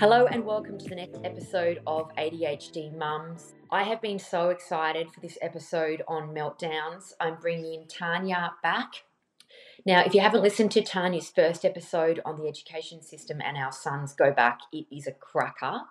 Hello 0.00 0.24
and 0.24 0.46
welcome 0.46 0.78
to 0.78 0.88
the 0.88 0.94
next 0.94 1.20
episode 1.24 1.82
of 1.86 2.10
ADHD 2.16 2.96
Mums. 2.96 3.52
I 3.70 3.82
have 3.82 4.00
been 4.00 4.18
so 4.18 4.48
excited 4.48 5.12
for 5.12 5.20
this 5.20 5.36
episode 5.42 6.00
on 6.08 6.34
meltdowns. 6.34 7.12
I'm 7.20 7.36
bringing 7.38 7.84
Tania 7.86 8.52
back. 8.62 9.04
Now, 9.84 10.00
if 10.00 10.14
you 10.14 10.22
haven't 10.22 10.40
listened 10.40 10.70
to 10.70 10.80
Tania's 10.80 11.28
first 11.28 11.66
episode 11.66 12.18
on 12.24 12.40
the 12.40 12.48
education 12.48 13.02
system 13.02 13.42
and 13.44 13.58
our 13.58 13.72
sons 13.72 14.14
go 14.14 14.32
back, 14.32 14.60
it 14.72 14.86
is 14.90 15.06
a 15.06 15.12
cracker. 15.12 15.82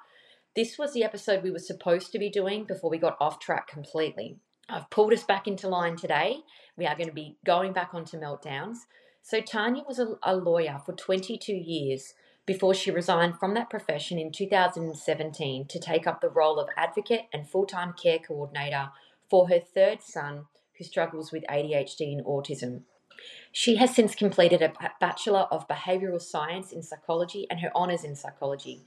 This 0.56 0.80
was 0.80 0.94
the 0.94 1.04
episode 1.04 1.44
we 1.44 1.52
were 1.52 1.60
supposed 1.60 2.12
to 2.12 2.18
be 2.18 2.32
doing 2.32 2.64
before 2.64 2.90
we 2.90 2.98
got 2.98 3.16
off 3.22 3.40
track 3.40 3.68
completely. 3.68 4.40
I've 4.68 4.90
pulled 4.90 5.14
us 5.14 5.24
back 5.24 5.48
into 5.48 5.70
line 5.70 5.98
today. 5.98 6.38
We 6.76 6.88
are 6.88 6.96
going 6.96 7.10
to 7.10 7.14
be 7.14 7.38
going 7.46 7.74
back 7.74 7.92
onto 7.94 8.20
meltdowns. 8.20 8.78
So, 9.22 9.40
Tania 9.40 9.84
was 9.88 10.00
a, 10.00 10.16
a 10.24 10.36
lawyer 10.36 10.80
for 10.84 10.94
22 10.94 11.54
years 11.54 12.16
before 12.50 12.74
she 12.74 12.90
resigned 12.90 13.38
from 13.38 13.54
that 13.54 13.70
profession 13.70 14.18
in 14.18 14.32
2017 14.32 15.68
to 15.68 15.80
take 15.80 16.08
up 16.08 16.20
the 16.20 16.32
role 16.32 16.60
of 16.60 16.68
advocate 16.76 17.28
and 17.32 17.48
full 17.48 17.68
time 17.68 17.94
care 17.94 18.18
coordinator 18.18 18.90
for 19.30 19.50
her 19.50 19.60
third 19.60 20.02
son 20.02 20.48
who 20.76 20.84
struggles 20.84 21.32
with 21.32 21.44
ADHD 21.48 22.12
and 22.12 22.26
autism. 22.26 22.82
She 23.52 23.76
has 23.76 23.94
since 23.94 24.16
completed 24.16 24.64
a 24.64 24.74
Bachelor 25.00 25.46
of 25.52 25.68
Behavioural 25.68 26.20
Science 26.20 26.72
in 26.72 26.82
Psychology 26.82 27.46
and 27.52 27.60
her 27.60 27.70
Honours 27.76 28.04
in 28.04 28.16
Psychology. 28.16 28.82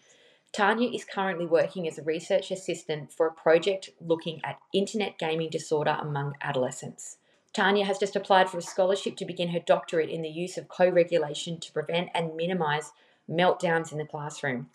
Tania 0.51 0.91
is 0.91 1.05
currently 1.05 1.47
working 1.47 1.87
as 1.87 1.99
a 1.99 2.03
research 2.03 2.51
assistant 2.51 3.13
for 3.13 3.29
a 3.29 3.33
project 3.33 3.91
looking 4.01 4.41
at 4.43 4.59
internet 4.75 5.21
gaming 5.21 5.51
disorder 5.51 5.97
among 6.01 6.35
adolescents. 6.43 7.19
Tania 7.53 7.85
has 7.85 7.99
just 7.99 8.17
applied 8.17 8.51
for 8.51 8.59
a 8.59 8.63
scholarship 8.63 9.15
to 9.19 9.25
begin 9.25 9.51
her 9.51 9.61
doctorate 9.61 10.11
in 10.11 10.23
the 10.23 10.29
use 10.29 10.59
of 10.59 10.67
co 10.67 10.89
regulation 10.89 11.61
to 11.61 11.73
prevent 11.73 12.09
and 12.13 12.35
minimise 12.35 12.91
meltdowns 13.31 13.93
in 13.93 13.99
the 13.99 14.05
classroom. 14.05 14.69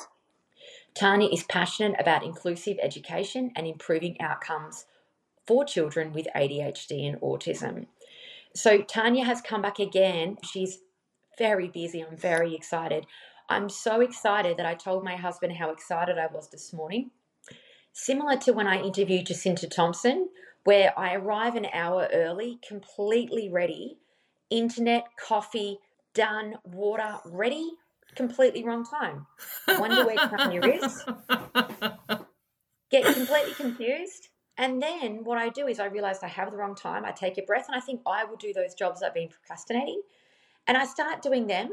Tania 0.94 1.30
is 1.30 1.44
passionate 1.44 2.00
about 2.00 2.24
inclusive 2.24 2.78
education 2.82 3.52
and 3.56 3.68
improving 3.68 4.20
outcomes 4.20 4.86
for 5.46 5.64
children 5.64 6.12
with 6.12 6.28
ADHD 6.36 7.08
and 7.08 7.22
autism. 7.22 7.86
So, 8.56 8.82
Tania 8.82 9.24
has 9.24 9.42
come 9.42 9.62
back 9.62 9.80
again. 9.80 10.38
She's 10.44 10.80
very 11.38 11.68
busy. 11.68 12.04
I'm 12.04 12.18
very 12.18 12.56
excited. 12.56 13.06
I'm 13.50 13.70
so 13.70 14.02
excited 14.02 14.58
that 14.58 14.66
I 14.66 14.74
told 14.74 15.04
my 15.04 15.16
husband 15.16 15.54
how 15.54 15.70
excited 15.70 16.18
I 16.18 16.28
was 16.28 16.50
this 16.50 16.74
morning. 16.74 17.12
Similar 17.94 18.38
to 18.38 18.52
when 18.54 18.68
I 18.68 18.82
interviewed 18.82 19.28
Jacinta 19.28 19.68
Thompson, 19.68 20.30
where 20.64 20.98
I 21.00 21.14
arrive 21.14 21.56
an 21.56 21.68
hour 21.74 22.10
early, 22.12 22.60
completely 22.68 23.50
ready, 23.50 23.98
internet, 24.50 25.06
coffee, 25.18 25.80
done, 26.14 26.56
water 26.66 27.20
ready, 27.26 27.72
completely 28.18 28.66
wrong 28.66 28.86
time. 28.86 29.26
Wonder 29.80 30.06
where 30.06 30.18
Tania 30.18 30.62
is. 30.62 31.06
Get 32.92 33.06
completely 33.14 33.54
confused. 33.54 34.30
And 34.58 34.82
then 34.82 35.24
what 35.24 35.38
I 35.38 35.50
do 35.50 35.68
is 35.68 35.80
I 35.80 35.86
realize 35.86 36.24
I 36.24 36.28
have 36.28 36.52
the 36.52 36.58
wrong 36.58 36.76
time. 36.76 37.06
I 37.06 37.12
take 37.12 37.38
a 37.38 37.44
breath 37.44 37.68
and 37.68 37.78
I 37.78 37.80
think 37.80 38.02
I 38.08 38.26
will 38.26 38.38
do 38.38 38.54
those 38.54 38.74
jobs 38.74 39.04
I've 39.04 39.14
been 39.14 39.30
procrastinating. 39.30 40.02
And 40.68 40.76
I 40.76 40.86
start 40.86 41.22
doing 41.22 41.48
them, 41.48 41.70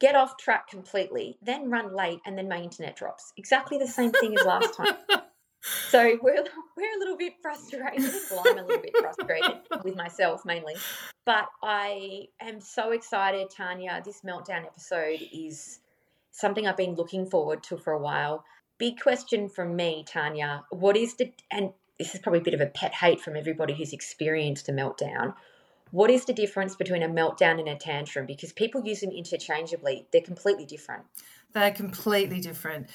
get 0.00 0.16
off 0.16 0.36
track 0.38 0.68
completely, 0.68 1.38
then 1.42 1.70
run 1.70 1.94
late, 1.94 2.20
and 2.26 2.36
then 2.36 2.48
my 2.48 2.58
internet 2.58 2.96
drops. 2.96 3.32
Exactly 3.36 3.78
the 3.78 3.86
same 3.86 4.12
thing 4.12 4.36
as 4.38 4.46
last 4.46 4.74
time. 4.74 4.94
So 5.62 6.18
we're 6.20 6.44
we're 6.76 6.96
a 6.96 6.98
little 6.98 7.16
bit 7.16 7.34
frustrated. 7.40 8.10
Well, 8.30 8.42
I'm 8.46 8.58
a 8.58 8.64
little 8.64 8.82
bit 8.82 8.96
frustrated 8.98 9.60
with 9.84 9.96
myself 9.96 10.44
mainly, 10.44 10.74
but 11.24 11.46
I 11.62 12.28
am 12.40 12.60
so 12.60 12.90
excited, 12.90 13.50
Tania. 13.50 14.02
This 14.04 14.22
meltdown 14.22 14.64
episode 14.64 15.20
is 15.32 15.80
something 16.32 16.66
I've 16.66 16.76
been 16.76 16.94
looking 16.94 17.26
forward 17.26 17.62
to 17.64 17.76
for 17.76 17.92
a 17.92 17.98
while. 17.98 18.44
Big 18.78 19.00
question 19.00 19.48
from 19.48 19.76
me, 19.76 20.04
Tania. 20.06 20.64
What 20.70 20.96
is 20.96 21.14
the 21.14 21.32
and 21.50 21.72
this 21.98 22.14
is 22.14 22.20
probably 22.20 22.40
a 22.40 22.44
bit 22.44 22.54
of 22.54 22.60
a 22.60 22.66
pet 22.66 22.94
hate 22.94 23.20
from 23.20 23.36
everybody 23.36 23.74
who's 23.74 23.92
experienced 23.92 24.68
a 24.68 24.72
meltdown. 24.72 25.34
What 25.92 26.10
is 26.10 26.24
the 26.24 26.32
difference 26.32 26.74
between 26.74 27.02
a 27.02 27.08
meltdown 27.08 27.60
and 27.60 27.68
a 27.68 27.76
tantrum? 27.76 28.26
Because 28.26 28.52
people 28.52 28.84
use 28.84 29.00
them 29.00 29.10
interchangeably. 29.10 30.06
They're 30.10 30.22
completely 30.22 30.64
different. 30.64 31.04
They're 31.52 31.70
completely 31.70 32.40
different. 32.40 32.88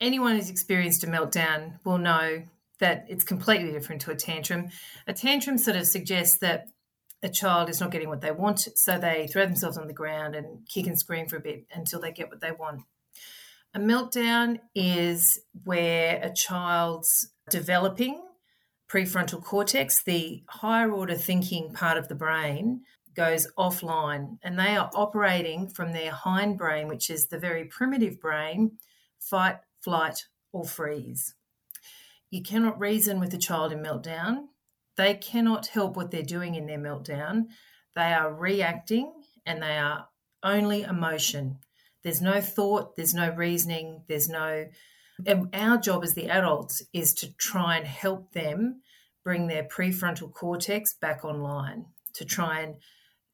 Anyone 0.00 0.36
who's 0.36 0.50
experienced 0.50 1.04
a 1.04 1.06
meltdown 1.06 1.78
will 1.84 1.98
know 1.98 2.42
that 2.78 3.06
it's 3.08 3.24
completely 3.24 3.72
different 3.72 4.02
to 4.02 4.10
a 4.10 4.16
tantrum. 4.16 4.68
A 5.06 5.12
tantrum 5.12 5.58
sort 5.58 5.76
of 5.76 5.86
suggests 5.86 6.38
that 6.38 6.68
a 7.22 7.28
child 7.28 7.70
is 7.70 7.80
not 7.80 7.90
getting 7.90 8.08
what 8.08 8.20
they 8.20 8.30
want, 8.30 8.68
so 8.76 8.98
they 8.98 9.26
throw 9.26 9.46
themselves 9.46 9.78
on 9.78 9.86
the 9.86 9.92
ground 9.94 10.34
and 10.34 10.68
kick 10.68 10.86
and 10.86 10.98
scream 10.98 11.26
for 11.26 11.36
a 11.36 11.40
bit 11.40 11.66
until 11.74 12.00
they 12.00 12.12
get 12.12 12.28
what 12.28 12.40
they 12.40 12.52
want. 12.52 12.82
A 13.74 13.78
meltdown 13.78 14.60
is 14.74 15.40
where 15.64 16.20
a 16.22 16.32
child's 16.32 17.30
developing 17.50 18.22
prefrontal 18.88 19.42
cortex, 19.42 20.02
the 20.02 20.42
higher 20.48 20.90
order 20.90 21.14
thinking 21.14 21.72
part 21.72 21.98
of 21.98 22.08
the 22.08 22.14
brain, 22.14 22.82
goes 23.14 23.46
offline 23.58 24.38
and 24.42 24.58
they 24.58 24.76
are 24.76 24.90
operating 24.94 25.68
from 25.68 25.92
their 25.92 26.12
hindbrain, 26.12 26.86
which 26.86 27.10
is 27.10 27.26
the 27.26 27.38
very 27.38 27.64
primitive 27.64 28.20
brain, 28.20 28.72
fight, 29.18 29.56
flight, 29.82 30.24
or 30.52 30.64
freeze. 30.64 31.34
You 32.30 32.42
cannot 32.42 32.80
reason 32.80 33.20
with 33.20 33.32
a 33.34 33.38
child 33.38 33.72
in 33.72 33.82
meltdown. 33.82 34.46
They 34.96 35.14
cannot 35.14 35.68
help 35.68 35.96
what 35.96 36.10
they're 36.10 36.22
doing 36.22 36.54
in 36.54 36.66
their 36.66 36.78
meltdown. 36.78 37.44
They 37.94 38.12
are 38.12 38.32
reacting 38.32 39.12
and 39.44 39.62
they 39.62 39.78
are 39.78 40.08
only 40.42 40.82
emotion. 40.82 41.58
There's 42.02 42.22
no 42.22 42.40
thought, 42.40 42.96
there's 42.96 43.14
no 43.14 43.30
reasoning, 43.30 44.02
there's 44.08 44.28
no. 44.28 44.66
And 45.26 45.48
our 45.54 45.78
job 45.78 46.04
as 46.04 46.14
the 46.14 46.28
adults 46.28 46.82
is 46.92 47.14
to 47.14 47.32
try 47.36 47.76
and 47.76 47.86
help 47.86 48.32
them 48.32 48.82
bring 49.24 49.46
their 49.46 49.64
prefrontal 49.64 50.32
cortex 50.32 50.94
back 50.94 51.24
online, 51.24 51.86
to 52.14 52.24
try 52.24 52.60
and 52.60 52.76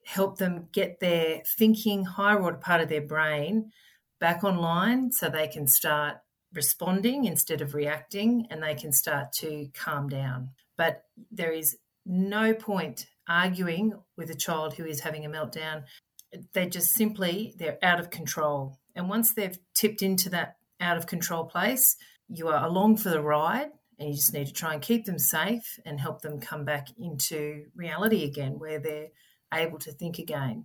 help 0.04 0.38
them 0.38 0.68
get 0.72 1.00
their 1.00 1.42
thinking, 1.58 2.04
higher 2.04 2.40
order 2.40 2.56
part 2.56 2.80
of 2.80 2.88
their 2.88 3.02
brain 3.02 3.70
back 4.20 4.42
online 4.42 5.12
so 5.12 5.28
they 5.28 5.48
can 5.48 5.66
start 5.66 6.16
responding 6.54 7.24
instead 7.24 7.60
of 7.60 7.74
reacting 7.74 8.46
and 8.50 8.62
they 8.62 8.74
can 8.74 8.92
start 8.92 9.32
to 9.32 9.68
calm 9.74 10.08
down. 10.08 10.50
But 10.76 11.04
there 11.30 11.52
is 11.52 11.76
no 12.04 12.54
point 12.54 13.06
arguing 13.28 13.94
with 14.16 14.30
a 14.30 14.34
child 14.34 14.74
who 14.74 14.84
is 14.84 15.00
having 15.00 15.24
a 15.24 15.30
meltdown. 15.30 15.84
They 16.52 16.66
just 16.66 16.94
simply 16.94 17.54
they're 17.58 17.78
out 17.82 18.00
of 18.00 18.10
control. 18.10 18.78
And 18.94 19.08
once 19.08 19.34
they've 19.34 19.58
tipped 19.74 20.02
into 20.02 20.30
that 20.30 20.56
out 20.80 20.96
of 20.96 21.06
control 21.06 21.44
place, 21.44 21.96
you 22.28 22.48
are 22.48 22.64
along 22.64 22.96
for 22.96 23.10
the 23.10 23.20
ride 23.20 23.70
and 23.98 24.08
you 24.08 24.16
just 24.16 24.32
need 24.32 24.46
to 24.46 24.52
try 24.52 24.72
and 24.72 24.82
keep 24.82 25.04
them 25.04 25.18
safe 25.18 25.78
and 25.84 26.00
help 26.00 26.22
them 26.22 26.40
come 26.40 26.64
back 26.64 26.88
into 26.98 27.66
reality 27.76 28.24
again 28.24 28.58
where 28.58 28.78
they're 28.78 29.08
able 29.52 29.78
to 29.78 29.92
think 29.92 30.18
again. 30.18 30.64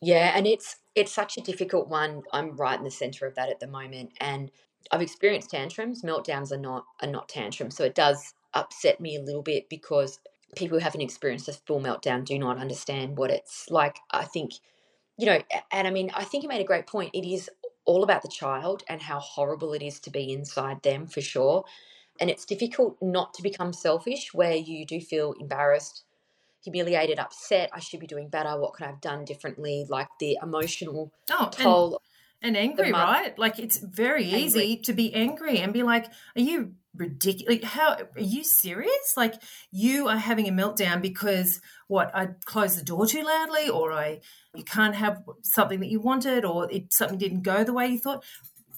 Yeah, 0.00 0.32
and 0.34 0.46
it's 0.46 0.76
it's 0.94 1.12
such 1.12 1.36
a 1.36 1.42
difficult 1.42 1.88
one. 1.88 2.22
I'm 2.32 2.56
right 2.56 2.78
in 2.78 2.84
the 2.84 2.90
center 2.90 3.26
of 3.26 3.34
that 3.34 3.50
at 3.50 3.60
the 3.60 3.66
moment 3.66 4.12
and 4.20 4.50
I've 4.90 5.02
experienced 5.02 5.50
tantrums. 5.50 6.02
Meltdowns 6.02 6.52
are 6.52 6.58
not 6.58 6.84
are 7.02 7.08
not 7.08 7.28
tantrums. 7.28 7.76
So 7.76 7.84
it 7.84 7.94
does 7.94 8.34
upset 8.54 9.00
me 9.00 9.16
a 9.16 9.22
little 9.22 9.42
bit 9.42 9.68
because 9.68 10.18
people 10.54 10.78
who 10.78 10.84
haven't 10.84 11.02
experienced 11.02 11.48
a 11.48 11.52
full 11.52 11.80
meltdown 11.80 12.24
do 12.24 12.38
not 12.38 12.58
understand 12.58 13.16
what 13.16 13.30
it's 13.30 13.70
like. 13.70 13.98
I 14.10 14.24
think, 14.24 14.52
you 15.16 15.26
know, 15.26 15.40
and 15.72 15.86
I 15.86 15.90
mean, 15.90 16.10
I 16.14 16.24
think 16.24 16.42
you 16.42 16.48
made 16.48 16.60
a 16.60 16.64
great 16.64 16.86
point. 16.86 17.10
It 17.14 17.26
is 17.26 17.50
all 17.84 18.02
about 18.02 18.22
the 18.22 18.28
child 18.28 18.82
and 18.88 19.00
how 19.00 19.18
horrible 19.20 19.72
it 19.72 19.82
is 19.82 20.00
to 20.00 20.10
be 20.10 20.32
inside 20.32 20.82
them 20.82 21.06
for 21.06 21.20
sure. 21.20 21.64
And 22.20 22.30
it's 22.30 22.44
difficult 22.44 22.96
not 23.00 23.34
to 23.34 23.42
become 23.42 23.72
selfish 23.72 24.32
where 24.32 24.56
you 24.56 24.86
do 24.86 25.00
feel 25.00 25.34
embarrassed, 25.38 26.04
humiliated, 26.64 27.18
upset. 27.18 27.70
I 27.72 27.80
should 27.80 28.00
be 28.00 28.06
doing 28.06 28.28
better. 28.28 28.58
What 28.58 28.72
could 28.72 28.84
I 28.84 28.90
have 28.90 29.00
done 29.00 29.24
differently? 29.24 29.86
Like 29.88 30.08
the 30.18 30.38
emotional 30.42 31.12
oh, 31.30 31.48
toll. 31.52 32.00
And, 32.42 32.56
angry, 32.56 32.92
right? 32.92 33.36
Like 33.38 33.58
it's 33.58 33.78
very 33.78 34.24
angry. 34.24 34.40
easy 34.40 34.76
to 34.84 34.92
be 34.92 35.12
angry 35.14 35.58
and 35.58 35.72
be 35.72 35.82
like, 35.82 36.06
are 36.36 36.40
you 36.40 36.74
ridiculous. 36.98 37.64
How 37.64 37.94
are 37.94 38.08
you 38.20 38.44
serious? 38.44 39.14
Like 39.16 39.34
you 39.70 40.08
are 40.08 40.16
having 40.16 40.48
a 40.48 40.52
meltdown 40.52 41.02
because 41.02 41.60
what 41.88 42.14
I 42.14 42.28
closed 42.44 42.78
the 42.78 42.84
door 42.84 43.06
too 43.06 43.22
loudly, 43.22 43.68
or 43.68 43.92
I 43.92 44.20
you 44.54 44.64
can't 44.64 44.94
have 44.94 45.22
something 45.42 45.80
that 45.80 45.88
you 45.88 46.00
wanted, 46.00 46.44
or 46.44 46.70
it 46.70 46.92
something 46.92 47.18
didn't 47.18 47.42
go 47.42 47.64
the 47.64 47.72
way 47.72 47.88
you 47.88 47.98
thought, 47.98 48.24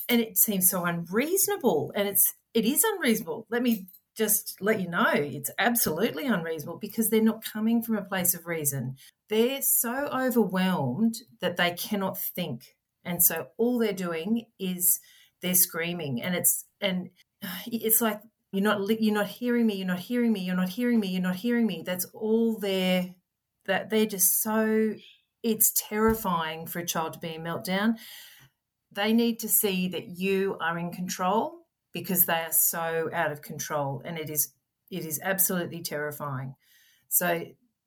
and 0.09 0.21
it 0.21 0.39
seems 0.39 0.69
so 0.69 0.85
unreasonable. 0.85 1.93
And 1.95 2.09
it's 2.09 2.35
it 2.55 2.65
is 2.65 2.85
unreasonable. 2.85 3.47
Let 3.51 3.63
me 3.63 3.87
just 4.17 4.57
let 4.61 4.81
you 4.81 4.89
know 4.89 5.13
it's 5.15 5.51
absolutely 5.59 6.27
unreasonable 6.27 6.79
because 6.79 7.09
they're 7.09 7.23
not 7.23 7.45
coming 7.45 7.83
from 7.83 7.97
a 7.97 8.03
place 8.03 8.35
of 8.35 8.47
reason. 8.47 8.97
They're 9.29 9.63
so 9.63 10.09
overwhelmed 10.13 11.17
that 11.41 11.57
they 11.57 11.71
cannot 11.73 12.19
think. 12.19 12.75
And 13.05 13.23
so 13.23 13.49
all 13.57 13.79
they're 13.79 13.93
doing 13.93 14.47
is 14.59 15.01
they're 15.41 15.55
screaming 15.55 16.21
and 16.23 16.35
it's 16.35 16.65
and 16.81 17.11
it's 17.67 18.01
like 18.01 18.21
you're 18.53 18.63
not 18.63 18.81
you're 19.01 19.15
not 19.15 19.29
hearing 19.29 19.67
me 19.67 19.77
you're 19.77 19.87
not 19.87 20.01
hearing 20.01 20.33
me 20.33 20.41
you're 20.41 20.57
not 20.57 20.71
hearing 20.71 20.99
me 20.99 21.09
you're 21.09 21.23
not 21.23 21.37
hearing 21.37 21.67
me 21.67 21.83
that's 21.87 22.07
all 22.07 22.59
there 22.59 23.15
that 23.67 23.89
they're 23.89 24.07
just 24.07 24.43
so 24.43 24.95
it's 25.45 25.73
terrifying 25.77 26.67
for 26.67 26.81
a 26.81 26.87
child 26.87 27.13
to 27.13 27.19
be 27.21 27.35
in 27.35 27.43
meltdown 27.43 27.95
they 28.91 29.13
need 29.13 29.39
to 29.39 29.49
see 29.49 29.89
that 29.89 30.09
you 30.09 30.57
are 30.61 30.77
in 30.77 30.91
control 30.91 31.67
because 31.93 32.27
they 32.27 32.41
are 32.41 32.53
so 32.53 33.09
out 33.13 33.31
of 33.31 33.43
control 33.43 34.03
and 34.05 34.19
it 34.19 34.31
is 34.31 34.53
it 34.91 35.05
is 35.05 35.21
absolutely 35.23 35.83
terrifying. 35.83 36.55
So 37.09 37.45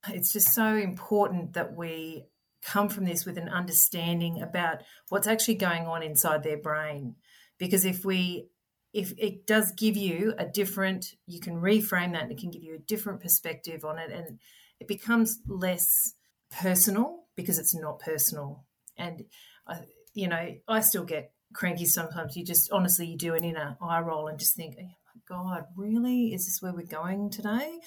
it's 0.09 0.33
just 0.33 0.49
so 0.49 0.75
important 0.75 1.53
that 1.53 1.75
we 1.75 2.25
come 2.61 2.89
from 2.89 3.05
this 3.05 3.25
with 3.25 3.37
an 3.37 3.49
understanding 3.49 4.41
about 4.41 4.79
what's 5.09 5.27
actually 5.27 5.55
going 5.55 5.85
on 5.85 6.03
inside 6.03 6.43
their 6.43 6.57
brain. 6.57 7.15
Because 7.57 7.85
if 7.85 8.05
we 8.05 8.47
if 8.93 9.13
it 9.17 9.47
does 9.47 9.71
give 9.71 9.95
you 9.95 10.33
a 10.37 10.45
different 10.45 11.13
you 11.25 11.39
can 11.39 11.61
reframe 11.61 12.11
that 12.11 12.23
and 12.23 12.31
it 12.31 12.37
can 12.37 12.51
give 12.51 12.63
you 12.63 12.75
a 12.75 12.79
different 12.87 13.21
perspective 13.21 13.85
on 13.85 13.97
it 13.97 14.11
and 14.11 14.39
it 14.79 14.87
becomes 14.87 15.39
less 15.47 16.13
personal 16.51 17.23
because 17.35 17.57
it's 17.57 17.75
not 17.75 17.99
personal. 17.99 18.65
And 18.97 19.25
I, 19.67 19.79
you 20.13 20.27
know 20.27 20.55
i 20.67 20.81
still 20.81 21.05
get 21.05 21.31
cranky 21.53 21.85
sometimes. 21.85 22.35
You 22.35 22.45
just 22.45 22.71
honestly 22.71 23.07
you 23.07 23.17
do 23.17 23.33
an 23.33 23.43
inner 23.43 23.77
eye 23.81 24.01
roll 24.01 24.27
and 24.27 24.39
just 24.39 24.55
think 24.55 24.75
oh 24.79 24.83
my 24.83 25.21
god 25.27 25.65
really? 25.75 26.33
Is 26.33 26.45
this 26.45 26.61
where 26.61 26.73
we're 26.73 26.85
going 26.85 27.29
today? 27.29 27.79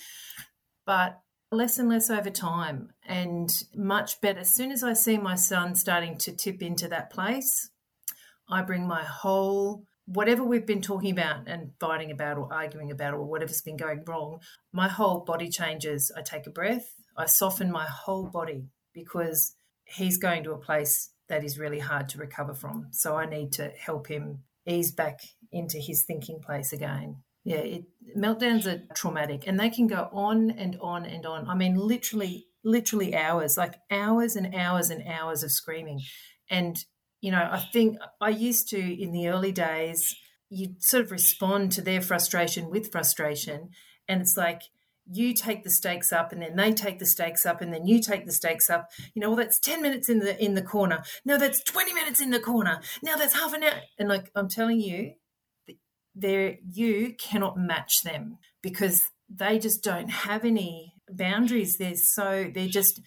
But 0.87 1.21
less 1.55 1.79
and 1.79 1.89
less 1.89 2.11
over 2.11 2.31
time 2.31 2.91
and 3.07 3.65
much 3.75 4.21
better. 4.21 4.41
As 4.41 4.55
soon 4.55 4.73
as 4.73 4.83
I 4.83 4.93
see 4.93 5.17
my 5.17 5.35
son 5.35 5.75
starting 5.75 6.17
to 6.19 6.33
tip 6.33 6.63
into 6.63 6.89
that 6.89 7.11
place, 7.11 7.71
I 8.49 8.63
bring 8.63 8.87
my 8.87 9.03
whole 9.03 9.85
whatever 10.07 10.45
we've 10.45 10.67
been 10.67 10.83
talking 10.83 11.11
about 11.11 11.49
and 11.49 11.73
fighting 11.81 12.11
about 12.11 12.37
or 12.37 12.53
arguing 12.53 12.91
about 12.91 13.15
or 13.15 13.25
whatever's 13.25 13.63
been 13.63 13.77
going 13.77 14.05
wrong, 14.07 14.41
my 14.73 14.89
whole 14.89 15.21
body 15.21 15.49
changes. 15.49 16.13
I 16.17 16.23
take 16.23 16.47
a 16.47 16.51
breath, 16.51 16.93
I 17.17 17.27
soften 17.27 17.71
my 17.71 17.87
whole 17.87 18.27
body 18.27 18.69
because 18.93 19.57
he's 19.85 20.19
going 20.19 20.45
to 20.45 20.53
a 20.53 20.59
place 20.59 21.11
that 21.29 21.45
is 21.45 21.59
really 21.59 21.79
hard 21.79 22.09
to 22.11 22.19
recover 22.19 22.55
from. 22.55 22.89
So 22.91 23.17
I 23.17 23.27
need 23.27 23.53
to 23.53 23.69
help 23.69 24.09
him 24.09 24.41
ease 24.67 24.93
back 24.93 25.21
into 25.51 25.79
his 25.79 26.03
thinking 26.03 26.41
place 26.41 26.73
again. 26.73 27.24
Yeah, 27.45 27.59
it, 27.59 27.85
meltdowns 28.17 28.67
are 28.67 28.83
traumatic 28.95 29.45
and 29.47 29.61
they 29.61 29.71
can 29.71 29.87
go 29.87 30.09
on 30.13 30.51
and 30.51 30.79
on 30.81 31.05
and 31.05 31.27
on. 31.27 31.49
I 31.49 31.55
mean, 31.55 31.77
literally, 31.77 32.47
literally 32.65 33.15
hours, 33.15 33.57
like 33.57 33.75
hours 33.91 34.37
and 34.37 34.55
hours 34.55 34.91
and 34.91 35.07
hours 35.07 35.43
of 35.43 35.53
screaming. 35.53 36.01
And, 36.49 36.77
you 37.21 37.31
know, 37.31 37.49
I 37.51 37.59
think 37.73 37.99
I 38.21 38.31
used 38.31 38.69
to 38.71 38.79
in 38.79 39.13
the 39.13 39.29
early 39.29 39.53
days, 39.53 40.17
you 40.49 40.75
sort 40.79 41.05
of 41.05 41.11
respond 41.11 41.73
to 41.73 41.83
their 41.83 42.01
frustration 42.01 42.71
with 42.71 42.91
frustration. 42.91 43.71
And 44.09 44.23
it's 44.23 44.37
like, 44.37 44.63
you 45.11 45.35
take 45.35 45.65
the 45.65 45.71
stakes 45.71 46.13
up 46.13 46.33
and 46.33 46.41
then 46.41 46.57
they 46.57 46.73
take 46.73 46.99
the 46.99 47.07
stakes 47.07 47.45
up 47.45 47.61
and 47.61 47.73
then 47.73 47.87
you 47.87 48.01
take 48.01 48.25
the 48.25 48.33
stakes 48.33 48.71
up 48.71 48.91
you 49.13 49.21
know 49.21 49.29
well 49.29 49.37
that's 49.37 49.61
10 49.61 49.83
minutes 49.83 50.09
in 50.09 50.21
the 50.21 50.43
in 50.43 50.55
the 50.55 50.63
corner 50.63 51.03
now 51.25 51.37
that's 51.37 51.63
20 51.63 51.93
minutes 51.93 52.21
in 52.23 52.31
the 52.31 52.41
corner 52.41 52.81
now 53.03 53.15
that's 53.15 53.35
half 53.35 53.53
an 53.53 53.63
hour 53.63 53.81
and 53.99 54.09
like 54.09 54.31
i'm 54.35 54.49
telling 54.49 54.81
you 54.81 55.13
there 56.15 56.57
you 56.71 57.15
cannot 57.19 57.57
match 57.57 58.03
them 58.03 58.39
because 58.63 59.03
they 59.29 59.59
just 59.59 59.83
don't 59.83 60.11
have 60.11 60.45
any 60.45 60.95
boundaries. 61.09 61.77
They're 61.79 61.97
so 61.97 62.51
they're 62.55 62.69
just 62.69 63.01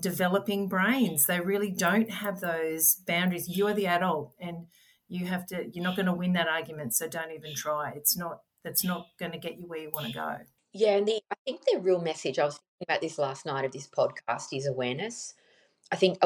developing 0.00 0.68
brains. 0.68 1.26
They 1.26 1.40
really 1.40 1.70
don't 1.70 2.10
have 2.10 2.40
those 2.40 2.96
boundaries. 3.06 3.48
You 3.48 3.66
are 3.68 3.74
the 3.74 3.86
adult 3.86 4.34
and 4.40 4.66
you 5.08 5.26
have 5.26 5.46
to 5.46 5.68
you're 5.72 5.84
not 5.84 5.96
going 5.96 6.06
to 6.06 6.14
win 6.14 6.32
that 6.34 6.48
argument, 6.48 6.94
so 6.94 7.08
don't 7.08 7.32
even 7.32 7.54
try. 7.54 7.92
It's 7.96 8.16
not 8.16 8.40
that's 8.64 8.84
not 8.84 9.06
going 9.18 9.32
to 9.32 9.38
get 9.38 9.58
you 9.58 9.66
where 9.66 9.80
you 9.80 9.90
want 9.92 10.06
to 10.06 10.12
go. 10.12 10.36
Yeah, 10.72 10.96
and 10.96 11.06
the 11.06 11.20
I 11.30 11.36
think 11.46 11.60
the 11.64 11.80
real 11.80 12.00
message 12.00 12.38
I 12.38 12.44
was 12.44 12.54
thinking 12.54 12.86
about 12.88 13.00
this 13.00 13.18
last 13.18 13.46
night 13.46 13.64
of 13.64 13.72
this 13.72 13.88
podcast 13.88 14.46
is 14.52 14.66
awareness. 14.66 15.34
I 15.90 15.96
think 15.96 16.18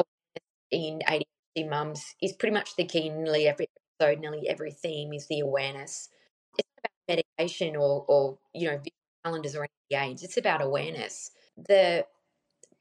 in 0.71 0.99
ADHD 1.07 1.69
mums 1.69 2.03
is 2.21 2.33
pretty 2.33 2.53
much 2.53 2.75
the 2.75 2.85
key. 2.85 3.09
Nearly 3.09 3.47
every 3.47 3.67
episode, 3.99 4.19
nearly 4.19 4.49
every 4.49 4.71
theme 4.71 5.13
is 5.13 5.27
the 5.27 5.39
awareness 5.39 6.09
or, 7.75 8.05
or 8.07 8.37
you 8.53 8.69
know, 8.69 8.81
calendars 9.23 9.55
or 9.55 9.67
any. 9.91 10.13
It's 10.13 10.37
about 10.37 10.61
awareness. 10.61 11.31
The 11.57 12.05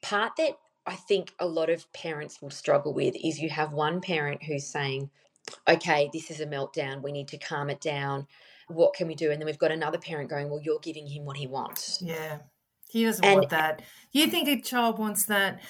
part 0.00 0.32
that 0.38 0.52
I 0.86 0.94
think 0.94 1.32
a 1.38 1.46
lot 1.46 1.70
of 1.70 1.90
parents 1.92 2.42
will 2.42 2.50
struggle 2.50 2.94
with 2.94 3.14
is 3.22 3.40
you 3.40 3.50
have 3.50 3.72
one 3.72 4.00
parent 4.00 4.42
who's 4.42 4.66
saying, 4.66 5.10
okay, 5.68 6.10
this 6.12 6.30
is 6.30 6.40
a 6.40 6.46
meltdown. 6.46 7.02
We 7.02 7.12
need 7.12 7.28
to 7.28 7.38
calm 7.38 7.70
it 7.70 7.80
down. 7.80 8.26
What 8.68 8.94
can 8.94 9.08
we 9.08 9.14
do? 9.14 9.30
And 9.30 9.40
then 9.40 9.46
we've 9.46 9.58
got 9.58 9.72
another 9.72 9.98
parent 9.98 10.30
going, 10.30 10.48
well, 10.48 10.60
you're 10.62 10.80
giving 10.80 11.06
him 11.06 11.24
what 11.24 11.36
he 11.36 11.46
wants. 11.46 12.00
Yeah. 12.00 12.38
He 12.88 13.04
doesn't 13.04 13.24
and, 13.24 13.40
want 13.40 13.50
that. 13.50 13.82
You 14.12 14.26
think 14.26 14.48
a 14.48 14.60
child 14.60 14.98
wants 14.98 15.26
that? 15.26 15.60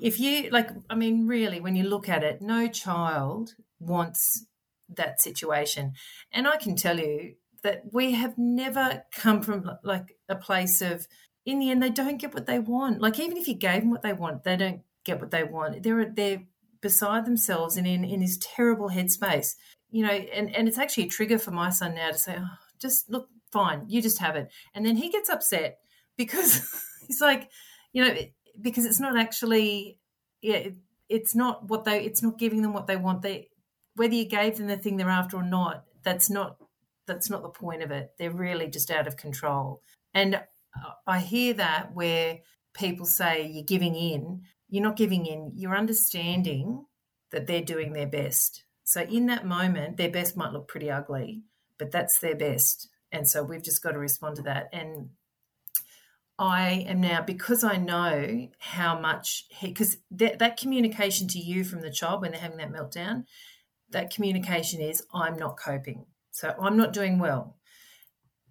If 0.00 0.20
you, 0.20 0.50
like, 0.50 0.70
I 0.90 0.94
mean, 0.94 1.26
really, 1.26 1.60
when 1.60 1.76
you 1.76 1.84
look 1.84 2.08
at 2.08 2.22
it, 2.22 2.42
no 2.42 2.68
child 2.68 3.54
wants 3.78 4.46
that 4.88 5.20
situation. 5.20 5.94
And 6.32 6.46
I 6.46 6.56
can 6.56 6.76
tell 6.76 6.98
you, 6.98 7.34
that 7.66 7.82
we 7.90 8.12
have 8.12 8.38
never 8.38 9.02
come 9.12 9.42
from 9.42 9.68
like 9.82 10.16
a 10.28 10.36
place 10.36 10.80
of 10.80 11.04
in 11.44 11.58
the 11.58 11.68
end 11.68 11.82
they 11.82 11.90
don't 11.90 12.18
get 12.18 12.32
what 12.32 12.46
they 12.46 12.60
want. 12.60 13.00
Like 13.00 13.18
even 13.18 13.36
if 13.36 13.48
you 13.48 13.54
gave 13.54 13.82
them 13.82 13.90
what 13.90 14.02
they 14.02 14.12
want 14.12 14.44
they 14.44 14.56
don't 14.56 14.82
get 15.04 15.20
what 15.20 15.32
they 15.32 15.42
want. 15.42 15.82
They're 15.82 16.08
they're 16.08 16.44
beside 16.80 17.26
themselves 17.26 17.76
and 17.76 17.84
in 17.84 18.04
in 18.04 18.20
this 18.20 18.38
terrible 18.40 18.88
headspace. 18.88 19.56
You 19.90 20.06
know 20.06 20.12
and 20.12 20.54
and 20.54 20.68
it's 20.68 20.78
actually 20.78 21.06
a 21.06 21.08
trigger 21.08 21.40
for 21.40 21.50
my 21.50 21.70
son 21.70 21.96
now 21.96 22.12
to 22.12 22.18
say 22.18 22.36
oh, 22.38 22.46
just 22.80 23.10
look 23.10 23.28
fine 23.50 23.86
you 23.88 24.00
just 24.00 24.20
have 24.20 24.36
it. 24.36 24.48
And 24.72 24.86
then 24.86 24.94
he 24.94 25.10
gets 25.10 25.28
upset 25.28 25.78
because 26.16 26.72
he's 27.08 27.20
like 27.20 27.50
you 27.92 28.04
know 28.04 28.14
because 28.60 28.84
it's 28.84 29.00
not 29.00 29.18
actually 29.18 29.98
yeah 30.40 30.56
it, 30.68 30.74
it's 31.08 31.34
not 31.34 31.68
what 31.68 31.84
they 31.84 32.04
it's 32.04 32.22
not 32.22 32.38
giving 32.38 32.62
them 32.62 32.72
what 32.72 32.86
they 32.86 32.96
want. 32.96 33.22
They 33.22 33.48
whether 33.96 34.14
you 34.14 34.24
gave 34.24 34.56
them 34.56 34.68
the 34.68 34.76
thing 34.76 34.96
they're 34.98 35.08
after 35.10 35.36
or 35.36 35.42
not 35.42 35.82
that's 36.04 36.30
not 36.30 36.58
that's 37.06 37.30
not 37.30 37.42
the 37.42 37.48
point 37.48 37.82
of 37.82 37.90
it. 37.90 38.12
They're 38.18 38.30
really 38.30 38.68
just 38.68 38.90
out 38.90 39.06
of 39.06 39.16
control. 39.16 39.82
And 40.14 40.34
uh, 40.34 40.40
I 41.06 41.20
hear 41.20 41.54
that 41.54 41.94
where 41.94 42.38
people 42.74 43.06
say 43.06 43.46
you're 43.46 43.64
giving 43.64 43.94
in. 43.94 44.42
You're 44.68 44.82
not 44.82 44.96
giving 44.96 45.26
in, 45.26 45.52
you're 45.54 45.76
understanding 45.76 46.86
that 47.30 47.46
they're 47.46 47.62
doing 47.62 47.92
their 47.92 48.08
best. 48.08 48.64
So 48.82 49.02
in 49.02 49.26
that 49.26 49.46
moment, 49.46 49.96
their 49.96 50.10
best 50.10 50.36
might 50.36 50.52
look 50.52 50.66
pretty 50.66 50.90
ugly, 50.90 51.42
but 51.78 51.92
that's 51.92 52.18
their 52.18 52.34
best. 52.34 52.88
And 53.12 53.28
so 53.28 53.44
we've 53.44 53.62
just 53.62 53.80
got 53.80 53.92
to 53.92 53.98
respond 54.00 54.36
to 54.36 54.42
that. 54.42 54.68
And 54.72 55.10
I 56.36 56.84
am 56.88 57.00
now, 57.00 57.22
because 57.22 57.62
I 57.62 57.76
know 57.76 58.48
how 58.58 58.98
much, 58.98 59.44
because 59.62 59.98
that, 60.10 60.40
that 60.40 60.56
communication 60.56 61.28
to 61.28 61.38
you 61.38 61.62
from 61.62 61.80
the 61.80 61.90
child 61.90 62.20
when 62.20 62.32
they're 62.32 62.40
having 62.40 62.58
that 62.58 62.72
meltdown, 62.72 63.24
that 63.90 64.12
communication 64.12 64.80
is, 64.80 65.04
I'm 65.14 65.36
not 65.36 65.58
coping. 65.58 66.06
So 66.36 66.54
I'm 66.60 66.76
not 66.76 66.92
doing 66.92 67.18
well. 67.18 67.56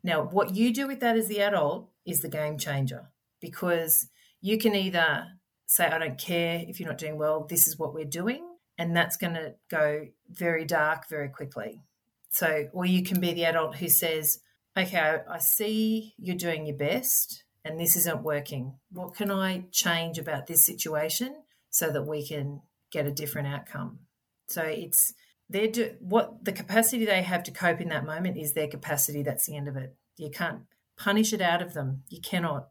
Now, 0.03 0.23
what 0.23 0.55
you 0.55 0.73
do 0.73 0.87
with 0.87 1.01
that 1.01 1.17
as 1.17 1.27
the 1.27 1.41
adult 1.41 1.91
is 2.03 2.21
the 2.21 2.27
game 2.27 2.57
changer 2.57 3.11
because 3.39 4.07
you 4.41 4.57
can 4.57 4.73
either 4.73 5.27
say, 5.67 5.85
I 5.85 5.99
don't 5.99 6.17
care 6.17 6.65
if 6.67 6.79
you're 6.79 6.89
not 6.89 6.97
doing 6.97 7.19
well, 7.19 7.45
this 7.47 7.67
is 7.67 7.77
what 7.77 7.93
we're 7.93 8.05
doing. 8.05 8.43
And 8.79 8.97
that's 8.97 9.17
going 9.17 9.35
to 9.35 9.53
go 9.69 10.07
very 10.31 10.65
dark 10.65 11.07
very 11.07 11.29
quickly. 11.29 11.83
So, 12.31 12.69
or 12.73 12.87
you 12.87 13.03
can 13.03 13.21
be 13.21 13.33
the 13.33 13.45
adult 13.45 13.75
who 13.75 13.87
says, 13.87 14.39
okay, 14.75 15.19
I 15.29 15.37
see 15.37 16.15
you're 16.17 16.35
doing 16.35 16.65
your 16.65 16.77
best 16.77 17.43
and 17.63 17.79
this 17.79 17.95
isn't 17.97 18.23
working. 18.23 18.79
What 18.89 19.13
can 19.13 19.29
I 19.29 19.65
change 19.71 20.17
about 20.17 20.47
this 20.47 20.65
situation 20.65 21.35
so 21.69 21.91
that 21.91 22.07
we 22.07 22.27
can 22.27 22.63
get 22.91 23.05
a 23.05 23.11
different 23.11 23.47
outcome? 23.47 23.99
So 24.47 24.63
it's 24.63 25.13
they're 25.49 25.67
do, 25.67 25.95
what 25.99 26.43
the 26.43 26.51
capacity 26.51 27.05
they 27.05 27.21
have 27.21 27.43
to 27.43 27.51
cope 27.51 27.81
in 27.81 27.89
that 27.89 28.05
moment 28.05 28.37
is 28.37 28.53
their 28.53 28.67
capacity. 28.67 29.23
That's 29.23 29.45
the 29.45 29.55
end 29.55 29.67
of 29.67 29.77
it. 29.77 29.95
You 30.17 30.29
can't 30.29 30.61
punish 30.97 31.33
it 31.33 31.41
out 31.41 31.61
of 31.61 31.73
them. 31.73 32.03
You 32.09 32.21
cannot. 32.21 32.69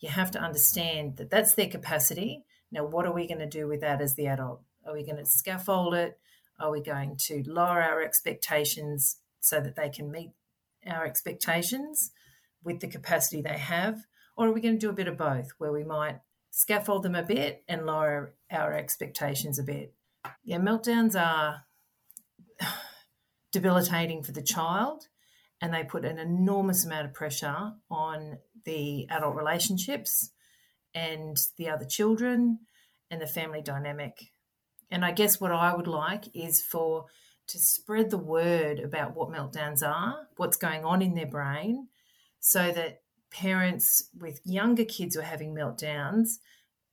You 0.00 0.08
have 0.08 0.30
to 0.32 0.40
understand 0.40 1.16
that 1.16 1.30
that's 1.30 1.54
their 1.54 1.68
capacity. 1.68 2.44
Now, 2.70 2.84
what 2.84 3.06
are 3.06 3.12
we 3.12 3.26
going 3.26 3.40
to 3.40 3.46
do 3.46 3.66
with 3.66 3.80
that 3.80 4.00
as 4.00 4.14
the 4.14 4.26
adult? 4.26 4.62
Are 4.86 4.92
we 4.94 5.04
going 5.04 5.18
to 5.18 5.26
scaffold 5.26 5.94
it? 5.94 6.18
Are 6.58 6.70
we 6.70 6.80
going 6.80 7.16
to 7.26 7.42
lower 7.46 7.82
our 7.82 8.02
expectations 8.02 9.16
so 9.40 9.60
that 9.60 9.76
they 9.76 9.88
can 9.88 10.10
meet 10.10 10.30
our 10.86 11.04
expectations 11.04 12.10
with 12.62 12.80
the 12.80 12.88
capacity 12.88 13.42
they 13.42 13.58
have? 13.58 14.04
Or 14.36 14.48
are 14.48 14.52
we 14.52 14.60
going 14.60 14.74
to 14.74 14.86
do 14.86 14.90
a 14.90 14.94
bit 14.94 15.08
of 15.08 15.16
both, 15.16 15.50
where 15.58 15.72
we 15.72 15.84
might 15.84 16.20
scaffold 16.50 17.02
them 17.02 17.14
a 17.14 17.22
bit 17.22 17.64
and 17.68 17.86
lower 17.86 18.34
our 18.50 18.72
expectations 18.72 19.58
a 19.58 19.62
bit? 19.62 19.94
Yeah, 20.44 20.58
meltdowns 20.58 21.18
are 21.18 21.64
debilitating 23.52 24.22
for 24.22 24.32
the 24.32 24.42
child 24.42 25.08
and 25.60 25.72
they 25.72 25.84
put 25.84 26.04
an 26.04 26.18
enormous 26.18 26.84
amount 26.84 27.06
of 27.06 27.14
pressure 27.14 27.72
on 27.90 28.38
the 28.64 29.06
adult 29.10 29.36
relationships 29.36 30.30
and 30.94 31.38
the 31.56 31.68
other 31.68 31.84
children 31.84 32.58
and 33.10 33.20
the 33.20 33.26
family 33.26 33.62
dynamic. 33.62 34.30
And 34.90 35.04
I 35.04 35.12
guess 35.12 35.40
what 35.40 35.52
I 35.52 35.74
would 35.74 35.86
like 35.86 36.24
is 36.34 36.62
for 36.62 37.06
to 37.48 37.58
spread 37.58 38.10
the 38.10 38.18
word 38.18 38.78
about 38.78 39.14
what 39.14 39.30
meltdowns 39.30 39.86
are, 39.86 40.28
what's 40.36 40.56
going 40.56 40.84
on 40.84 41.02
in 41.02 41.14
their 41.14 41.26
brain, 41.26 41.88
so 42.40 42.72
that 42.72 43.02
parents 43.30 44.10
with 44.18 44.40
younger 44.44 44.84
kids 44.84 45.14
who 45.14 45.20
are 45.20 45.24
having 45.24 45.54
meltdowns 45.54 46.38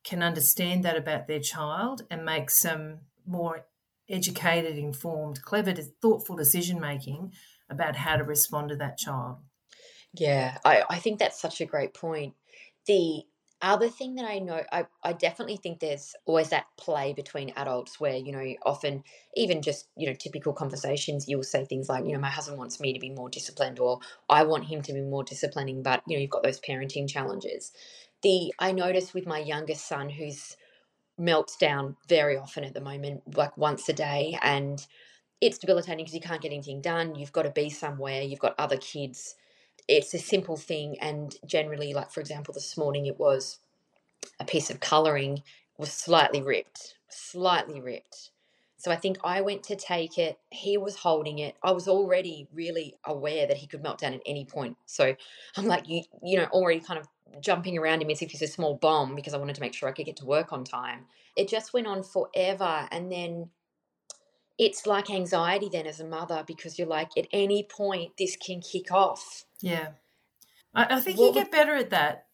can 0.04 0.24
understand 0.24 0.84
that 0.84 0.98
about 0.98 1.28
their 1.28 1.40
child 1.40 2.04
and 2.10 2.26
make 2.26 2.50
some 2.50 3.00
more 3.26 3.66
educated, 4.12 4.78
informed, 4.78 5.42
clever, 5.42 5.74
thoughtful 5.74 6.36
decision 6.36 6.80
making 6.80 7.34
about 7.70 7.96
how 7.96 8.18
to 8.18 8.24
respond 8.24 8.70
to 8.70 8.76
that 8.76 8.98
child. 8.98 9.38
Yeah, 10.14 10.58
I, 10.66 10.84
I 10.90 11.00
think 11.00 11.20
that's 11.20 11.42
such 11.42 11.62
a 11.62 11.66
great 11.66 11.94
point. 11.94 12.34
The 12.86 13.24
other 13.62 13.90
thing 13.90 14.16
that 14.16 14.26
I 14.26 14.40
know, 14.40 14.62
I, 14.72 14.86
I 15.04 15.14
definitely 15.14 15.58
think 15.58 15.80
there's 15.80 16.16
always 16.26 16.50
that 16.50 16.66
play 16.78 17.14
between 17.14 17.54
adults 17.56 18.00
where, 18.00 18.16
you 18.16 18.32
know, 18.32 18.44
often 18.66 19.04
even 19.36 19.62
just, 19.62 19.88
you 19.96 20.08
know, 20.08 20.16
typical 20.16 20.52
conversations, 20.52 21.28
you'll 21.28 21.44
say 21.44 21.64
things 21.64 21.88
like, 21.88 22.06
you 22.06 22.14
know, 22.14 22.20
my 22.20 22.30
husband 22.30 22.58
wants 22.58 22.80
me 22.80 22.92
to 22.94 23.00
be 23.00 23.12
more 23.12 23.30
disciplined 23.30 23.80
or 23.80 24.00
I 24.30 24.44
want 24.44 24.66
him 24.66 24.82
to 24.82 24.94
be 24.94 25.02
more 25.02 25.24
disciplining, 25.24 25.84
but, 25.84 26.02
you 26.08 26.18
know, 26.18 26.22
you've 26.22 26.32
got 26.32 26.44
those 26.44 26.60
parenting 26.60 27.08
challenges. 27.08 27.72
The 28.24 28.54
I 28.60 28.72
notice 28.72 29.14
with 29.14 29.28
my 29.28 29.40
youngest 29.40 29.88
son 29.88 30.10
who's 30.10 30.58
melts 31.22 31.56
down 31.56 31.96
very 32.08 32.38
often 32.38 32.64
at 32.64 32.74
the 32.74 32.82
moment, 32.82 33.38
like 33.38 33.58
once 33.58 33.88
a 33.90 33.94
day, 33.94 34.38
and 34.42 34.86
it's 35.40 35.58
debilitating 35.58 36.04
because 36.04 36.16
you 36.16 36.22
can't 36.22 36.42
get 36.42 36.52
anything 36.52 36.82
done. 36.82 37.16
You've 37.16 37.32
got 37.32 37.44
to 37.44 37.52
be 37.52 37.70
somewhere, 37.70 38.22
you've 38.22 38.40
got 38.40 38.56
other 38.60 38.78
kids 38.78 39.36
it's 39.88 40.14
a 40.14 40.20
simple 40.20 40.58
thing 40.58 40.98
and 41.00 41.36
generally 41.46 41.94
like 41.94 42.12
for 42.12 42.22
example 42.22 42.54
this 42.54 42.78
morning 42.78 43.06
it 43.06 43.20
was 43.20 43.60
a 44.40 44.46
piece 44.46 44.70
of 44.70 44.80
coloring 44.80 45.44
was 45.78 45.92
slightly 45.92 46.42
ripped 46.42 46.96
slightly 47.10 47.82
ripped 47.82 48.32
so 48.78 48.92
i 48.92 48.96
think 48.96 49.18
i 49.24 49.42
went 49.42 49.64
to 49.64 49.76
take 49.76 50.18
it 50.18 50.40
he 50.50 50.78
was 50.78 50.96
holding 50.96 51.40
it 51.40 51.56
i 51.64 51.72
was 51.72 51.88
already 51.88 52.48
really 52.54 52.94
aware 53.06 53.48
that 53.48 53.58
he 53.58 53.68
could 53.68 53.84
melt 53.84 54.00
down 54.00 54.14
at 54.14 54.22
any 54.26 54.46
point 54.46 54.78
so 54.86 55.16
i'm 55.58 55.66
like 55.66 55.88
you 55.90 56.04
you 56.24 56.38
know 56.38 56.46
already 56.46 56.80
kind 56.80 57.00
of 57.00 57.08
jumping 57.40 57.78
around 57.78 58.02
him 58.02 58.10
as 58.10 58.22
if 58.22 58.32
he's 58.32 58.42
a 58.42 58.48
small 58.48 58.76
bomb 58.76 59.16
because 59.16 59.34
i 59.34 59.38
wanted 59.38 59.56
to 59.56 59.62
make 59.62 59.74
sure 59.74 59.88
i 59.88 59.92
could 59.92 60.06
get 60.06 60.18
to 60.18 60.26
work 60.26 60.52
on 60.52 60.64
time 60.64 61.06
it 61.38 61.48
just 61.48 61.74
went 61.74 61.88
on 61.88 62.04
forever 62.04 62.88
and 62.92 63.12
then 63.12 63.50
it's 64.58 64.86
like 64.86 65.10
anxiety 65.10 65.70
then 65.72 65.88
as 65.88 66.00
a 66.00 66.06
mother 66.06 66.44
because 66.46 66.78
you're 66.78 66.88
like 66.88 67.10
at 67.18 67.28
any 67.32 67.64
point 67.64 68.12
this 68.18 68.36
can 68.36 68.62
kick 68.62 68.92
off 68.92 69.46
yeah. 69.62 69.90
I, 70.74 70.98
I 70.98 71.00
think 71.00 71.20
what 71.20 71.28
you 71.28 71.34
get 71.34 71.52
better 71.52 71.76
at 71.76 71.92
that. 71.92 72.28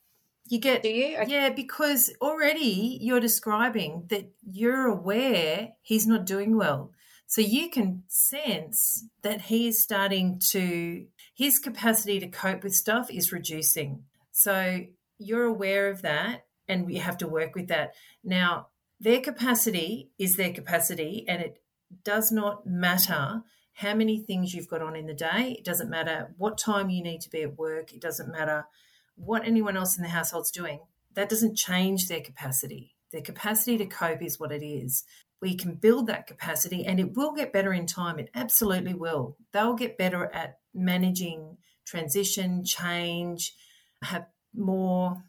You 0.50 0.60
get 0.60 0.82
Do 0.82 0.89
you? 0.89 1.18
Okay. 1.18 1.32
Yeah, 1.32 1.50
because 1.50 2.12
already 2.22 2.98
you're 3.01 3.20
describing 3.20 4.06
that 4.10 4.32
you're 4.50 4.88
aware 4.88 5.74
he's 5.82 6.08
not 6.08 6.25
doing 6.25 6.56
well. 6.56 6.92
So 7.25 7.42
you 7.42 7.70
can 7.70 8.04
sense 8.08 9.06
that 9.22 9.42
he 9.42 9.68
is 9.68 9.84
starting 9.84 10.39
to 10.51 11.06
his 11.36 11.60
capacity 11.60 12.20
to 12.22 12.27
cope 12.27 12.63
with 12.63 12.74
stuff 12.74 13.12
is 13.12 13.34
reducing. 13.34 14.04
So 14.38 14.82
you're 15.17 15.46
aware 15.46 15.89
of 15.89 16.03
that 16.03 16.46
and 16.67 16.94
you 16.94 17.01
have 17.01 17.17
to 17.17 17.27
work 17.27 17.56
with 17.56 17.70
that. 17.70 17.96
Now, 18.24 18.67
their 19.00 19.20
capacity 19.20 20.12
is 20.20 20.36
their 20.36 20.53
capacity 20.53 21.25
and 21.27 21.41
it 21.41 21.60
does 22.03 22.32
not 22.32 22.67
matter 22.67 23.41
how 23.74 23.96
many 23.96 24.20
things 24.20 24.53
you've 24.53 24.67
got 24.67 24.84
on 24.84 24.96
in 24.96 25.08
the 25.08 25.15
day. 25.15 25.56
It 25.58 25.65
doesn't 25.65 25.89
matter 25.89 26.36
what 26.38 26.60
time 26.60 26.91
you 26.91 27.01
need 27.01 27.22
to 27.22 27.32
be 27.32 27.41
at 27.41 27.58
work. 27.58 27.91
It 27.91 28.00
doesn't 28.00 28.32
matter 28.32 28.67
what 29.15 29.44
anyone 29.44 29.75
else 29.75 29.98
in 29.98 30.03
the 30.03 30.10
household's 30.10 30.51
doing. 30.51 30.82
That 31.15 31.29
doesn't 31.29 31.58
change 31.58 32.08
their 32.08 32.22
capacity. 32.22 32.94
Their 33.12 33.22
capacity 33.22 33.75
to 33.79 33.88
cope 33.88 34.22
is 34.22 34.39
what 34.39 34.51
it 34.51 34.63
is. 34.63 35.03
We 35.41 35.56
can 35.56 35.74
build 35.74 36.06
that 36.08 36.27
capacity 36.27 36.86
and 36.86 37.00
it 37.00 37.15
will 37.15 37.34
get 37.34 37.53
better 37.53 37.74
in 37.74 37.88
time. 37.88 38.20
It 38.20 38.29
absolutely 38.36 38.94
will. 38.94 39.36
They'll 39.51 39.74
get 39.74 39.98
better 39.98 40.32
at 40.32 40.60
managing 40.75 41.58
transition, 41.88 42.63
change, 42.63 43.56
have 44.04 44.25
more 44.56 45.24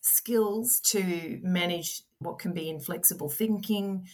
skills 0.00 0.80
to 0.80 1.40
manage 1.42 2.02
what 2.18 2.38
can 2.38 2.52
be 2.52 2.68
inflexible 2.68 3.28
thinking. 3.28 4.06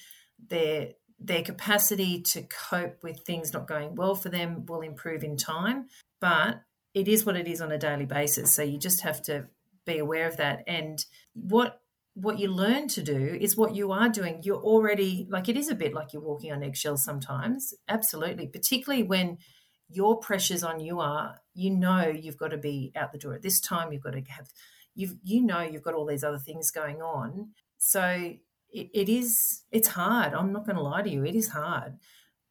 They're 0.49 0.91
their 1.21 1.43
capacity 1.43 2.23
to 2.23 2.43
cope 2.43 3.03
with 3.03 3.21
things 3.21 3.53
not 3.53 3.67
going 3.67 3.97
well 3.97 4.15
for 4.15 4.29
them 4.29 4.65
will 4.67 4.83
improve 4.83 5.25
in 5.25 5.37
time, 5.37 5.89
but 6.21 6.63
it 6.95 7.09
is 7.09 7.27
what 7.27 7.37
it 7.37 7.49
is 7.49 7.61
on 7.61 7.73
a 7.73 7.79
daily 7.79 8.07
basis. 8.07 8.53
So 8.53 8.63
you 8.63 8.79
just 8.79 9.01
have 9.01 9.21
to 9.23 9.47
be 9.85 9.99
aware 9.99 10.29
of 10.29 10.37
that. 10.37 10.63
And 10.67 11.05
what 11.35 11.81
what 12.15 12.41
you 12.41 12.49
learn 12.49 12.89
to 12.89 13.03
do 13.03 13.39
is 13.41 13.57
what 13.57 13.77
you 13.77 13.93
are 13.93 14.09
doing. 14.09 14.41
You're 14.43 14.63
already 14.63 15.27
like 15.31 15.49
it 15.49 15.57
is 15.57 15.69
a 15.69 15.75
bit 15.75 15.95
like 15.95 16.13
you're 16.13 16.23
walking 16.23 16.53
on 16.53 16.63
eggshells 16.63 17.05
sometimes. 17.05 17.75
Absolutely, 17.89 18.47
particularly 18.47 19.05
when 19.05 19.39
your 19.89 20.19
pressures 20.19 20.63
on 20.63 20.81
you 20.81 21.01
are 21.01 21.41
you 21.55 21.71
know 21.71 22.07
you've 22.09 22.37
got 22.37 22.51
to 22.51 22.59
be 22.59 22.93
out 22.95 23.13
the 23.13 23.19
door 23.19 23.35
at 23.35 23.43
this 23.43 23.61
time. 23.61 23.93
You've 23.93 24.03
got 24.03 24.13
to 24.13 24.23
have 24.23 24.49
you 24.95 25.19
you 25.23 25.43
know 25.43 25.61
you've 25.61 25.83
got 25.83 25.95
all 25.95 26.07
these 26.07 26.25
other 26.25 26.39
things 26.39 26.71
going 26.71 27.03
on. 27.03 27.51
So 27.79 28.35
it, 28.71 28.91
it 28.93 29.09
is 29.09 29.63
it's 29.71 29.89
hard 29.89 30.35
i'm 30.35 30.53
not 30.53 30.67
going 30.67 30.77
to 30.77 30.83
lie 30.83 31.03
to 31.03 31.11
you 31.11 31.25
it 31.25 31.35
is 31.35 31.49
hard 31.49 31.99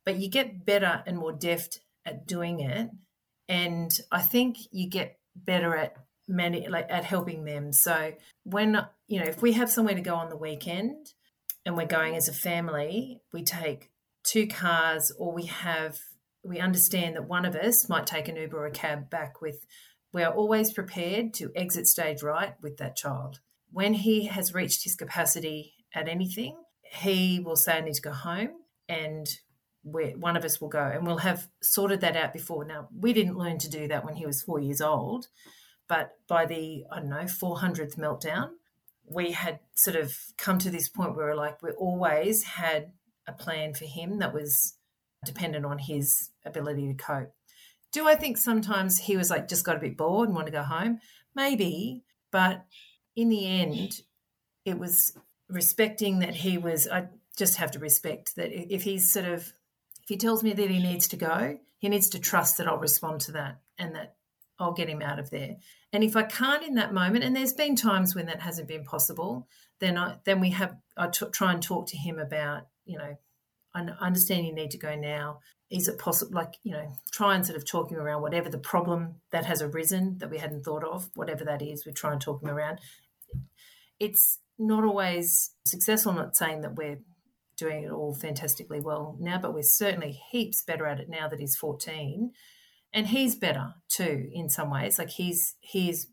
but 0.06 0.18
you 0.18 0.30
get 0.30 0.66
better 0.66 1.04
and 1.06 1.18
more 1.18 1.32
deft 1.32 1.80
at 2.06 2.26
doing 2.26 2.60
it 2.60 2.90
and 3.48 4.00
i 4.12 4.22
think 4.22 4.58
you 4.72 4.90
get 4.90 5.20
better 5.36 5.76
at 5.76 5.96
many 6.28 6.68
like 6.68 6.88
at 6.90 7.06
helping 7.06 7.46
them 7.46 7.72
so 7.72 8.14
when 8.44 8.86
you 9.08 9.20
know 9.20 9.26
if 9.26 9.42
we 9.42 9.54
have 9.54 9.72
somewhere 9.72 9.96
to 9.96 10.02
go 10.02 10.16
on 10.16 10.30
the 10.30 10.36
weekend 10.36 11.14
and 11.66 11.78
we're 11.78 11.86
going 11.86 12.16
as 12.16 12.28
a 12.28 12.34
family 12.34 13.22
we 13.32 13.44
take 13.44 13.90
two 14.24 14.48
cars 14.48 15.12
or 15.18 15.32
we 15.32 15.46
have 15.46 16.00
we 16.48 16.60
understand 16.60 17.16
that 17.16 17.28
one 17.28 17.46
of 17.46 17.56
us 17.56 17.90
might 17.90 18.08
take 18.08 18.28
an 18.28 18.36
uber 18.36 18.58
or 18.58 18.66
a 18.66 18.72
cab 18.72 19.10
back 19.10 19.42
with 19.42 19.66
we 20.14 20.24
are 20.24 20.34
always 20.34 20.72
prepared 20.72 21.34
to 21.34 21.52
exit 21.56 21.86
stage 21.86 22.24
right 22.24 22.56
with 22.62 22.78
that 22.78 22.96
child 22.96 23.40
when 23.72 23.94
he 23.94 24.26
has 24.26 24.54
reached 24.54 24.84
his 24.84 24.96
capacity 24.96 25.74
at 25.94 26.08
anything, 26.08 26.56
he 26.84 27.40
will 27.40 27.56
say, 27.56 27.78
I 27.78 27.82
need 27.82 27.96
to 27.96 28.02
go 28.02 28.12
home. 28.12 28.52
And 28.88 29.28
one 29.84 30.36
of 30.36 30.44
us 30.44 30.60
will 30.60 30.70
go 30.70 30.84
and 30.84 31.06
we'll 31.06 31.18
have 31.18 31.48
sorted 31.62 32.02
that 32.02 32.18
out 32.18 32.34
before. 32.34 32.66
Now, 32.66 32.90
we 32.98 33.14
didn't 33.14 33.38
learn 33.38 33.58
to 33.60 33.70
do 33.70 33.88
that 33.88 34.04
when 34.04 34.16
he 34.16 34.26
was 34.26 34.42
four 34.42 34.60
years 34.60 34.82
old, 34.82 35.28
but 35.88 36.16
by 36.28 36.46
the, 36.46 36.86
I 36.92 37.00
don't 37.00 37.10
know, 37.10 37.24
400th 37.24 37.98
meltdown, 37.98 38.50
we 39.10 39.32
had 39.32 39.60
sort 39.76 39.96
of 39.96 40.18
come 40.38 40.58
to 40.60 40.70
this 40.70 40.90
point 40.90 41.16
where 41.16 41.36
like 41.36 41.64
we 41.64 41.72
always 41.72 42.44
had 42.44 42.92
a 43.26 43.32
plan 43.32 43.74
for 43.74 43.86
him 43.86 44.20
that 44.20 44.34
was 44.34 44.74
dependent 45.28 45.66
on 45.66 45.78
his 45.78 46.30
ability 46.46 46.88
to 46.88 46.94
cope. 46.96 47.34
Do 47.94 48.08
I 48.08 48.16
think 48.16 48.38
sometimes 48.38 48.98
he 48.98 49.16
was 49.16 49.30
like 49.30 49.48
just 49.48 49.66
got 49.66 49.78
a 49.78 49.80
bit 49.80 49.98
bored 49.98 50.28
and 50.28 50.36
want 50.36 50.48
to 50.48 50.52
go 50.52 50.64
home? 50.64 51.00
Maybe, 51.36 52.04
but 52.32 52.66
in 53.16 53.30
the 53.30 53.48
end, 53.48 54.02
it 54.66 54.78
was 54.78 55.18
respecting 55.50 56.20
that 56.20 56.36
he 56.36 56.58
was 56.58 56.88
i 56.88 57.08
just 57.38 57.58
have 57.58 57.72
to 57.72 57.80
respect 57.80 58.36
that 58.36 58.52
if 58.52 58.84
he's 58.84 59.12
sort 59.12 59.26
of 59.26 59.42
if 60.02 60.10
he 60.10 60.18
tells 60.18 60.44
me 60.44 60.54
that 60.54 60.70
he 60.70 60.80
needs 60.80 61.08
to 61.08 61.16
go 61.16 61.58
he 61.78 61.90
needs 61.90 62.10
to 62.10 62.20
trust 62.20 62.58
that 62.58 62.68
i'll 62.68 62.78
respond 62.78 63.22
to 63.22 63.32
that 63.32 63.60
and 63.78 63.96
that 63.96 64.16
i'll 64.60 64.74
get 64.74 64.90
him 64.90 65.02
out 65.02 65.20
of 65.20 65.30
there 65.30 65.56
and 65.94 66.04
if 66.04 66.16
i 66.16 66.24
can't 66.24 66.64
in 66.64 66.76
that 66.76 66.94
moment 66.94 67.24
and 67.24 67.36
there's 67.36 67.54
been 67.54 67.76
times 67.76 68.14
when 68.14 68.26
that 68.26 68.42
hasn't 68.42 68.68
been 68.68 68.84
possible 68.84 69.48
then 69.80 69.98
i 69.98 70.18
then 70.26 70.42
we 70.42 70.50
have 70.50 70.76
i 70.98 71.08
t- 71.08 71.26
try 71.32 71.54
and 71.54 71.64
talk 71.64 71.88
to 71.88 71.98
him 71.98 72.20
about 72.20 72.68
you 72.86 72.98
know 72.98 73.18
understand 74.00 74.46
you 74.46 74.54
need 74.54 74.72
to 74.72 74.78
go 74.78 74.96
now 74.96 75.40
is 75.70 75.88
it 75.88 76.00
possible 76.00 76.34
like 76.34 76.54
you 76.64 76.72
know 76.72 76.88
try 77.12 77.36
and 77.36 77.46
sort 77.46 77.58
of 77.58 77.66
talk 77.66 77.92
him 77.92 77.98
around 77.98 78.22
whatever 78.22 78.50
the 78.50 78.58
problem 78.58 79.16
that 79.32 79.46
has 79.46 79.62
arisen 79.62 80.18
that 80.20 80.30
we 80.30 80.38
hadn't 80.38 80.64
thought 80.64 80.84
of 80.84 81.10
whatever 81.16 81.44
that 81.44 81.62
is 81.62 81.86
we 81.86 81.92
try 81.92 82.12
and 82.12 82.22
talk 82.22 82.42
him 82.42 82.50
around 82.50 82.80
it's 84.00 84.40
not 84.60 84.84
always 84.84 85.52
successful. 85.66 86.12
I'm 86.12 86.18
not 86.18 86.36
saying 86.36 86.62
that 86.62 86.76
we're 86.76 87.00
doing 87.58 87.84
it 87.84 87.92
all 87.92 88.14
fantastically 88.14 88.80
well 88.80 89.18
now, 89.20 89.40
but 89.40 89.54
we're 89.54 89.64
certainly 89.64 90.20
heaps 90.32 90.64
better 90.64 90.86
at 90.86 91.00
it 91.00 91.10
now 91.10 91.28
that 91.28 91.40
he's 91.40 91.56
14. 91.56 92.32
And 92.94 93.08
he's 93.08 93.36
better 93.36 93.74
too 93.90 94.30
in 94.32 94.50
some 94.50 94.70
ways. 94.72 94.98
Like 94.98 95.10
he's 95.10 95.56
he's 95.60 96.08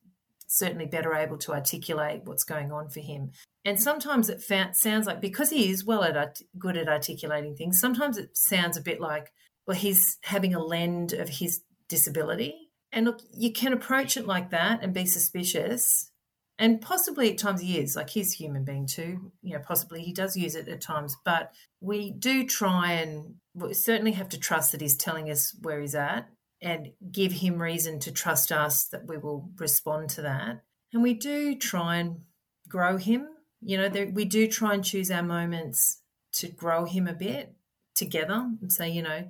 certainly 0.58 0.86
better 0.86 1.14
able 1.14 1.38
to 1.38 1.52
articulate 1.52 2.22
what's 2.24 2.44
going 2.44 2.72
on 2.72 2.88
for 2.88 3.00
him. 3.00 3.32
And 3.64 3.80
sometimes 3.80 4.28
it 4.28 4.42
fa- 4.42 4.70
sounds 4.72 5.06
like 5.06 5.20
because 5.20 5.50
he 5.50 5.70
is 5.70 5.84
well 5.84 6.04
at 6.04 6.16
art- 6.16 6.42
good 6.58 6.76
at 6.76 6.88
articulating 6.88 7.56
things, 7.56 7.80
sometimes 7.80 8.18
it 8.18 8.36
sounds 8.36 8.76
a 8.76 8.82
bit 8.82 9.00
like 9.00 9.32
well 9.66 9.76
he's 9.76 10.18
having 10.22 10.54
a 10.54 10.62
lend 10.62 11.12
of 11.12 11.28
his 11.28 11.62
disability. 11.88 12.70
And 12.92 13.06
look, 13.06 13.20
you 13.32 13.52
can 13.52 13.72
approach 13.72 14.16
it 14.16 14.26
like 14.26 14.50
that 14.50 14.82
and 14.82 14.94
be 14.94 15.06
suspicious 15.06 16.10
and 16.58 16.80
possibly 16.80 17.30
at 17.30 17.38
times 17.38 17.60
he 17.60 17.78
is 17.78 17.96
like 17.96 18.10
he's 18.10 18.34
a 18.34 18.36
human 18.36 18.64
being 18.64 18.86
too 18.86 19.32
you 19.42 19.54
know 19.54 19.62
possibly 19.64 20.02
he 20.02 20.12
does 20.12 20.36
use 20.36 20.54
it 20.54 20.68
at 20.68 20.80
times 20.80 21.16
but 21.24 21.52
we 21.80 22.10
do 22.12 22.46
try 22.46 22.92
and 22.92 23.34
we 23.54 23.74
certainly 23.74 24.12
have 24.12 24.28
to 24.28 24.38
trust 24.38 24.72
that 24.72 24.80
he's 24.80 24.96
telling 24.96 25.30
us 25.30 25.54
where 25.62 25.80
he's 25.80 25.94
at 25.94 26.28
and 26.64 26.90
give 27.12 27.30
him 27.30 27.62
reason 27.62 28.00
to 28.00 28.10
trust 28.10 28.50
us 28.50 28.86
that 28.86 29.06
we 29.06 29.16
will 29.16 29.48
respond 29.58 30.10
to 30.10 30.22
that 30.22 30.64
and 30.92 31.02
we 31.02 31.14
do 31.14 31.54
try 31.54 31.96
and 31.96 32.22
grow 32.68 32.96
him 32.96 33.28
you 33.60 33.76
know 33.76 33.88
there, 33.88 34.10
we 34.12 34.24
do 34.24 34.48
try 34.48 34.74
and 34.74 34.84
choose 34.84 35.10
our 35.10 35.22
moments 35.22 36.00
to 36.32 36.48
grow 36.48 36.84
him 36.84 37.06
a 37.06 37.12
bit 37.12 37.54
together 37.94 38.50
and 38.60 38.72
say 38.72 38.88
you 38.88 39.02
know 39.02 39.28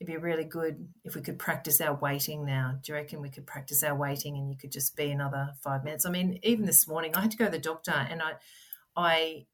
it'd 0.00 0.12
be 0.12 0.16
really 0.16 0.44
good 0.44 0.88
if 1.04 1.14
we 1.14 1.20
could 1.20 1.38
practice 1.38 1.80
our 1.80 1.94
waiting 1.94 2.44
now. 2.44 2.78
Do 2.82 2.92
you 2.92 2.96
reckon 2.96 3.20
we 3.20 3.30
could 3.30 3.46
practice 3.46 3.82
our 3.82 3.96
waiting 3.96 4.36
and 4.36 4.48
you 4.48 4.56
could 4.56 4.70
just 4.70 4.96
be 4.96 5.10
another 5.10 5.50
five 5.60 5.82
minutes? 5.84 6.06
I 6.06 6.10
mean, 6.10 6.38
even 6.42 6.66
this 6.66 6.86
morning 6.86 7.14
I 7.14 7.20
had 7.20 7.32
to 7.32 7.36
go 7.36 7.46
to 7.46 7.50
the 7.50 7.58
doctor 7.58 7.90
and 7.92 8.22
I 8.22 8.34
I 8.96 9.46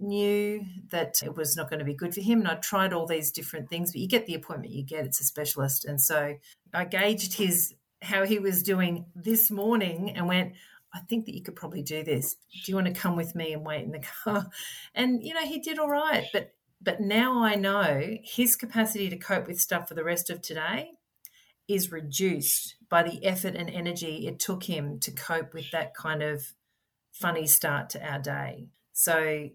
knew 0.00 0.64
that 0.90 1.22
it 1.22 1.36
was 1.36 1.56
not 1.56 1.68
going 1.68 1.78
to 1.78 1.84
be 1.84 1.94
good 1.94 2.14
for 2.14 2.20
him. 2.20 2.40
And 2.40 2.48
I 2.48 2.54
tried 2.54 2.92
all 2.92 3.06
these 3.06 3.30
different 3.30 3.68
things, 3.68 3.92
but 3.92 4.00
you 4.00 4.08
get 4.08 4.26
the 4.26 4.34
appointment 4.34 4.72
you 4.72 4.84
get, 4.84 5.04
it's 5.04 5.20
a 5.20 5.24
specialist. 5.24 5.84
And 5.84 6.00
so 6.00 6.34
I 6.72 6.84
gauged 6.84 7.34
his 7.34 7.74
how 8.02 8.24
he 8.24 8.38
was 8.38 8.62
doing 8.62 9.04
this 9.14 9.50
morning 9.50 10.16
and 10.16 10.26
went, 10.26 10.54
I 10.92 11.00
think 11.00 11.26
that 11.26 11.34
you 11.34 11.42
could 11.42 11.56
probably 11.56 11.82
do 11.82 12.02
this. 12.02 12.34
Do 12.34 12.72
you 12.72 12.74
want 12.74 12.86
to 12.88 12.92
come 12.92 13.14
with 13.14 13.34
me 13.34 13.52
and 13.52 13.64
wait 13.64 13.84
in 13.84 13.92
the 13.92 14.02
car? 14.24 14.46
And 14.94 15.22
you 15.22 15.34
know, 15.34 15.44
he 15.44 15.60
did 15.60 15.78
all 15.78 15.90
right, 15.90 16.24
but 16.32 16.52
but 16.82 17.00
now 17.00 17.42
I 17.44 17.56
know 17.56 18.16
his 18.24 18.56
capacity 18.56 19.10
to 19.10 19.16
cope 19.16 19.46
with 19.46 19.60
stuff 19.60 19.88
for 19.88 19.94
the 19.94 20.04
rest 20.04 20.30
of 20.30 20.40
today 20.40 20.92
is 21.68 21.92
reduced 21.92 22.76
by 22.88 23.02
the 23.02 23.24
effort 23.24 23.54
and 23.54 23.70
energy 23.70 24.26
it 24.26 24.40
took 24.40 24.64
him 24.64 24.98
to 24.98 25.12
cope 25.12 25.54
with 25.54 25.70
that 25.70 25.94
kind 25.94 26.22
of 26.22 26.52
funny 27.12 27.46
start 27.46 27.90
to 27.90 28.04
our 28.04 28.18
day. 28.18 28.68
So, 28.92 29.50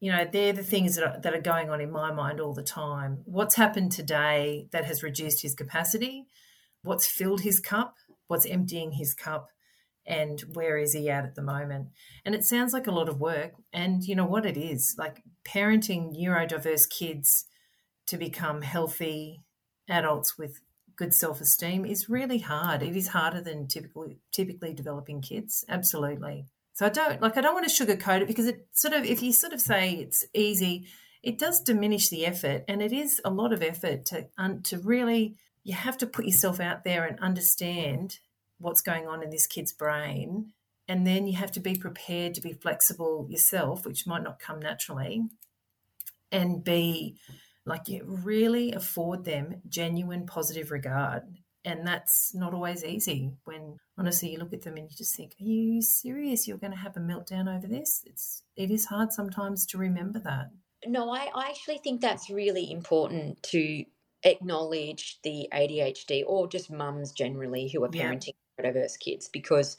you 0.00 0.10
know, 0.10 0.26
they're 0.30 0.54
the 0.54 0.62
things 0.62 0.96
that 0.96 1.04
are, 1.04 1.20
that 1.20 1.34
are 1.34 1.40
going 1.40 1.70
on 1.70 1.80
in 1.80 1.90
my 1.90 2.10
mind 2.10 2.40
all 2.40 2.54
the 2.54 2.62
time. 2.62 3.18
What's 3.26 3.56
happened 3.56 3.92
today 3.92 4.66
that 4.72 4.86
has 4.86 5.02
reduced 5.02 5.42
his 5.42 5.54
capacity? 5.54 6.26
What's 6.82 7.06
filled 7.06 7.42
his 7.42 7.60
cup? 7.60 7.94
What's 8.26 8.46
emptying 8.46 8.92
his 8.92 9.12
cup? 9.12 9.48
And 10.06 10.40
where 10.54 10.78
is 10.78 10.94
he 10.94 11.10
at 11.10 11.24
at 11.24 11.34
the 11.34 11.42
moment? 11.42 11.88
And 12.24 12.34
it 12.34 12.44
sounds 12.44 12.72
like 12.72 12.86
a 12.86 12.92
lot 12.92 13.10
of 13.10 13.20
work. 13.20 13.52
And 13.72 14.02
you 14.02 14.16
know 14.16 14.24
what 14.24 14.46
it 14.46 14.56
is 14.56 14.94
like 14.98 15.22
parenting 15.46 16.16
neurodiverse 16.16 16.88
kids 16.88 17.44
to 18.06 18.16
become 18.16 18.62
healthy 18.62 19.42
adults 19.88 20.38
with 20.38 20.60
good 20.96 21.12
self-esteem 21.12 21.84
is 21.84 22.08
really 22.08 22.38
hard. 22.38 22.82
It 22.82 22.96
is 22.96 23.08
harder 23.08 23.40
than 23.40 23.68
typically 23.68 24.18
typically 24.32 24.72
developing 24.72 25.20
kids. 25.20 25.64
Absolutely. 25.68 26.46
So 26.80 26.86
I 26.86 26.88
don't 26.88 27.20
like 27.20 27.36
I 27.36 27.42
don't 27.42 27.52
want 27.52 27.68
to 27.68 27.84
sugarcoat 27.84 28.22
it 28.22 28.26
because 28.26 28.46
it 28.46 28.66
sort 28.72 28.94
of 28.94 29.04
if 29.04 29.22
you 29.22 29.34
sort 29.34 29.52
of 29.52 29.60
say 29.60 29.96
it's 29.96 30.24
easy, 30.32 30.86
it 31.22 31.36
does 31.36 31.60
diminish 31.60 32.08
the 32.08 32.24
effort, 32.24 32.64
and 32.68 32.80
it 32.80 32.90
is 32.90 33.20
a 33.22 33.28
lot 33.28 33.52
of 33.52 33.62
effort 33.62 34.06
to 34.06 34.28
to 34.62 34.78
really 34.78 35.36
you 35.62 35.74
have 35.74 35.98
to 35.98 36.06
put 36.06 36.24
yourself 36.24 36.58
out 36.58 36.82
there 36.82 37.04
and 37.04 37.20
understand 37.20 38.18
what's 38.56 38.80
going 38.80 39.06
on 39.06 39.22
in 39.22 39.28
this 39.28 39.46
kid's 39.46 39.74
brain, 39.74 40.54
and 40.88 41.06
then 41.06 41.26
you 41.26 41.36
have 41.36 41.52
to 41.52 41.60
be 41.60 41.76
prepared 41.76 42.32
to 42.32 42.40
be 42.40 42.54
flexible 42.54 43.26
yourself, 43.28 43.84
which 43.84 44.06
might 44.06 44.22
not 44.22 44.40
come 44.40 44.58
naturally, 44.58 45.24
and 46.32 46.64
be 46.64 47.14
like 47.66 47.88
you 47.88 48.04
really 48.06 48.72
afford 48.72 49.26
them 49.26 49.60
genuine 49.68 50.24
positive 50.24 50.70
regard 50.70 51.24
and 51.64 51.86
that's 51.86 52.34
not 52.34 52.54
always 52.54 52.84
easy 52.84 53.32
when 53.44 53.76
honestly 53.98 54.30
you 54.30 54.38
look 54.38 54.52
at 54.52 54.62
them 54.62 54.76
and 54.76 54.90
you 54.90 54.96
just 54.96 55.16
think 55.16 55.32
are 55.40 55.44
you 55.44 55.82
serious? 55.82 56.48
You're 56.48 56.58
going 56.58 56.72
to 56.72 56.78
have 56.78 56.96
a 56.96 57.00
meltdown 57.00 57.54
over 57.54 57.66
this? 57.66 58.02
It's 58.06 58.42
it 58.56 58.70
is 58.70 58.86
hard 58.86 59.12
sometimes 59.12 59.66
to 59.66 59.78
remember 59.78 60.18
that. 60.20 60.50
No 60.86 61.10
i, 61.10 61.28
I 61.34 61.48
actually 61.50 61.78
think 61.78 62.00
that's 62.00 62.30
really 62.30 62.70
important 62.70 63.42
to 63.44 63.84
acknowledge 64.22 65.18
the 65.22 65.48
adhd 65.52 66.24
or 66.26 66.46
just 66.46 66.70
mums 66.70 67.12
generally 67.12 67.68
who 67.68 67.82
are 67.84 67.88
parenting 67.88 68.34
yeah. 68.58 68.70
diverse 68.70 68.96
kids 68.96 69.28
because 69.28 69.76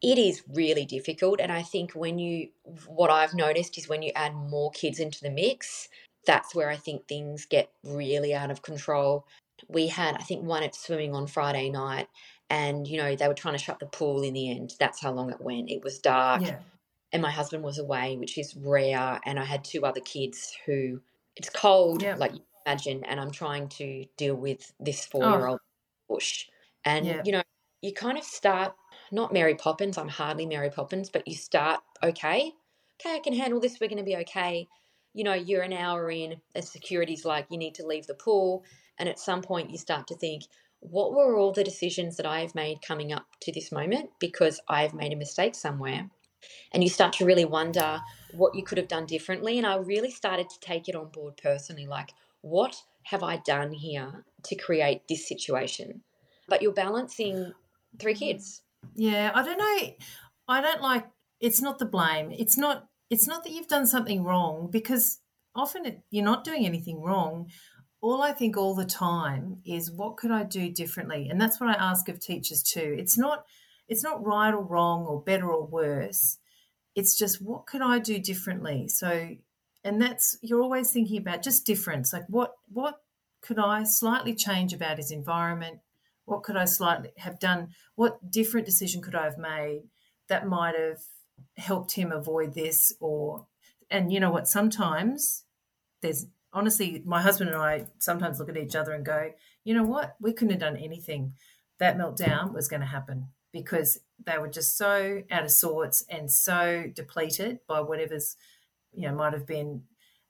it 0.00 0.18
is 0.18 0.42
really 0.52 0.84
difficult 0.84 1.40
and 1.40 1.50
i 1.50 1.62
think 1.62 1.92
when 1.92 2.18
you 2.18 2.48
what 2.86 3.10
i've 3.10 3.34
noticed 3.34 3.76
is 3.76 3.88
when 3.88 4.02
you 4.02 4.12
add 4.14 4.34
more 4.34 4.70
kids 4.70 5.00
into 5.00 5.20
the 5.22 5.30
mix 5.30 5.88
that's 6.24 6.54
where 6.54 6.70
i 6.70 6.76
think 6.76 7.06
things 7.08 7.46
get 7.46 7.72
really 7.82 8.32
out 8.32 8.50
of 8.50 8.62
control 8.62 9.26
we 9.68 9.88
had, 9.88 10.16
I 10.16 10.22
think, 10.22 10.44
one 10.44 10.62
at 10.62 10.74
swimming 10.74 11.14
on 11.14 11.26
Friday 11.26 11.70
night, 11.70 12.08
and 12.50 12.86
you 12.86 12.98
know 12.98 13.14
they 13.16 13.28
were 13.28 13.34
trying 13.34 13.54
to 13.54 13.62
shut 13.62 13.80
the 13.80 13.86
pool 13.86 14.22
in 14.22 14.34
the 14.34 14.50
end. 14.50 14.74
That's 14.78 15.00
how 15.00 15.12
long 15.12 15.30
it 15.30 15.40
went. 15.40 15.70
It 15.70 15.82
was 15.82 15.98
dark, 15.98 16.42
yeah. 16.42 16.58
and 17.12 17.22
my 17.22 17.30
husband 17.30 17.62
was 17.62 17.78
away, 17.78 18.16
which 18.16 18.38
is 18.38 18.56
rare. 18.56 19.20
And 19.24 19.38
I 19.38 19.44
had 19.44 19.64
two 19.64 19.84
other 19.84 20.00
kids 20.00 20.52
who 20.66 21.00
it's 21.36 21.50
cold, 21.50 22.02
yeah. 22.02 22.16
like 22.16 22.34
you 22.34 22.40
imagine, 22.66 23.04
and 23.04 23.20
I'm 23.20 23.30
trying 23.30 23.68
to 23.70 24.04
deal 24.16 24.34
with 24.34 24.72
this 24.80 25.06
four 25.06 25.24
year 25.24 25.46
old 25.46 25.60
oh. 25.60 26.14
bush. 26.14 26.46
And 26.84 27.06
yeah. 27.06 27.22
you 27.24 27.32
know, 27.32 27.42
you 27.80 27.92
kind 27.92 28.18
of 28.18 28.24
start 28.24 28.74
not 29.10 29.32
Mary 29.32 29.54
Poppins. 29.54 29.98
I'm 29.98 30.08
hardly 30.08 30.46
Mary 30.46 30.70
Poppins, 30.70 31.10
but 31.10 31.26
you 31.26 31.34
start 31.34 31.80
okay. 32.02 32.52
Okay, 33.00 33.16
I 33.16 33.18
can 33.18 33.34
handle 33.34 33.58
this. 33.58 33.78
We're 33.80 33.88
going 33.88 33.98
to 33.98 34.04
be 34.04 34.16
okay. 34.18 34.68
You 35.14 35.24
know, 35.24 35.34
you're 35.34 35.62
an 35.62 35.72
hour 35.72 36.10
in, 36.10 36.36
and 36.54 36.64
security's 36.64 37.24
like, 37.24 37.46
you 37.50 37.58
need 37.58 37.74
to 37.76 37.86
leave 37.86 38.06
the 38.06 38.14
pool 38.14 38.64
and 38.98 39.08
at 39.08 39.18
some 39.18 39.42
point, 39.42 39.70
you 39.70 39.78
start 39.78 40.06
to 40.08 40.16
think, 40.16 40.44
what 40.80 41.12
were 41.12 41.36
all 41.36 41.52
the 41.52 41.64
decisions 41.64 42.16
that 42.16 42.26
I 42.26 42.40
have 42.40 42.54
made 42.54 42.82
coming 42.86 43.12
up 43.12 43.26
to 43.40 43.52
this 43.52 43.72
moment 43.72 44.10
because 44.20 44.60
I've 44.68 44.94
made 44.94 45.12
a 45.12 45.16
mistake 45.16 45.54
somewhere? 45.54 46.10
And 46.72 46.82
you 46.82 46.90
start 46.90 47.14
to 47.14 47.24
really 47.24 47.46
wonder 47.46 48.00
what 48.32 48.54
you 48.54 48.62
could 48.62 48.76
have 48.76 48.88
done 48.88 49.06
differently. 49.06 49.56
And 49.56 49.66
I 49.66 49.76
really 49.76 50.10
started 50.10 50.50
to 50.50 50.60
take 50.60 50.88
it 50.88 50.94
on 50.94 51.08
board 51.08 51.38
personally 51.42 51.86
like, 51.86 52.10
what 52.42 52.76
have 53.04 53.22
I 53.22 53.38
done 53.38 53.72
here 53.72 54.24
to 54.44 54.54
create 54.56 55.08
this 55.08 55.26
situation? 55.26 56.02
But 56.48 56.60
you're 56.60 56.72
balancing 56.72 57.52
three 57.98 58.14
kids. 58.14 58.62
Yeah, 58.94 59.32
I 59.34 59.42
don't 59.42 59.58
know. 59.58 59.94
I 60.48 60.60
don't 60.60 60.82
like 60.82 61.06
it's 61.40 61.62
not 61.62 61.78
the 61.78 61.86
blame. 61.86 62.30
It's 62.32 62.58
not 62.58 62.86
it's 63.10 63.26
not 63.26 63.44
that 63.44 63.52
you've 63.52 63.68
done 63.68 63.86
something 63.86 64.24
wrong 64.24 64.68
because 64.70 65.20
often 65.54 65.86
it, 65.86 66.00
you're 66.10 66.24
not 66.24 66.44
doing 66.44 66.66
anything 66.66 67.00
wrong 67.00 67.50
all 68.04 68.20
I 68.20 68.32
think 68.32 68.58
all 68.58 68.74
the 68.74 68.84
time 68.84 69.62
is 69.64 69.90
what 69.90 70.18
could 70.18 70.30
I 70.30 70.42
do 70.42 70.70
differently? 70.70 71.28
And 71.30 71.40
that's 71.40 71.58
what 71.58 71.70
I 71.70 71.72
ask 71.72 72.06
of 72.10 72.20
teachers 72.20 72.62
too. 72.62 72.94
It's 72.98 73.16
not 73.16 73.46
it's 73.88 74.04
not 74.04 74.22
right 74.22 74.52
or 74.52 74.62
wrong 74.62 75.06
or 75.06 75.22
better 75.22 75.50
or 75.50 75.66
worse. 75.66 76.36
It's 76.94 77.16
just 77.16 77.40
what 77.40 77.64
could 77.64 77.80
I 77.80 77.98
do 77.98 78.18
differently? 78.18 78.88
So 78.88 79.30
and 79.84 80.02
that's 80.02 80.36
you're 80.42 80.60
always 80.60 80.90
thinking 80.90 81.16
about 81.16 81.42
just 81.42 81.64
difference. 81.64 82.12
Like 82.12 82.26
what 82.28 82.52
what 82.70 83.00
could 83.40 83.58
I 83.58 83.84
slightly 83.84 84.34
change 84.34 84.74
about 84.74 84.98
his 84.98 85.10
environment? 85.10 85.78
What 86.26 86.42
could 86.42 86.58
I 86.58 86.66
slightly 86.66 87.12
have 87.16 87.40
done? 87.40 87.70
What 87.94 88.30
different 88.30 88.66
decision 88.66 89.00
could 89.00 89.14
I 89.14 89.24
have 89.24 89.38
made 89.38 89.84
that 90.28 90.46
might 90.46 90.74
have 90.78 91.00
helped 91.56 91.92
him 91.92 92.12
avoid 92.12 92.52
this 92.52 92.92
or 93.00 93.46
and 93.90 94.12
you 94.12 94.20
know 94.20 94.30
what 94.30 94.46
sometimes 94.46 95.44
there's 96.02 96.26
honestly, 96.54 97.02
my 97.04 97.20
husband 97.20 97.50
and 97.50 97.58
I 97.58 97.86
sometimes 97.98 98.38
look 98.38 98.48
at 98.48 98.56
each 98.56 98.76
other 98.76 98.92
and 98.92 99.04
go, 99.04 99.32
you 99.64 99.74
know 99.74 99.84
what? 99.84 100.16
We 100.20 100.32
couldn't 100.32 100.52
have 100.52 100.60
done 100.60 100.76
anything. 100.76 101.34
That 101.78 101.98
meltdown 101.98 102.54
was 102.54 102.68
going 102.68 102.80
to 102.80 102.86
happen 102.86 103.28
because 103.52 103.98
they 104.24 104.38
were 104.38 104.48
just 104.48 104.78
so 104.78 105.22
out 105.30 105.44
of 105.44 105.50
sorts 105.50 106.04
and 106.08 106.30
so 106.30 106.84
depleted 106.94 107.58
by 107.66 107.80
whatever's, 107.80 108.36
you 108.92 109.08
know, 109.08 109.14
might 109.14 109.32
have 109.32 109.46
been 109.46 109.82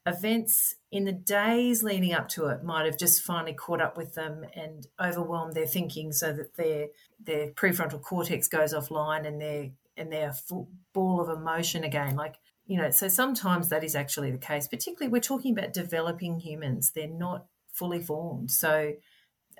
events 0.06 0.74
in 0.92 1.04
the 1.04 1.12
days 1.12 1.82
leading 1.82 2.12
up 2.12 2.28
to 2.28 2.46
it 2.48 2.62
might 2.62 2.84
have 2.84 2.98
just 2.98 3.22
finally 3.22 3.54
caught 3.54 3.80
up 3.80 3.96
with 3.96 4.14
them 4.14 4.44
and 4.54 4.86
overwhelmed 5.02 5.54
their 5.54 5.66
thinking 5.66 6.12
so 6.12 6.30
that 6.30 6.54
their 6.56 6.88
their 7.18 7.48
prefrontal 7.52 8.02
cortex 8.02 8.46
goes 8.46 8.74
offline 8.74 9.26
and 9.26 9.40
they're 9.40 9.70
and 9.96 10.12
they're 10.12 10.32
full 10.32 10.68
ball 10.92 11.22
of 11.22 11.34
emotion 11.34 11.84
again 11.84 12.16
like 12.16 12.34
you 12.66 12.78
know, 12.78 12.90
so 12.90 13.08
sometimes 13.08 13.68
that 13.68 13.84
is 13.84 13.94
actually 13.94 14.30
the 14.30 14.38
case, 14.38 14.68
particularly 14.68 15.12
we're 15.12 15.20
talking 15.20 15.56
about 15.56 15.72
developing 15.72 16.40
humans. 16.40 16.92
They're 16.94 17.06
not 17.06 17.46
fully 17.72 18.00
formed. 18.00 18.50
So 18.50 18.94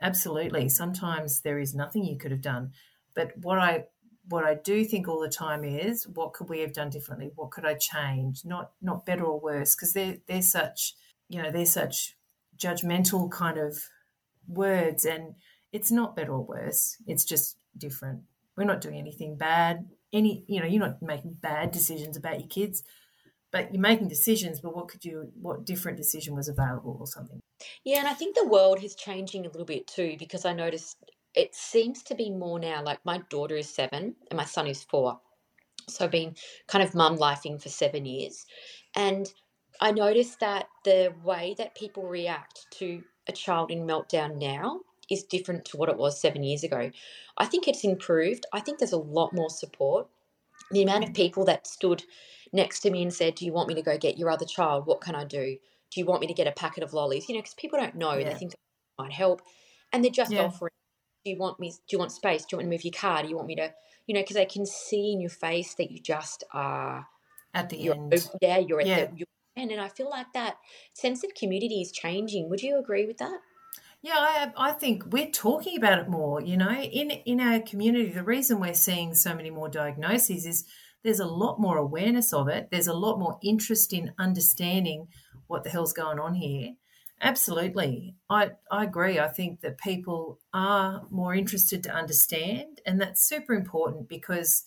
absolutely, 0.00 0.68
sometimes 0.68 1.42
there 1.42 1.58
is 1.58 1.74
nothing 1.74 2.04
you 2.04 2.16
could 2.16 2.30
have 2.30 2.40
done. 2.42 2.72
But 3.14 3.32
what 3.38 3.58
I 3.58 3.84
what 4.26 4.44
I 4.44 4.54
do 4.54 4.86
think 4.86 5.06
all 5.06 5.20
the 5.20 5.28
time 5.28 5.64
is 5.64 6.08
what 6.08 6.32
could 6.32 6.48
we 6.48 6.60
have 6.60 6.72
done 6.72 6.88
differently? 6.88 7.30
What 7.34 7.50
could 7.50 7.66
I 7.66 7.74
change? 7.74 8.42
Not 8.44 8.70
not 8.80 9.04
better 9.04 9.24
or 9.24 9.38
worse, 9.38 9.74
because 9.74 9.92
they're 9.92 10.16
they're 10.26 10.42
such 10.42 10.94
you 11.28 11.42
know, 11.42 11.50
they're 11.50 11.66
such 11.66 12.16
judgmental 12.56 13.30
kind 13.30 13.58
of 13.58 13.78
words 14.46 15.04
and 15.04 15.34
it's 15.72 15.90
not 15.90 16.14
better 16.14 16.32
or 16.32 16.44
worse. 16.44 16.96
It's 17.06 17.24
just 17.24 17.56
different. 17.76 18.22
We're 18.56 18.64
not 18.64 18.80
doing 18.80 18.98
anything 18.98 19.36
bad 19.36 19.86
any 20.14 20.44
you 20.46 20.60
know 20.60 20.66
you're 20.66 20.80
not 20.80 21.02
making 21.02 21.36
bad 21.42 21.70
decisions 21.70 22.16
about 22.16 22.38
your 22.38 22.48
kids 22.48 22.82
but 23.52 23.72
you're 23.72 23.80
making 23.80 24.08
decisions 24.08 24.60
but 24.60 24.74
what 24.74 24.88
could 24.88 25.04
you 25.04 25.30
what 25.40 25.64
different 25.66 25.98
decision 25.98 26.34
was 26.34 26.48
available 26.48 26.96
or 26.98 27.06
something? 27.06 27.40
Yeah 27.84 27.98
and 27.98 28.08
i 28.08 28.14
think 28.14 28.34
the 28.34 28.48
world 28.48 28.82
is 28.82 28.94
changing 28.94 29.44
a 29.44 29.48
little 29.48 29.66
bit 29.66 29.86
too 29.86 30.16
because 30.18 30.44
i 30.44 30.52
noticed 30.52 30.96
it 31.34 31.54
seems 31.54 32.02
to 32.04 32.14
be 32.14 32.30
more 32.30 32.58
now 32.58 32.82
like 32.82 33.04
my 33.04 33.20
daughter 33.28 33.56
is 33.56 33.68
seven 33.68 34.14
and 34.30 34.36
my 34.36 34.44
son 34.44 34.66
is 34.66 34.84
four. 34.84 35.20
So 35.88 36.04
i've 36.04 36.10
been 36.10 36.34
kind 36.68 36.84
of 36.84 36.94
mum 36.94 37.18
lifing 37.18 37.60
for 37.60 37.68
seven 37.68 38.06
years. 38.06 38.46
And 38.94 39.30
i 39.80 39.90
noticed 39.90 40.40
that 40.40 40.66
the 40.84 41.12
way 41.24 41.54
that 41.58 41.74
people 41.74 42.04
react 42.04 42.66
to 42.78 43.02
a 43.28 43.32
child 43.32 43.70
in 43.70 43.86
meltdown 43.86 44.38
now 44.40 44.80
is 45.10 45.22
different 45.22 45.64
to 45.66 45.76
what 45.76 45.88
it 45.88 45.96
was 45.96 46.20
seven 46.20 46.42
years 46.42 46.64
ago. 46.64 46.90
I 47.36 47.46
think 47.46 47.68
it's 47.68 47.84
improved. 47.84 48.46
I 48.52 48.60
think 48.60 48.78
there's 48.78 48.92
a 48.92 48.98
lot 48.98 49.32
more 49.32 49.50
support. 49.50 50.08
The 50.70 50.82
amount 50.82 51.04
of 51.04 51.10
mm. 51.10 51.16
people 51.16 51.44
that 51.46 51.66
stood 51.66 52.04
next 52.52 52.80
to 52.80 52.90
me 52.90 53.02
and 53.02 53.12
said, 53.12 53.34
Do 53.34 53.44
you 53.44 53.52
want 53.52 53.68
me 53.68 53.74
to 53.74 53.82
go 53.82 53.98
get 53.98 54.18
your 54.18 54.30
other 54.30 54.46
child? 54.46 54.86
What 54.86 55.00
can 55.00 55.14
I 55.14 55.24
do? 55.24 55.56
Do 55.90 56.00
you 56.00 56.06
want 56.06 56.20
me 56.20 56.26
to 56.26 56.34
get 56.34 56.46
a 56.46 56.52
packet 56.52 56.82
of 56.82 56.92
lollies? 56.92 57.28
You 57.28 57.34
know, 57.34 57.40
because 57.40 57.54
people 57.54 57.78
don't 57.78 57.94
know. 57.94 58.14
Yeah. 58.14 58.30
They 58.30 58.34
think 58.34 58.52
that 58.52 59.02
might 59.02 59.12
help. 59.12 59.42
And 59.92 60.02
they're 60.02 60.10
just 60.10 60.32
yeah. 60.32 60.44
offering, 60.44 60.72
Do 61.24 61.30
you 61.30 61.38
want 61.38 61.60
me? 61.60 61.70
Do 61.70 61.76
you 61.90 61.98
want 61.98 62.12
space? 62.12 62.42
Do 62.42 62.48
you 62.52 62.58
want 62.58 62.68
me 62.68 62.76
to 62.76 62.78
move 62.78 62.84
your 62.84 63.00
car? 63.00 63.22
Do 63.22 63.28
you 63.28 63.36
want 63.36 63.48
me 63.48 63.56
to, 63.56 63.72
you 64.06 64.14
know, 64.14 64.20
because 64.20 64.36
they 64.36 64.46
can 64.46 64.66
see 64.66 65.12
in 65.12 65.20
your 65.20 65.30
face 65.30 65.74
that 65.74 65.90
you 65.90 66.00
just 66.00 66.44
are 66.52 67.06
at 67.54 67.68
the 67.68 67.90
end. 67.90 68.30
Yeah, 68.42 68.58
you're 68.58 68.80
at 68.80 68.86
yeah. 68.86 69.06
the, 69.06 69.16
you're 69.16 69.26
and 69.56 69.80
I 69.80 69.88
feel 69.88 70.10
like 70.10 70.32
that 70.34 70.56
sense 70.94 71.22
of 71.22 71.34
community 71.34 71.80
is 71.80 71.92
changing. 71.92 72.48
Would 72.48 72.62
you 72.62 72.76
agree 72.76 73.06
with 73.06 73.18
that? 73.18 73.38
Yeah, 74.04 74.18
I, 74.18 74.52
I 74.68 74.72
think 74.72 75.04
we're 75.14 75.30
talking 75.30 75.78
about 75.78 75.98
it 75.98 76.10
more. 76.10 76.42
You 76.42 76.58
know, 76.58 76.70
in 76.70 77.10
in 77.10 77.40
our 77.40 77.60
community, 77.60 78.10
the 78.10 78.22
reason 78.22 78.60
we're 78.60 78.74
seeing 78.74 79.14
so 79.14 79.34
many 79.34 79.48
more 79.48 79.70
diagnoses 79.70 80.44
is 80.44 80.66
there's 81.02 81.20
a 81.20 81.26
lot 81.26 81.58
more 81.58 81.78
awareness 81.78 82.34
of 82.34 82.46
it. 82.48 82.68
There's 82.70 82.86
a 82.86 82.92
lot 82.92 83.18
more 83.18 83.38
interest 83.42 83.94
in 83.94 84.12
understanding 84.18 85.08
what 85.46 85.64
the 85.64 85.70
hell's 85.70 85.94
going 85.94 86.18
on 86.18 86.34
here. 86.34 86.74
Absolutely, 87.22 88.14
I 88.28 88.50
I 88.70 88.84
agree. 88.84 89.18
I 89.18 89.28
think 89.28 89.62
that 89.62 89.78
people 89.78 90.38
are 90.52 91.06
more 91.10 91.34
interested 91.34 91.82
to 91.84 91.94
understand, 91.94 92.82
and 92.84 93.00
that's 93.00 93.26
super 93.26 93.54
important 93.54 94.06
because 94.06 94.64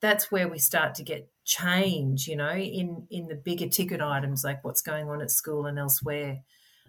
that's 0.00 0.32
where 0.32 0.48
we 0.48 0.58
start 0.58 0.94
to 0.94 1.02
get 1.02 1.30
change. 1.44 2.26
You 2.26 2.36
know, 2.36 2.56
in 2.56 3.06
in 3.10 3.28
the 3.28 3.34
bigger 3.34 3.68
ticket 3.68 4.00
items 4.00 4.42
like 4.42 4.64
what's 4.64 4.80
going 4.80 5.10
on 5.10 5.20
at 5.20 5.30
school 5.30 5.66
and 5.66 5.78
elsewhere. 5.78 6.38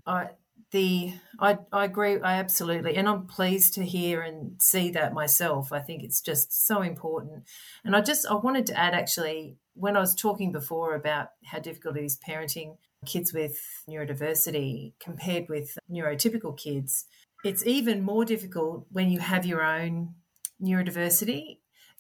I 0.06 0.30
the 0.72 1.14
I, 1.40 1.58
I 1.74 1.86
agree 1.86 2.20
I 2.22 2.36
absolutely 2.40 2.96
and 2.96 3.08
I'm 3.08 3.28
pleased 3.28 3.74
to 3.74 3.84
hear 3.84 4.22
and 4.22 4.62
see 4.62 4.90
that 4.92 5.14
myself. 5.14 5.72
I 5.72 5.80
think 5.80 6.04
it's 6.04 6.22
just 6.22 6.66
so 6.66 6.82
important. 6.82 7.44
And 7.84 7.96
I 7.96 8.02
just 8.02 8.26
I 8.26 8.36
wanted 8.36 8.66
to 8.68 8.80
add 8.80 8.94
actually 8.94 9.58
when 9.74 9.98
I 9.98 10.00
was 10.00 10.16
talking 10.16 10.52
before 10.52 10.96
about 10.96 11.30
how 11.46 11.60
difficult 11.60 11.98
it 11.98 12.06
is 12.06 12.18
parenting 12.18 12.78
kids 13.06 13.34
with 13.34 13.60
neurodiversity 13.90 14.94
compared 15.00 15.50
with 15.50 15.78
neurotypical 15.90 16.56
kids 16.56 17.06
it's 17.44 17.66
even 17.66 18.04
more 18.04 18.26
difficult 18.26 18.86
when 18.92 19.10
you 19.10 19.20
have 19.20 19.46
your 19.46 19.64
own 19.64 20.16
neurodiversity. 20.62 21.58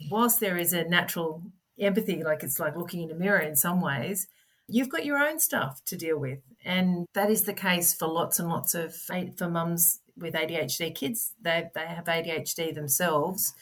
Whilst 0.09 0.39
there 0.39 0.57
is 0.57 0.73
a 0.73 0.83
natural 0.83 1.43
empathy 1.79 2.23
like 2.23 2.43
it's 2.43 2.59
like 2.59 2.75
looking 2.75 3.01
in 3.01 3.11
a 3.11 3.15
mirror 3.15 3.39
in 3.39 3.55
some 3.55 3.81
ways 3.81 4.27
you've 4.71 4.89
got 4.89 5.05
your 5.05 5.17
own 5.17 5.39
stuff 5.39 5.83
to 5.85 5.97
deal 5.97 6.17
with. 6.17 6.39
And 6.63 7.05
that 7.13 7.29
is 7.29 7.43
the 7.43 7.53
case 7.53 7.93
for 7.93 8.07
lots 8.07 8.39
and 8.39 8.49
lots 8.49 8.73
of 8.73 8.95
for 8.95 9.49
mums 9.49 9.99
with 10.17 10.33
ADHD 10.33 10.95
kids. 10.95 11.33
They, 11.41 11.69
they 11.73 11.85
have 11.85 12.05
ADHD 12.05 12.73
themselves. 12.73 13.53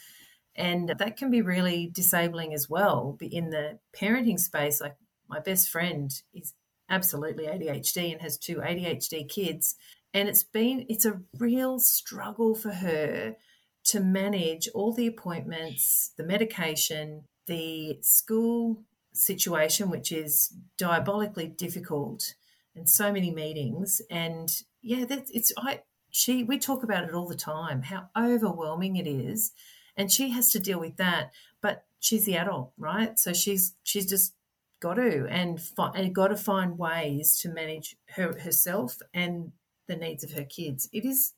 And 0.54 0.88
that 0.98 1.16
can 1.16 1.30
be 1.30 1.42
really 1.42 1.90
disabling 1.92 2.54
as 2.54 2.68
well. 2.68 3.16
In 3.20 3.50
the 3.50 3.78
parenting 3.96 4.38
space, 4.38 4.80
like 4.80 4.96
my 5.28 5.40
best 5.40 5.68
friend 5.70 6.10
is 6.34 6.54
absolutely 6.88 7.46
ADHD 7.46 8.12
and 8.12 8.20
has 8.20 8.36
two 8.36 8.56
ADHD 8.56 9.28
kids. 9.28 9.76
And 10.12 10.28
it's 10.28 10.42
been, 10.42 10.86
it's 10.88 11.06
a 11.06 11.20
real 11.38 11.78
struggle 11.78 12.54
for 12.54 12.72
her 12.72 13.36
to 13.84 14.00
manage 14.00 14.68
all 14.74 14.92
the 14.92 15.06
appointments, 15.06 16.12
the 16.16 16.24
medication, 16.24 17.24
the 17.46 17.98
school 18.02 18.82
situation, 19.20 19.90
which 19.90 20.12
is 20.12 20.52
diabolically 20.78 21.46
difficult 21.46 22.34
and 22.74 22.88
so 22.88 23.12
many 23.12 23.30
meetings. 23.30 24.00
And 24.10 24.50
yeah, 24.82 25.04
that's 25.04 25.30
it's 25.30 25.52
I 25.58 25.82
she 26.10 26.42
we 26.42 26.58
talk 26.58 26.82
about 26.82 27.04
it 27.04 27.14
all 27.14 27.28
the 27.28 27.34
time, 27.34 27.82
how 27.82 28.08
overwhelming 28.16 28.96
it 28.96 29.06
is. 29.06 29.52
And 29.96 30.10
she 30.10 30.30
has 30.30 30.50
to 30.52 30.58
deal 30.58 30.80
with 30.80 30.96
that. 30.96 31.32
But 31.60 31.84
she's 31.98 32.24
the 32.24 32.36
adult, 32.36 32.72
right? 32.78 33.18
So 33.18 33.32
she's 33.32 33.74
she's 33.82 34.08
just 34.08 34.34
got 34.80 34.94
to 34.94 35.26
and, 35.28 35.60
fi- 35.60 35.92
and 35.94 36.14
got 36.14 36.28
to 36.28 36.36
find 36.36 36.78
ways 36.78 37.38
to 37.40 37.50
manage 37.50 37.96
her 38.14 38.38
herself 38.38 38.96
and 39.12 39.52
the 39.88 39.96
needs 39.96 40.24
of 40.24 40.32
her 40.32 40.44
kids. 40.44 40.88
It 40.92 41.04
is 41.04 41.34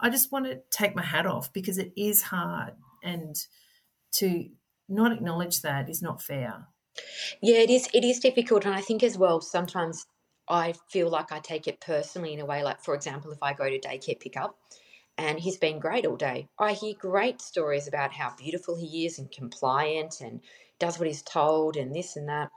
I 0.00 0.10
just 0.10 0.30
want 0.30 0.46
to 0.46 0.60
take 0.70 0.94
my 0.94 1.02
hat 1.02 1.26
off 1.26 1.52
because 1.52 1.78
it 1.78 1.92
is 1.96 2.22
hard 2.22 2.74
and 3.02 3.36
to 4.12 4.48
not 4.88 5.12
acknowledge 5.12 5.62
that 5.62 5.88
is 5.88 6.02
not 6.02 6.22
fair. 6.22 6.68
Yeah, 7.42 7.58
it 7.58 7.70
is. 7.70 7.88
It 7.94 8.04
is 8.04 8.20
difficult, 8.20 8.64
and 8.66 8.74
I 8.74 8.82
think 8.82 9.02
as 9.04 9.18
well 9.18 9.40
sometimes 9.40 10.06
I 10.48 10.74
feel 10.90 11.10
like 11.10 11.32
I 11.32 11.40
take 11.40 11.68
it 11.68 11.80
personally 11.80 12.34
in 12.34 12.40
a 12.40 12.46
way. 12.46 12.64
Like 12.64 12.82
for 12.82 12.94
example, 12.94 13.32
if 13.32 13.42
I 13.42 13.54
go 13.54 13.70
to 13.70 13.80
daycare 13.80 14.20
pickup, 14.20 14.56
and 15.18 15.38
he's 15.40 15.58
been 15.58 15.78
great 15.80 16.06
all 16.06 16.16
day, 16.16 16.48
I 16.58 16.72
hear 16.72 16.94
great 16.98 17.40
stories 17.42 17.88
about 17.88 18.12
how 18.14 18.34
beautiful 18.36 18.76
he 18.76 19.06
is 19.06 19.18
and 19.18 19.30
compliant 19.30 20.20
and 20.20 20.40
does 20.80 20.98
what 20.98 21.08
he's 21.08 21.22
told 21.22 21.76
and 21.76 21.94
this 21.94 22.16
and 22.16 22.28
that. 22.28 22.50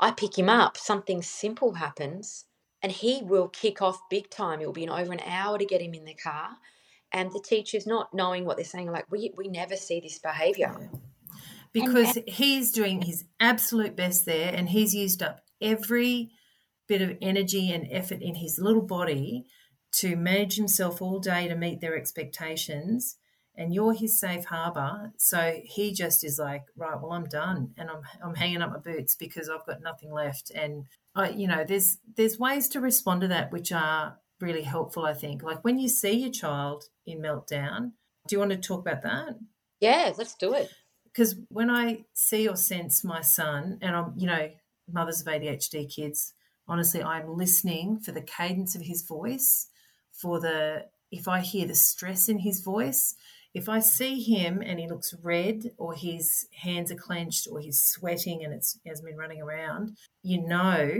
I 0.00 0.12
pick 0.12 0.38
him 0.38 0.48
up, 0.50 0.76
something 0.76 1.22
simple 1.22 1.74
happens, 1.74 2.46
and 2.82 2.92
he 2.92 3.22
will 3.24 3.48
kick 3.48 3.82
off 3.82 4.00
big 4.10 4.30
time. 4.30 4.60
It 4.60 4.66
will 4.66 4.74
be 4.74 4.84
in 4.84 4.90
over 4.90 5.12
an 5.12 5.20
hour 5.26 5.58
to 5.58 5.66
get 5.66 5.82
him 5.82 5.94
in 5.94 6.04
the 6.04 6.14
car, 6.14 6.50
and 7.12 7.32
the 7.32 7.40
teacher's 7.40 7.86
not 7.86 8.14
knowing 8.14 8.44
what 8.44 8.56
they're 8.56 8.64
saying. 8.66 8.90
Like 8.92 9.10
we 9.10 9.32
we 9.36 9.48
never 9.48 9.76
see 9.76 10.00
this 10.00 10.18
behaviour. 10.18 10.74
Yeah 10.80 10.98
because 11.74 12.16
and, 12.16 12.26
he's 12.28 12.72
doing 12.72 13.02
his 13.02 13.24
absolute 13.38 13.94
best 13.94 14.24
there 14.24 14.54
and 14.54 14.70
he's 14.70 14.94
used 14.94 15.22
up 15.22 15.40
every 15.60 16.30
bit 16.88 17.02
of 17.02 17.18
energy 17.20 17.70
and 17.70 17.86
effort 17.90 18.22
in 18.22 18.36
his 18.36 18.58
little 18.58 18.82
body 18.82 19.44
to 19.92 20.16
manage 20.16 20.56
himself 20.56 21.02
all 21.02 21.18
day 21.18 21.48
to 21.48 21.54
meet 21.54 21.80
their 21.80 21.96
expectations. 21.96 23.16
And 23.56 23.72
you're 23.72 23.92
his 23.92 24.18
safe 24.18 24.46
harbor. 24.46 25.12
So 25.16 25.60
he 25.64 25.92
just 25.92 26.24
is 26.24 26.38
like 26.38 26.64
right 26.76 27.00
well 27.00 27.12
i'm 27.12 27.26
done 27.26 27.70
and 27.76 27.88
i'm 27.88 28.02
i'm 28.24 28.34
hanging 28.34 28.62
up 28.62 28.70
my 28.70 28.78
boots 28.78 29.14
because 29.14 29.48
i've 29.48 29.66
got 29.66 29.82
nothing 29.82 30.12
left. 30.12 30.50
And 30.54 30.86
i 31.14 31.30
you 31.30 31.46
know 31.46 31.64
there's 31.64 31.98
there's 32.16 32.38
ways 32.38 32.68
to 32.70 32.80
respond 32.80 33.20
to 33.20 33.28
that 33.28 33.52
which 33.52 33.70
are 33.72 34.18
really 34.40 34.62
helpful 34.62 35.04
i 35.04 35.14
think. 35.14 35.42
Like 35.42 35.64
when 35.64 35.78
you 35.78 35.88
see 35.88 36.12
your 36.12 36.32
child 36.32 36.84
in 37.06 37.20
meltdown 37.20 37.92
do 38.26 38.34
you 38.34 38.38
want 38.38 38.52
to 38.52 38.56
talk 38.56 38.80
about 38.80 39.02
that? 39.02 39.36
Yeah 39.80 40.12
let's 40.16 40.34
do 40.34 40.54
it 40.54 40.68
because 41.14 41.36
when 41.48 41.70
I 41.70 42.04
see 42.12 42.48
or 42.48 42.56
sense 42.56 43.04
my 43.04 43.20
son, 43.20 43.78
and 43.80 43.94
I'm, 43.94 44.14
you 44.16 44.26
know, 44.26 44.50
mothers 44.90 45.20
of 45.20 45.28
ADHD 45.28 45.88
kids, 45.94 46.32
honestly, 46.66 47.02
I'm 47.02 47.36
listening 47.36 48.00
for 48.00 48.10
the 48.10 48.20
cadence 48.20 48.74
of 48.74 48.82
his 48.82 49.02
voice, 49.02 49.68
for 50.12 50.40
the, 50.40 50.86
if 51.12 51.28
I 51.28 51.40
hear 51.40 51.66
the 51.66 51.74
stress 51.74 52.28
in 52.28 52.40
his 52.40 52.60
voice, 52.60 53.14
if 53.54 53.68
I 53.68 53.78
see 53.78 54.20
him 54.20 54.60
and 54.60 54.80
he 54.80 54.88
looks 54.88 55.14
red 55.22 55.70
or 55.78 55.94
his 55.94 56.48
hands 56.62 56.90
are 56.90 56.96
clenched 56.96 57.46
or 57.48 57.60
he's 57.60 57.80
sweating 57.80 58.44
and 58.44 58.52
it's 58.52 58.80
he 58.82 58.88
has 58.88 59.00
been 59.00 59.16
running 59.16 59.40
around, 59.40 59.96
you 60.24 60.44
know 60.44 60.98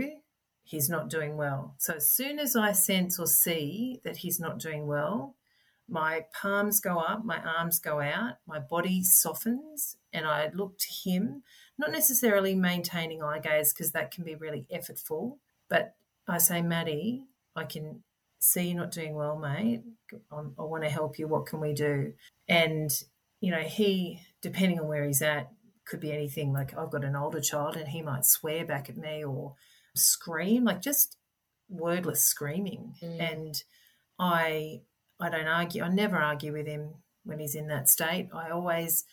he's 0.63 0.89
not 0.89 1.09
doing 1.09 1.35
well. 1.35 1.75
So 1.77 1.95
as 1.95 2.09
soon 2.09 2.39
as 2.39 2.55
I 2.55 2.71
sense 2.71 3.19
or 3.19 3.27
see 3.27 3.99
that 4.05 4.17
he's 4.17 4.39
not 4.39 4.59
doing 4.59 4.87
well, 4.87 5.34
my 5.87 6.25
palms 6.33 6.79
go 6.79 6.97
up, 6.97 7.23
my 7.23 7.39
arms 7.39 7.79
go 7.79 7.99
out, 7.99 8.35
my 8.47 8.59
body 8.59 9.03
softens, 9.03 9.97
and 10.11 10.25
I 10.25 10.49
look 10.53 10.77
to 10.79 11.09
him, 11.09 11.43
not 11.77 11.91
necessarily 11.91 12.55
maintaining 12.55 13.21
eye 13.21 13.39
gaze 13.39 13.73
because 13.73 13.91
that 13.91 14.11
can 14.11 14.23
be 14.23 14.35
really 14.35 14.65
effortful, 14.73 15.37
but 15.69 15.95
I 16.27 16.39
say, 16.39 16.61
Maddie, 16.61 17.25
I 17.55 17.65
can 17.65 18.03
see 18.39 18.69
you're 18.69 18.77
not 18.77 18.91
doing 18.91 19.13
well, 19.13 19.37
mate. 19.37 19.83
I'm, 20.31 20.53
i 20.57 20.63
want 20.63 20.83
to 20.83 20.89
help 20.89 21.19
you. 21.19 21.27
What 21.27 21.45
can 21.45 21.59
we 21.59 21.73
do? 21.73 22.13
And, 22.47 22.89
you 23.41 23.51
know, 23.51 23.59
he, 23.59 24.21
depending 24.41 24.79
on 24.79 24.87
where 24.87 25.05
he's 25.05 25.21
at, 25.21 25.51
could 25.85 25.99
be 25.99 26.11
anything. 26.11 26.51
Like 26.51 26.75
I've 26.77 26.91
got 26.91 27.03
an 27.03 27.15
older 27.15 27.39
child 27.39 27.77
and 27.77 27.87
he 27.87 28.01
might 28.01 28.25
swear 28.25 28.65
back 28.65 28.89
at 28.89 28.97
me 28.97 29.23
or 29.23 29.55
scream, 29.95 30.63
like 30.63 30.81
just 30.81 31.17
wordless 31.69 32.23
screaming. 32.23 32.95
Mm. 33.03 33.33
And 33.33 33.63
I 34.17 34.81
I 35.19 35.29
don't 35.29 35.47
argue. 35.47 35.83
I 35.83 35.89
never 35.89 36.17
argue 36.17 36.53
with 36.53 36.67
him 36.67 36.95
when 37.23 37.39
he's 37.39 37.55
in 37.55 37.67
that 37.67 37.89
state. 37.89 38.29
I 38.33 38.49
always 38.49 39.05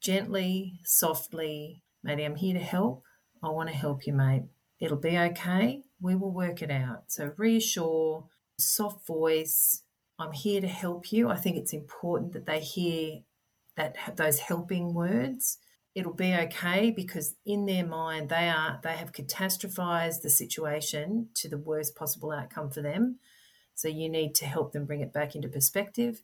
gently, 0.00 0.80
softly, 0.84 1.82
Matey, 2.02 2.24
I'm 2.24 2.36
here 2.36 2.54
to 2.54 2.64
help. 2.64 3.02
I 3.42 3.48
want 3.48 3.68
to 3.68 3.74
help 3.74 4.06
you, 4.06 4.12
mate. 4.12 4.44
It'll 4.80 4.96
be 4.96 5.18
okay. 5.18 5.82
We 6.00 6.14
will 6.14 6.32
work 6.32 6.62
it 6.62 6.70
out. 6.70 7.04
So 7.08 7.32
reassure, 7.36 8.26
soft 8.58 9.06
voice. 9.06 9.82
I'm 10.18 10.32
here 10.32 10.60
to 10.60 10.68
help 10.68 11.12
you. 11.12 11.28
I 11.28 11.36
think 11.36 11.56
it's 11.56 11.72
important 11.72 12.32
that 12.32 12.46
they 12.46 12.60
hear 12.60 13.20
that 13.76 13.96
those 14.16 14.40
helping 14.40 14.94
words. 14.94 15.58
It'll 15.94 16.12
be 16.12 16.34
okay 16.34 16.90
because 16.90 17.36
in 17.46 17.64
their 17.66 17.86
mind 17.86 18.28
they 18.28 18.48
are 18.48 18.80
they 18.82 18.92
have 18.92 19.12
catastrophized 19.12 20.22
the 20.22 20.30
situation 20.30 21.28
to 21.34 21.48
the 21.48 21.58
worst 21.58 21.94
possible 21.94 22.32
outcome 22.32 22.70
for 22.70 22.82
them. 22.82 23.18
So 23.76 23.88
you 23.88 24.08
need 24.08 24.34
to 24.36 24.46
help 24.46 24.72
them 24.72 24.86
bring 24.86 25.02
it 25.02 25.12
back 25.12 25.36
into 25.36 25.48
perspective. 25.48 26.22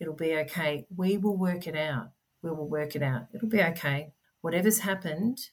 It'll 0.00 0.14
be 0.14 0.34
okay. 0.34 0.86
We 0.94 1.18
will 1.18 1.36
work 1.36 1.66
it 1.66 1.76
out. 1.76 2.10
We 2.42 2.50
will 2.50 2.68
work 2.68 2.96
it 2.96 3.02
out. 3.02 3.26
It'll 3.34 3.48
be 3.48 3.62
okay. 3.62 4.12
Whatever's 4.40 4.80
happened, 4.80 5.50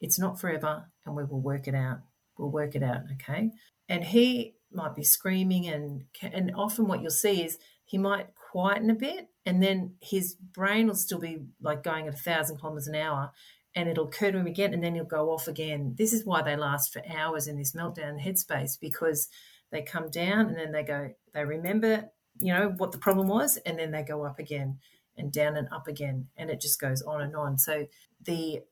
it's 0.00 0.18
not 0.18 0.40
forever, 0.40 0.90
and 1.06 1.16
we 1.16 1.24
will 1.24 1.40
work 1.40 1.66
it 1.66 1.74
out. 1.74 2.00
We'll 2.36 2.50
work 2.50 2.74
it 2.74 2.82
out, 2.82 3.02
okay? 3.14 3.50
And 3.88 4.04
he 4.04 4.54
might 4.72 4.94
be 4.94 5.04
screaming, 5.04 5.66
and 5.66 6.04
and 6.20 6.52
often 6.54 6.86
what 6.86 7.00
you'll 7.00 7.10
see 7.10 7.42
is 7.44 7.58
he 7.84 7.96
might 7.96 8.34
quieten 8.34 8.90
a 8.90 8.94
bit, 8.94 9.28
and 9.46 9.62
then 9.62 9.94
his 10.00 10.34
brain 10.34 10.86
will 10.86 10.94
still 10.94 11.20
be 11.20 11.44
like 11.62 11.82
going 11.82 12.08
at 12.08 12.14
a 12.14 12.18
thousand 12.18 12.58
kilometers 12.58 12.88
an 12.88 12.96
hour, 12.96 13.30
and 13.74 13.88
it'll 13.88 14.08
occur 14.08 14.32
to 14.32 14.38
him 14.38 14.46
again, 14.46 14.74
and 14.74 14.82
then 14.82 14.94
he'll 14.94 15.04
go 15.04 15.30
off 15.30 15.48
again. 15.48 15.94
This 15.96 16.12
is 16.12 16.24
why 16.24 16.42
they 16.42 16.56
last 16.56 16.92
for 16.92 17.02
hours 17.08 17.46
in 17.46 17.56
this 17.56 17.72
meltdown 17.72 18.20
headspace 18.20 18.78
because 18.78 19.28
they 19.74 19.82
come 19.82 20.08
down 20.08 20.46
and 20.46 20.56
then 20.56 20.70
they 20.70 20.84
go, 20.84 21.10
they 21.34 21.44
remember, 21.44 22.08
you 22.38 22.54
know, 22.54 22.72
what 22.76 22.92
the 22.92 22.98
problem 22.98 23.26
was, 23.26 23.56
and 23.66 23.76
then 23.76 23.90
they 23.90 24.04
go 24.04 24.24
up 24.24 24.38
again 24.38 24.78
and 25.18 25.32
down 25.32 25.56
and 25.56 25.68
up 25.72 25.88
again. 25.88 26.28
And 26.36 26.48
it 26.48 26.60
just 26.60 26.80
goes 26.80 27.02
on 27.02 27.20
and 27.20 27.34
on. 27.34 27.58
So 27.58 27.88
the 28.24 28.62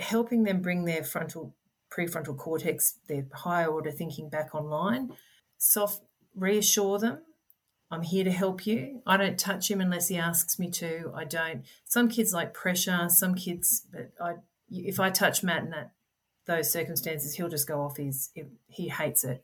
helping 0.00 0.44
them 0.44 0.60
bring 0.60 0.84
their 0.84 1.02
frontal 1.02 1.54
prefrontal 1.90 2.36
cortex, 2.36 2.98
their 3.08 3.26
higher 3.32 3.68
order 3.68 3.90
thinking 3.90 4.28
back 4.28 4.54
online. 4.54 5.12
Soft, 5.56 6.02
reassure 6.36 6.98
them. 6.98 7.20
I'm 7.90 8.02
here 8.02 8.24
to 8.24 8.32
help 8.32 8.66
you. 8.66 9.00
I 9.06 9.16
don't 9.16 9.38
touch 9.38 9.70
him 9.70 9.80
unless 9.80 10.08
he 10.08 10.18
asks 10.18 10.58
me 10.58 10.70
to. 10.72 11.10
I 11.14 11.24
don't. 11.24 11.64
Some 11.84 12.08
kids 12.08 12.34
like 12.34 12.52
pressure. 12.52 13.06
Some 13.08 13.34
kids, 13.34 13.86
but 13.90 14.10
I, 14.20 14.34
if 14.70 15.00
I 15.00 15.08
touch 15.08 15.42
Matt 15.42 15.62
in 15.62 15.70
that 15.70 15.92
those 16.46 16.70
circumstances, 16.70 17.34
he'll 17.34 17.48
just 17.48 17.66
go 17.66 17.80
off 17.80 17.96
his. 17.96 18.30
He 18.66 18.88
hates 18.88 19.24
it. 19.24 19.42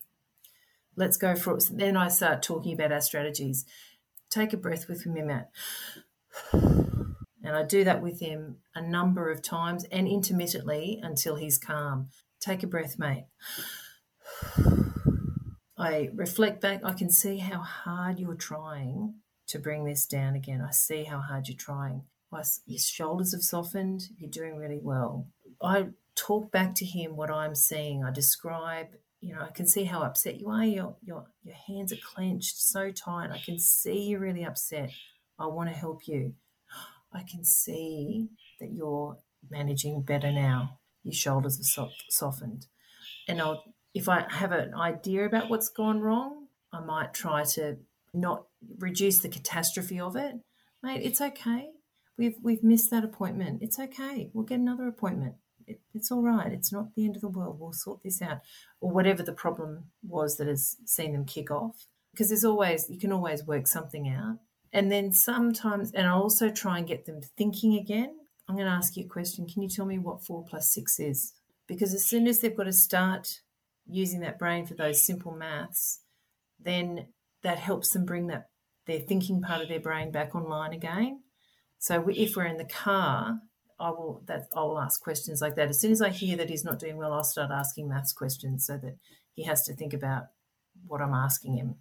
Let's 0.96 1.16
go 1.16 1.34
for 1.34 1.56
it. 1.56 1.68
Then 1.72 1.96
I 1.96 2.08
start 2.08 2.42
talking 2.42 2.74
about 2.74 2.92
our 2.92 3.00
strategies. 3.00 3.64
Take 4.28 4.52
a 4.52 4.56
breath 4.56 4.88
with 4.88 5.06
me, 5.06 5.22
Matt. 5.22 5.50
And 6.52 7.56
I 7.56 7.64
do 7.64 7.84
that 7.84 8.02
with 8.02 8.20
him 8.20 8.58
a 8.74 8.82
number 8.82 9.30
of 9.30 9.42
times 9.42 9.84
and 9.90 10.06
intermittently 10.06 11.00
until 11.02 11.36
he's 11.36 11.58
calm. 11.58 12.08
Take 12.38 12.62
a 12.62 12.66
breath, 12.66 12.98
mate. 12.98 13.26
I 15.76 16.10
reflect 16.14 16.60
back. 16.60 16.82
I 16.84 16.92
can 16.92 17.10
see 17.10 17.38
how 17.38 17.60
hard 17.60 18.18
you're 18.18 18.34
trying 18.34 19.14
to 19.48 19.58
bring 19.58 19.84
this 19.84 20.06
down 20.06 20.36
again. 20.36 20.60
I 20.60 20.70
see 20.70 21.04
how 21.04 21.20
hard 21.20 21.48
you're 21.48 21.56
trying. 21.56 22.02
Your 22.66 22.78
shoulders 22.78 23.32
have 23.32 23.42
softened. 23.42 24.10
You're 24.18 24.30
doing 24.30 24.56
really 24.56 24.78
well. 24.80 25.26
I 25.60 25.88
talk 26.14 26.52
back 26.52 26.74
to 26.76 26.84
him 26.84 27.16
what 27.16 27.30
I'm 27.30 27.54
seeing. 27.54 28.04
I 28.04 28.12
describe, 28.12 28.88
you 29.20 29.34
know, 29.34 29.42
I 29.42 29.50
can 29.50 29.66
see 29.66 29.84
how 29.84 30.02
upset 30.02 30.40
you 30.40 30.48
are. 30.48 30.64
Your, 30.64 30.96
your, 31.02 31.26
your 31.42 31.54
hands 31.54 31.92
are 31.92 31.98
clenched 32.14 32.56
so 32.56 32.90
tight. 32.90 33.30
I 33.30 33.38
can 33.38 33.58
see 33.58 34.02
you're 34.02 34.20
really 34.20 34.44
upset. 34.44 34.90
I 35.38 35.46
want 35.46 35.68
to 35.68 35.76
help 35.76 36.08
you. 36.08 36.34
I 37.12 37.22
can 37.22 37.44
see 37.44 38.28
that 38.60 38.72
you're 38.72 39.18
managing 39.50 40.02
better 40.02 40.32
now. 40.32 40.78
Your 41.02 41.14
shoulders 41.14 41.58
are 41.78 41.88
softened. 42.08 42.66
And 43.28 43.40
I'll, 43.40 43.64
if 43.94 44.08
I 44.08 44.26
have 44.30 44.52
an 44.52 44.74
idea 44.74 45.26
about 45.26 45.50
what's 45.50 45.68
gone 45.68 46.00
wrong, 46.00 46.46
I 46.72 46.80
might 46.80 47.12
try 47.12 47.44
to 47.44 47.78
not 48.14 48.44
reduce 48.78 49.20
the 49.20 49.28
catastrophe 49.28 50.00
of 50.00 50.16
it. 50.16 50.36
Mate, 50.82 51.02
it's 51.04 51.20
okay. 51.20 51.70
We've 52.16 52.36
we've 52.42 52.62
missed 52.62 52.90
that 52.90 53.04
appointment. 53.04 53.62
It's 53.62 53.78
okay. 53.78 54.30
We'll 54.32 54.44
get 54.44 54.60
another 54.60 54.86
appointment. 54.86 55.34
It, 55.70 55.80
it's 55.94 56.10
all 56.10 56.22
right. 56.22 56.52
It's 56.52 56.72
not 56.72 56.94
the 56.94 57.04
end 57.04 57.16
of 57.16 57.22
the 57.22 57.28
world. 57.28 57.58
We'll 57.58 57.72
sort 57.72 58.02
this 58.02 58.20
out, 58.20 58.40
or 58.80 58.90
whatever 58.90 59.22
the 59.22 59.32
problem 59.32 59.84
was 60.02 60.36
that 60.36 60.48
has 60.48 60.76
seen 60.84 61.12
them 61.12 61.24
kick 61.24 61.50
off. 61.50 61.86
Because 62.12 62.28
there's 62.28 62.44
always 62.44 62.90
you 62.90 62.98
can 62.98 63.12
always 63.12 63.44
work 63.44 63.66
something 63.66 64.08
out. 64.08 64.38
And 64.72 64.90
then 64.90 65.12
sometimes, 65.12 65.92
and 65.92 66.06
I'll 66.06 66.22
also 66.22 66.50
try 66.50 66.78
and 66.78 66.86
get 66.86 67.06
them 67.06 67.20
thinking 67.36 67.74
again. 67.78 68.16
I'm 68.48 68.56
going 68.56 68.66
to 68.66 68.72
ask 68.72 68.96
you 68.96 69.04
a 69.04 69.08
question. 69.08 69.46
Can 69.46 69.62
you 69.62 69.68
tell 69.68 69.86
me 69.86 69.98
what 69.98 70.24
four 70.24 70.44
plus 70.44 70.72
six 70.72 70.98
is? 70.98 71.34
Because 71.66 71.94
as 71.94 72.04
soon 72.04 72.26
as 72.26 72.40
they've 72.40 72.56
got 72.56 72.64
to 72.64 72.72
start 72.72 73.40
using 73.88 74.20
that 74.20 74.38
brain 74.38 74.66
for 74.66 74.74
those 74.74 75.02
simple 75.02 75.32
maths, 75.32 76.00
then 76.58 77.06
that 77.42 77.58
helps 77.58 77.90
them 77.90 78.04
bring 78.04 78.26
that 78.28 78.48
their 78.86 79.00
thinking 79.00 79.40
part 79.40 79.62
of 79.62 79.68
their 79.68 79.80
brain 79.80 80.10
back 80.10 80.34
online 80.34 80.72
again. 80.72 81.20
So 81.78 82.08
if 82.08 82.36
we're 82.36 82.46
in 82.46 82.58
the 82.58 82.64
car, 82.64 83.40
I 83.80 83.90
will 83.90 84.22
that 84.26 84.48
I 84.54 84.60
will 84.60 84.78
ask 84.78 85.02
questions 85.02 85.40
like 85.40 85.56
that. 85.56 85.68
As 85.68 85.80
soon 85.80 85.92
as 85.92 86.02
I 86.02 86.10
hear 86.10 86.36
that 86.36 86.50
he's 86.50 86.64
not 86.64 86.78
doing 86.78 86.96
well, 86.96 87.12
I'll 87.12 87.24
start 87.24 87.50
asking 87.50 87.88
maths 87.88 88.12
questions 88.12 88.66
so 88.66 88.76
that 88.78 88.96
he 89.34 89.44
has 89.44 89.64
to 89.64 89.74
think 89.74 89.94
about 89.94 90.24
what 90.86 91.00
I'm 91.00 91.14
asking 91.14 91.56
him 91.56 91.76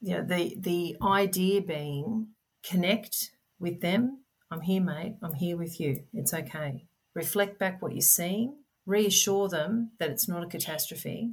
you 0.00 0.14
know, 0.14 0.22
the 0.22 0.56
the 0.58 0.96
idea 1.02 1.60
being 1.60 2.28
connect 2.62 3.32
with 3.58 3.80
them. 3.80 4.20
I'm 4.50 4.60
here, 4.62 4.82
mate. 4.82 5.16
I'm 5.22 5.34
here 5.34 5.56
with 5.56 5.80
you. 5.80 6.04
It's 6.14 6.32
okay. 6.32 6.86
Reflect 7.14 7.58
back 7.58 7.82
what 7.82 7.92
you're 7.92 8.00
seeing. 8.00 8.56
Reassure 8.86 9.48
them 9.48 9.90
that 9.98 10.10
it's 10.10 10.28
not 10.28 10.42
a 10.42 10.46
catastrophe. 10.46 11.32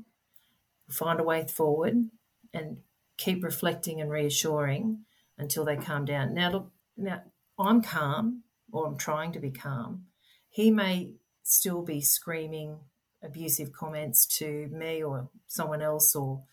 Find 0.89 1.19
a 1.19 1.23
way 1.23 1.45
forward, 1.47 2.10
and 2.53 2.77
keep 3.17 3.43
reflecting 3.43 4.01
and 4.01 4.10
reassuring 4.10 5.05
until 5.38 5.65
they 5.65 5.77
calm 5.77 6.05
down. 6.05 6.34
Now, 6.34 6.51
look. 6.51 6.71
Now, 6.97 7.23
I'm 7.60 7.81
calm, 7.81 8.43
or 8.76 8.86
I'm 8.86 8.98
trying 8.98 9.32
to 9.32 9.40
be 9.40 9.52
calm. 9.52 10.06
He 10.50 10.70
may 10.70 11.14
still 11.44 11.82
be 11.82 12.02
screaming 12.02 12.80
abusive 13.24 13.72
comments 13.72 14.26
to 14.40 14.68
me 14.72 15.02
or 15.02 15.30
someone 15.48 15.82
else, 15.82 16.14
or 16.14 16.44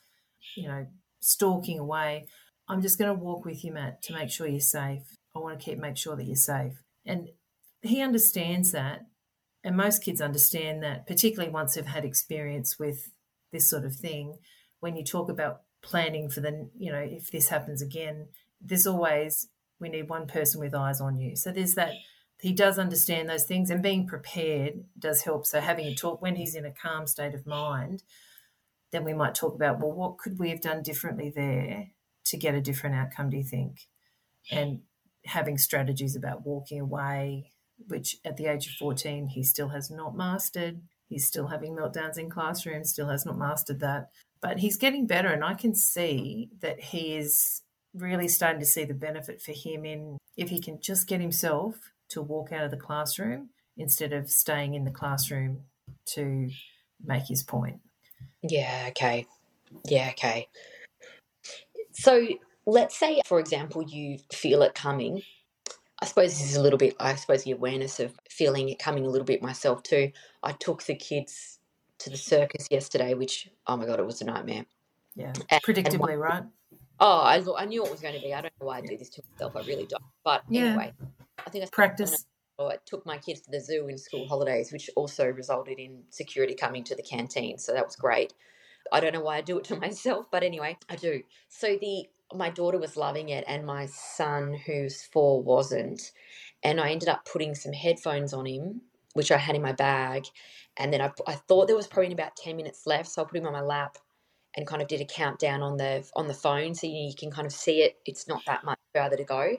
you 0.57 0.69
know, 0.69 0.87
stalking 1.21 1.79
away. 1.79 2.29
I'm 2.69 2.81
just 2.81 2.99
going 2.99 3.15
to 3.15 3.23
walk 3.23 3.45
with 3.45 3.65
you, 3.65 3.73
Matt, 3.73 4.03
to 4.03 4.13
make 4.13 4.31
sure 4.31 4.47
you're 4.47 4.61
safe. 4.61 5.03
I 5.35 5.41
want 5.41 5.59
to 5.59 5.65
keep 5.65 5.79
make 5.79 5.97
sure 5.97 6.15
that 6.15 6.25
you're 6.25 6.37
safe. 6.37 6.75
And 7.05 7.29
he 7.83 8.01
understands 8.01 8.71
that. 8.71 9.01
And 9.65 9.77
most 9.77 10.05
kids 10.05 10.21
understand 10.21 10.83
that, 10.83 11.07
particularly 11.07 11.53
once 11.53 11.75
they've 11.75 11.87
had 11.87 12.05
experience 12.05 12.79
with 12.79 13.11
this 13.51 13.69
sort 13.69 13.85
of 13.85 13.97
thing. 13.97 14.39
When 14.81 14.97
you 14.97 15.05
talk 15.05 15.29
about 15.29 15.63
planning 15.83 16.29
for 16.29 16.41
the, 16.41 16.69
you 16.79 16.93
know, 16.93 16.99
if 16.99 17.31
this 17.31 17.49
happens 17.49 17.83
again, 17.83 18.29
there's 18.61 18.87
always, 18.87 19.49
we 19.81 19.89
need 19.89 20.09
one 20.09 20.27
person 20.27 20.61
with 20.61 20.75
eyes 20.75 21.01
on 21.01 21.19
you. 21.19 21.37
So 21.37 21.51
there's 21.51 21.75
that, 21.75 21.93
he 22.43 22.53
does 22.53 22.77
understand 22.77 23.29
those 23.29 23.45
things 23.45 23.71
and 23.71 23.85
being 23.85 24.05
prepared 24.05 24.83
does 24.99 25.23
help. 25.23 25.47
So 25.47 25.61
having 25.61 25.87
a 25.87 25.95
talk 25.95 26.21
when 26.21 26.35
he's 26.35 26.57
in 26.57 26.65
a 26.65 26.73
calm 26.73 27.07
state 27.07 27.35
of 27.35 27.47
mind, 27.47 28.03
then 28.91 29.05
we 29.05 29.15
might 29.15 29.37
talk 29.37 29.55
about, 29.55 29.79
well, 29.79 29.93
what 29.93 30.19
could 30.19 30.41
we 30.41 30.51
have 30.51 30.61
done 30.61 30.83
differently 30.83 31.31
there 31.31 31.91
to 32.25 32.37
get 32.37 32.57
a 32.57 32.61
different 32.61 32.97
outcome, 32.97 33.31
do 33.31 33.37
you 33.37 33.45
think? 33.45 33.87
And 34.51 34.81
having 35.25 35.57
strategies 35.57 36.17
about 36.17 36.45
walking 36.45 36.81
away, 36.81 37.53
which 37.87 38.17
at 38.25 38.37
the 38.37 38.47
age 38.47 38.67
of 38.67 38.73
14, 38.73 39.29
he 39.29 39.45
still 39.45 39.69
has 39.69 39.89
not 39.89 40.17
mastered. 40.17 40.81
He's 41.07 41.25
still 41.25 41.47
having 41.47 41.77
meltdowns 41.77 42.19
in 42.19 42.29
classrooms, 42.29 42.91
still 42.91 43.09
has 43.09 43.25
not 43.25 43.39
mastered 43.39 43.79
that. 43.79 44.11
But 44.41 44.59
he's 44.59 44.77
getting 44.77 45.07
better, 45.07 45.29
and 45.29 45.45
I 45.45 45.55
can 45.55 45.77
see 45.77 46.51
that 46.59 46.81
he 46.81 47.15
is 47.15 47.63
really 47.95 48.27
starting 48.27 48.59
to 48.59 48.67
see 48.67 48.85
the 48.85 48.95
benefit 48.95 49.41
for 49.41 49.53
him 49.53 49.85
in 49.85 50.19
if 50.37 50.49
he 50.49 50.59
can 50.59 50.81
just 50.81 51.07
get 51.07 51.21
himself 51.21 51.93
to 52.13 52.23
walk 52.23 52.53
out 52.53 52.65
of 52.65 52.71
the 52.71 52.77
classroom 52.77 53.51
instead 53.77 54.13
of 54.13 54.31
staying 54.31 54.75
in 54.75 54.85
the 54.85 54.91
classroom 54.91 55.61
to 56.07 56.49
make 57.05 57.25
his 57.25 57.43
point. 57.43 57.81
Yeah, 58.43 58.87
okay. 58.89 59.27
Yeah, 59.87 60.11
okay. 60.11 60.49
So 61.93 62.27
let's 62.67 62.99
say, 62.99 63.21
for 63.27 63.41
example, 63.41 63.83
you 63.83 64.19
feel 64.33 64.63
it 64.63 64.75
coming. 64.75 65.23
I 66.01 66.07
suppose 66.07 66.31
this 66.31 66.51
is 66.51 66.57
a 66.57 66.63
little 66.63 66.79
bit, 66.79 66.97
I 66.99 67.15
suppose, 67.15 67.45
the 67.45 67.53
awareness 67.53 68.01
of 68.01 68.13
feeling 68.31 68.69
it 68.69 68.79
coming 68.79 69.07
a 69.07 69.09
little 69.09 69.25
bit 69.25 69.43
myself 69.43 69.83
too. 69.83 70.11
I 70.43 70.53
took 70.53 70.83
the 70.83 70.95
kids 70.95 71.59
to 71.99 72.11
the 72.11 72.17
circus 72.17 72.67
yesterday, 72.71 73.15
which, 73.15 73.49
oh 73.67 73.77
my 73.77 73.87
God, 73.87 74.01
it 74.01 74.07
was 74.07 74.21
a 74.21 74.25
nightmare. 74.25 74.67
Yeah, 75.15 75.33
and, 75.51 75.63
predictably, 75.63 76.13
and 76.13 76.21
right? 76.21 76.43
Oh, 76.99 77.21
I, 77.21 77.43
I 77.59 77.67
knew 77.67 77.85
it 77.85 77.91
was 77.91 78.01
going 78.01 78.15
to 78.15 78.21
be. 78.21 78.33
I 78.33 78.41
don't 78.41 78.53
know 78.61 78.67
why 78.67 78.79
I 78.79 78.81
do 78.81 78.97
this 78.97 79.11
to 79.11 79.23
myself. 79.33 79.57
I 79.57 79.61
really 79.61 79.87
don't. 79.87 80.03
But 80.25 80.43
yeah. 80.49 80.63
anyway, 80.63 80.93
I 81.47 81.51
think 81.51 81.65
I 81.65 81.69
practice. 81.73 82.27
I 82.61 82.77
took 82.87 83.07
my 83.07 83.19
kids 83.19 83.43
to 83.43 83.51
the 83.53 83.61
zoo 83.61 83.89
in 83.89 83.99
school 83.99 84.29
holidays, 84.29 84.73
which 84.73 84.91
also 84.97 85.27
resulted 85.29 85.79
in 85.79 86.05
security 86.11 86.55
coming 86.55 86.85
to 86.85 86.95
the 86.97 87.03
canteen. 87.03 87.59
So 87.59 87.73
that 87.73 87.87
was 87.87 87.97
great. 87.97 88.35
I 88.93 89.01
don't 89.01 89.13
know 89.15 89.23
why 89.23 89.39
I 89.39 89.41
do 89.43 89.59
it 89.59 89.65
to 89.67 89.77
myself, 89.81 90.27
but 90.31 90.43
anyway, 90.43 90.79
I 90.89 90.97
do. 90.97 91.23
So 91.49 91.77
the 91.81 92.07
my 92.35 92.51
daughter 92.51 92.79
was 92.79 92.97
loving 92.97 93.31
it, 93.31 93.45
and 93.49 93.67
my 93.67 93.87
son, 93.87 94.55
who's 94.67 95.05
four, 95.05 95.43
wasn't. 95.43 96.13
And 96.65 96.81
I 96.81 96.91
ended 96.91 97.09
up 97.09 97.27
putting 97.31 97.55
some 97.55 97.73
headphones 97.73 98.35
on 98.35 98.47
him, 98.47 98.83
which 99.15 99.33
I 99.33 99.39
had 99.39 99.57
in 99.57 99.63
my 99.63 99.73
bag. 99.73 100.27
And 100.79 100.93
then 100.93 101.01
I, 101.01 101.11
I 101.27 101.35
thought 101.35 101.69
there 101.69 101.77
was 101.77 101.87
probably 101.89 102.13
about 102.13 102.37
10 102.37 102.57
minutes 102.57 102.87
left. 102.87 103.11
So 103.11 103.23
I 103.23 103.27
put 103.27 103.39
him 103.39 103.47
on 103.47 103.53
my 103.55 103.63
lap 103.63 103.99
and 104.57 104.67
kind 104.67 104.83
of 104.83 104.89
did 104.89 105.01
a 105.01 105.05
countdown 105.05 105.63
on 105.63 105.77
the 105.77 106.09
on 106.17 106.29
the 106.29 106.35
phone 106.35 106.75
so 106.75 106.87
you, 106.87 107.09
you 107.09 107.15
can 107.17 107.31
kind 107.31 107.47
of 107.47 107.53
see 107.53 107.83
it 107.83 107.97
it's 108.07 108.29
not 108.29 108.45
that 108.47 108.65
much 108.65 108.79
further 108.95 109.17
to 109.17 109.25
go. 109.25 109.57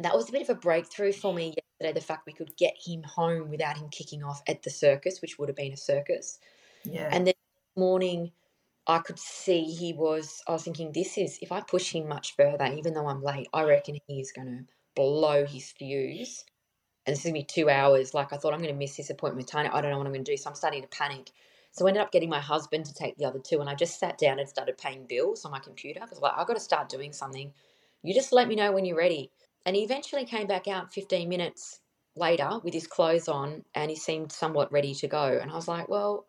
That 0.00 0.14
was 0.16 0.28
a 0.28 0.32
bit 0.32 0.42
of 0.42 0.50
a 0.50 0.54
breakthrough 0.54 1.12
for 1.12 1.32
me 1.34 1.54
yesterday 1.80 1.98
the 1.98 2.04
fact 2.04 2.26
we 2.26 2.32
could 2.32 2.56
get 2.56 2.74
him 2.84 3.02
home 3.02 3.50
without 3.50 3.76
him 3.76 3.88
kicking 3.90 4.22
off 4.22 4.42
at 4.48 4.62
the 4.62 4.70
circus 4.70 5.20
which 5.20 5.38
would 5.38 5.48
have 5.48 5.56
been 5.56 5.72
a 5.72 5.76
circus. 5.76 6.38
Yeah. 6.84 7.08
And 7.12 7.26
then 7.26 7.34
morning 7.76 8.32
i 8.86 8.98
could 8.98 9.18
see 9.18 9.64
he 9.64 9.92
was 9.92 10.42
i 10.48 10.52
was 10.52 10.64
thinking 10.64 10.92
this 10.92 11.18
is 11.18 11.38
if 11.42 11.52
i 11.52 11.60
push 11.60 11.92
him 11.92 12.08
much 12.08 12.34
further 12.36 12.66
even 12.76 12.94
though 12.94 13.08
i'm 13.08 13.22
late 13.22 13.48
i 13.52 13.62
reckon 13.62 13.98
he's 14.06 14.32
going 14.32 14.46
to 14.46 14.64
blow 14.94 15.44
his 15.44 15.72
fuse. 15.72 16.44
And 17.06 17.12
this 17.14 17.20
is 17.20 17.24
going 17.30 17.34
to 17.34 17.40
be 17.40 17.44
two 17.44 17.68
hours 17.70 18.14
like 18.14 18.32
i 18.32 18.36
thought 18.36 18.54
i'm 18.54 18.60
going 18.60 18.72
to 18.72 18.78
miss 18.78 18.96
this 18.96 19.10
appointment 19.10 19.44
with 19.44 19.52
tania. 19.52 19.70
I 19.72 19.80
don't 19.80 19.90
know 19.90 19.98
what 19.98 20.06
i'm 20.06 20.12
going 20.12 20.24
to 20.24 20.32
do. 20.32 20.36
So 20.36 20.50
i'm 20.50 20.56
starting 20.56 20.82
to 20.82 20.88
panic 20.88 21.30
so 21.76 21.86
I 21.86 21.90
ended 21.90 22.02
up 22.02 22.10
getting 22.10 22.30
my 22.30 22.40
husband 22.40 22.86
to 22.86 22.94
take 22.94 23.18
the 23.18 23.26
other 23.26 23.38
two, 23.38 23.60
and 23.60 23.68
I 23.68 23.74
just 23.74 24.00
sat 24.00 24.16
down 24.16 24.38
and 24.38 24.48
started 24.48 24.78
paying 24.78 25.04
bills 25.06 25.44
on 25.44 25.52
my 25.52 25.58
computer 25.58 26.00
because 26.00 26.20
like 26.20 26.32
I've 26.34 26.46
got 26.46 26.54
to 26.54 26.60
start 26.60 26.88
doing 26.88 27.12
something. 27.12 27.52
You 28.02 28.14
just 28.14 28.32
let 28.32 28.48
me 28.48 28.56
know 28.56 28.72
when 28.72 28.86
you're 28.86 28.96
ready. 28.96 29.30
And 29.66 29.76
he 29.76 29.82
eventually 29.82 30.24
came 30.24 30.46
back 30.46 30.68
out 30.68 30.92
15 30.94 31.28
minutes 31.28 31.80
later 32.16 32.60
with 32.64 32.72
his 32.72 32.86
clothes 32.86 33.28
on, 33.28 33.64
and 33.74 33.90
he 33.90 33.96
seemed 33.96 34.32
somewhat 34.32 34.72
ready 34.72 34.94
to 34.94 35.06
go. 35.06 35.38
And 35.40 35.50
I 35.50 35.54
was 35.54 35.68
like, 35.68 35.88
well, 35.88 36.26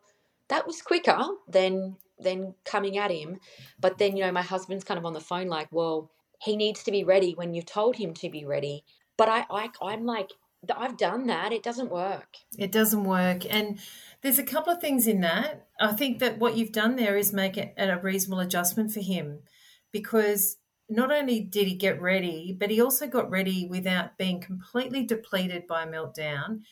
that 0.48 0.66
was 0.66 0.82
quicker 0.82 1.18
than 1.48 1.96
than 2.18 2.54
coming 2.66 2.98
at 2.98 3.10
him. 3.10 3.38
But 3.80 3.96
then 3.96 4.16
you 4.16 4.24
know 4.24 4.32
my 4.32 4.42
husband's 4.42 4.84
kind 4.84 4.98
of 4.98 5.06
on 5.06 5.14
the 5.14 5.20
phone 5.20 5.48
like, 5.48 5.68
well, 5.70 6.10
he 6.42 6.56
needs 6.56 6.82
to 6.84 6.90
be 6.90 7.04
ready 7.04 7.32
when 7.32 7.54
you've 7.54 7.66
told 7.66 7.96
him 7.96 8.12
to 8.14 8.28
be 8.28 8.44
ready. 8.44 8.84
But 9.16 9.30
I, 9.30 9.46
I 9.50 9.70
I'm 9.82 10.04
like 10.04 10.30
I've 10.76 10.96
done 10.96 11.26
that. 11.28 11.52
It 11.52 11.62
doesn't 11.62 11.90
work. 11.90 12.36
It 12.58 12.72
doesn't 12.72 13.04
work. 13.04 13.42
And 13.48 13.78
There's 14.22 14.38
a 14.38 14.44
couple 14.44 14.72
of 14.72 14.80
things 14.80 15.06
in 15.06 15.20
that. 15.20 15.68
I 15.80 15.92
think 15.92 16.18
that 16.18 16.38
what 16.38 16.56
you've 16.56 16.72
done 16.72 16.96
there 16.96 17.16
is 17.16 17.32
make 17.32 17.56
it 17.56 17.74
a 17.76 17.98
reasonable 17.98 18.40
adjustment 18.40 18.92
for 18.92 19.00
him 19.00 19.40
because 19.92 20.56
not 20.88 21.12
only 21.12 21.40
did 21.40 21.68
he 21.68 21.74
get 21.74 22.00
ready, 22.00 22.56
but 22.58 22.70
he 22.70 22.80
also 22.80 23.06
got 23.06 23.30
ready 23.30 23.66
without 23.68 24.16
being 24.18 24.40
completely 24.40 25.04
depleted 25.04 25.66
by 25.66 25.82
a 25.82 25.86
meltdown 25.86 26.62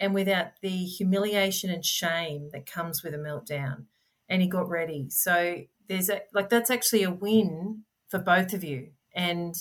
and 0.00 0.14
without 0.14 0.48
the 0.62 0.84
humiliation 0.84 1.70
and 1.70 1.84
shame 1.84 2.50
that 2.52 2.66
comes 2.66 3.02
with 3.02 3.14
a 3.14 3.18
meltdown. 3.18 3.84
And 4.28 4.42
he 4.42 4.48
got 4.48 4.68
ready. 4.68 5.08
So 5.10 5.62
there's 5.88 6.08
a, 6.08 6.22
like 6.34 6.48
that's 6.48 6.70
actually 6.70 7.02
a 7.02 7.10
win 7.10 7.84
for 8.08 8.18
both 8.18 8.52
of 8.52 8.64
you 8.64 8.88
and 9.14 9.54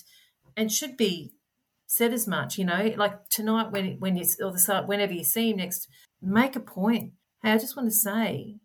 and 0.57 0.71
should 0.71 0.97
be 0.97 1.33
said 1.87 2.13
as 2.13 2.27
much, 2.27 2.57
you 2.57 2.65
know, 2.65 2.93
like 2.97 3.29
tonight 3.29 3.71
when 3.71 3.99
when 3.99 4.15
you 4.15 4.25
or 4.41 4.51
the 4.51 4.83
whenever 4.85 5.13
you 5.13 5.23
see 5.23 5.51
him 5.51 5.57
next, 5.57 5.87
make 6.21 6.55
a 6.55 6.59
point. 6.59 7.13
Hey, 7.45 7.51
I 7.51 7.59
just 7.59 7.77
want 7.77 7.87
to 7.87 7.95
say 7.95 8.55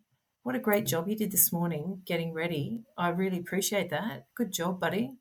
what 0.41 0.55
a 0.55 0.59
great 0.59 0.87
job 0.87 1.07
you 1.07 1.15
did 1.15 1.31
this 1.31 1.53
morning 1.53 2.01
getting 2.03 2.33
ready. 2.33 2.81
I 2.97 3.09
really 3.09 3.37
appreciate 3.37 3.91
that. 3.91 4.25
Good 4.35 4.51
job, 4.51 4.79
buddy 4.79 5.11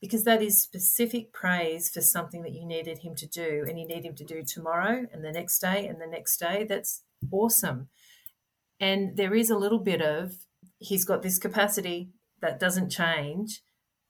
because 0.00 0.24
that 0.24 0.42
is 0.42 0.60
specific 0.60 1.30
praise 1.32 1.90
for 1.90 2.00
something 2.00 2.42
that 2.42 2.54
you 2.54 2.66
needed 2.66 2.98
him 2.98 3.14
to 3.14 3.26
do 3.26 3.64
and 3.68 3.78
you 3.78 3.86
need 3.86 4.04
him 4.04 4.14
to 4.16 4.24
do 4.24 4.42
tomorrow 4.42 5.06
and 5.12 5.22
the 5.22 5.30
next 5.30 5.58
day 5.60 5.86
and 5.86 6.00
the 6.00 6.06
next 6.06 6.38
day. 6.38 6.64
That's 6.68 7.04
awesome. 7.30 7.88
And 8.80 9.16
there 9.16 9.34
is 9.34 9.50
a 9.50 9.58
little 9.58 9.78
bit 9.78 10.00
of 10.00 10.32
he's 10.78 11.04
got 11.04 11.22
this 11.22 11.38
capacity 11.38 12.08
that 12.40 12.58
doesn't 12.58 12.90
change, 12.90 13.62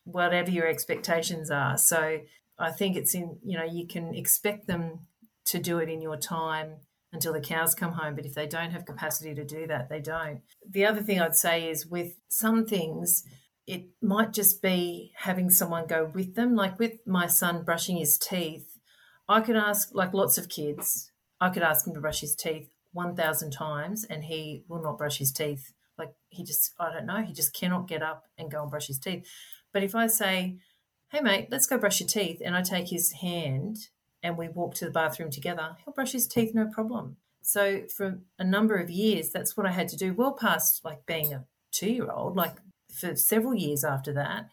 whatever 0.04 0.50
your 0.50 0.66
expectations 0.66 1.50
are. 1.50 1.76
So 1.76 2.20
I 2.56 2.70
think 2.70 2.96
it's 2.96 3.14
in, 3.14 3.38
you 3.44 3.58
know, 3.58 3.64
you 3.64 3.86
can 3.86 4.14
expect 4.14 4.68
them 4.68 5.00
to 5.46 5.58
do 5.58 5.78
it 5.78 5.90
in 5.90 6.00
your 6.00 6.16
time 6.16 6.76
until 7.12 7.32
the 7.32 7.40
cows 7.40 7.74
come 7.74 7.92
home. 7.92 8.14
But 8.14 8.26
if 8.26 8.34
they 8.34 8.46
don't 8.46 8.70
have 8.70 8.86
capacity 8.86 9.34
to 9.34 9.44
do 9.44 9.66
that, 9.66 9.88
they 9.88 10.00
don't. 10.00 10.40
The 10.68 10.86
other 10.86 11.02
thing 11.02 11.20
I'd 11.20 11.36
say 11.36 11.68
is 11.68 11.86
with 11.86 12.14
some 12.28 12.64
things, 12.66 13.24
it 13.66 13.86
might 14.00 14.32
just 14.32 14.62
be 14.62 15.12
having 15.16 15.50
someone 15.50 15.86
go 15.86 16.10
with 16.12 16.34
them. 16.34 16.56
Like 16.56 16.78
with 16.78 16.94
my 17.06 17.26
son 17.26 17.64
brushing 17.64 17.96
his 17.96 18.18
teeth, 18.18 18.78
I 19.28 19.40
could 19.40 19.56
ask, 19.56 19.90
like 19.92 20.14
lots 20.14 20.38
of 20.38 20.48
kids, 20.48 21.10
I 21.40 21.50
could 21.50 21.62
ask 21.62 21.86
him 21.86 21.94
to 21.94 22.00
brush 22.00 22.20
his 22.20 22.34
teeth 22.34 22.68
1,000 22.92 23.50
times 23.50 24.04
and 24.08 24.24
he 24.24 24.64
will 24.68 24.82
not 24.82 24.98
brush 24.98 25.18
his 25.18 25.32
teeth. 25.32 25.72
Like 25.98 26.14
he 26.28 26.44
just, 26.44 26.72
I 26.80 26.92
don't 26.92 27.06
know, 27.06 27.22
he 27.22 27.32
just 27.32 27.54
cannot 27.54 27.88
get 27.88 28.02
up 28.02 28.24
and 28.38 28.50
go 28.50 28.62
and 28.62 28.70
brush 28.70 28.86
his 28.86 28.98
teeth. 28.98 29.26
But 29.72 29.82
if 29.82 29.94
I 29.94 30.06
say, 30.06 30.58
hey, 31.10 31.20
mate, 31.20 31.48
let's 31.50 31.66
go 31.66 31.78
brush 31.78 32.00
your 32.00 32.08
teeth, 32.08 32.40
and 32.44 32.56
I 32.56 32.62
take 32.62 32.88
his 32.88 33.12
hand 33.20 33.76
and 34.22 34.38
we 34.38 34.48
walk 34.48 34.74
to 34.76 34.84
the 34.84 34.90
bathroom 34.90 35.30
together, 35.30 35.76
he'll 35.84 35.94
brush 35.94 36.12
his 36.12 36.28
teeth 36.28 36.54
no 36.54 36.66
problem. 36.66 37.16
So 37.42 37.82
for 37.94 38.20
a 38.38 38.44
number 38.44 38.76
of 38.76 38.90
years, 38.90 39.30
that's 39.30 39.56
what 39.56 39.66
I 39.66 39.72
had 39.72 39.88
to 39.88 39.96
do, 39.96 40.14
well 40.14 40.32
past 40.32 40.84
like 40.84 41.06
being 41.06 41.32
a 41.32 41.44
two 41.72 41.90
year 41.90 42.10
old, 42.10 42.36
like 42.36 42.56
for 42.92 43.16
several 43.16 43.54
years 43.54 43.84
after 43.84 44.12
that. 44.12 44.48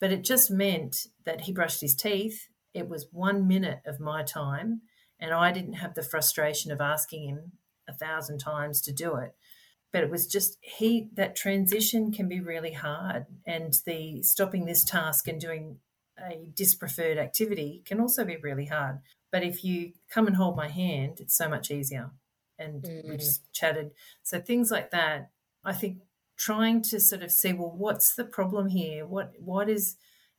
But 0.00 0.12
it 0.12 0.24
just 0.24 0.50
meant 0.50 1.06
that 1.24 1.42
he 1.42 1.52
brushed 1.52 1.82
his 1.82 1.94
teeth. 1.94 2.48
It 2.72 2.88
was 2.88 3.08
one 3.12 3.46
minute 3.46 3.80
of 3.84 4.00
my 4.00 4.22
time, 4.22 4.80
and 5.18 5.34
I 5.34 5.52
didn't 5.52 5.74
have 5.74 5.94
the 5.94 6.02
frustration 6.02 6.72
of 6.72 6.80
asking 6.80 7.28
him 7.28 7.52
a 7.86 7.92
thousand 7.92 8.38
times 8.38 8.80
to 8.82 8.92
do 8.92 9.16
it. 9.16 9.34
But 9.92 10.04
it 10.04 10.10
was 10.10 10.26
just 10.26 10.56
he 10.62 11.10
that 11.14 11.36
transition 11.36 12.12
can 12.12 12.28
be 12.28 12.40
really 12.40 12.72
hard, 12.72 13.26
and 13.44 13.74
the 13.84 14.22
stopping 14.22 14.64
this 14.64 14.84
task 14.84 15.28
and 15.28 15.40
doing 15.40 15.78
a 16.20 16.48
dispreferred 16.54 17.18
activity 17.18 17.82
can 17.84 18.00
also 18.00 18.24
be 18.24 18.36
really 18.36 18.66
hard. 18.66 18.98
But 19.32 19.42
if 19.42 19.64
you 19.64 19.92
come 20.12 20.26
and 20.26 20.36
hold 20.36 20.56
my 20.56 20.68
hand, 20.68 21.20
it's 21.20 21.36
so 21.36 21.48
much 21.48 21.70
easier. 21.70 22.10
And 22.58 22.82
mm. 22.82 23.08
we 23.08 23.16
just 23.16 23.52
chatted. 23.52 23.92
So 24.22 24.40
things 24.40 24.70
like 24.70 24.90
that, 24.90 25.30
I 25.64 25.72
think 25.72 25.98
trying 26.36 26.82
to 26.82 26.98
sort 27.00 27.22
of 27.22 27.30
see, 27.30 27.52
well, 27.52 27.72
what's 27.76 28.14
the 28.14 28.24
problem 28.24 28.68
here? 28.68 29.06
What 29.06 29.32
what 29.38 29.68
is 29.68 29.96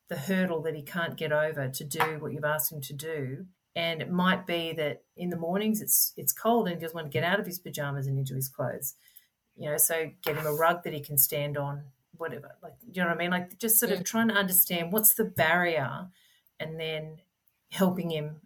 the 0.09 0.17
hurdle 0.17 0.61
that 0.63 0.75
he 0.75 0.81
can't 0.81 1.15
get 1.15 1.31
over 1.31 1.69
to 1.69 1.83
do 1.83 2.17
what 2.19 2.33
you've 2.33 2.43
asked 2.43 2.71
him 2.71 2.81
to 2.81 2.93
do? 2.93 3.45
And 3.75 4.01
it 4.01 4.11
might 4.11 4.45
be 4.45 4.73
that 4.73 5.03
in 5.15 5.29
the 5.29 5.37
mornings 5.37 5.81
it's 5.81 6.13
it's 6.17 6.33
cold 6.33 6.67
and 6.67 6.75
he 6.75 6.81
doesn't 6.81 6.95
want 6.95 7.11
to 7.11 7.17
get 7.17 7.23
out 7.23 7.39
of 7.39 7.45
his 7.45 7.59
pajamas 7.59 8.07
and 8.07 8.17
into 8.17 8.35
his 8.35 8.49
clothes. 8.49 8.95
You 9.55 9.69
know, 9.69 9.77
so 9.77 10.09
get 10.23 10.37
him 10.37 10.47
a 10.47 10.53
rug 10.53 10.83
that 10.83 10.93
he 10.93 11.01
can 11.01 11.17
stand 11.17 11.57
on, 11.57 11.83
whatever. 12.21 12.55
Like, 12.63 12.73
you 12.89 13.01
know 13.01 13.09
what 13.09 13.17
I 13.17 13.19
mean? 13.19 13.31
Like, 13.31 13.57
just 13.57 13.79
sort 13.79 13.91
of 13.91 14.03
trying 14.03 14.29
to 14.29 14.35
understand 14.35 14.93
what's 14.93 15.15
the 15.15 15.25
barrier, 15.25 16.07
and 16.59 16.79
then 16.79 17.17
helping 17.71 18.11
him 18.11 18.41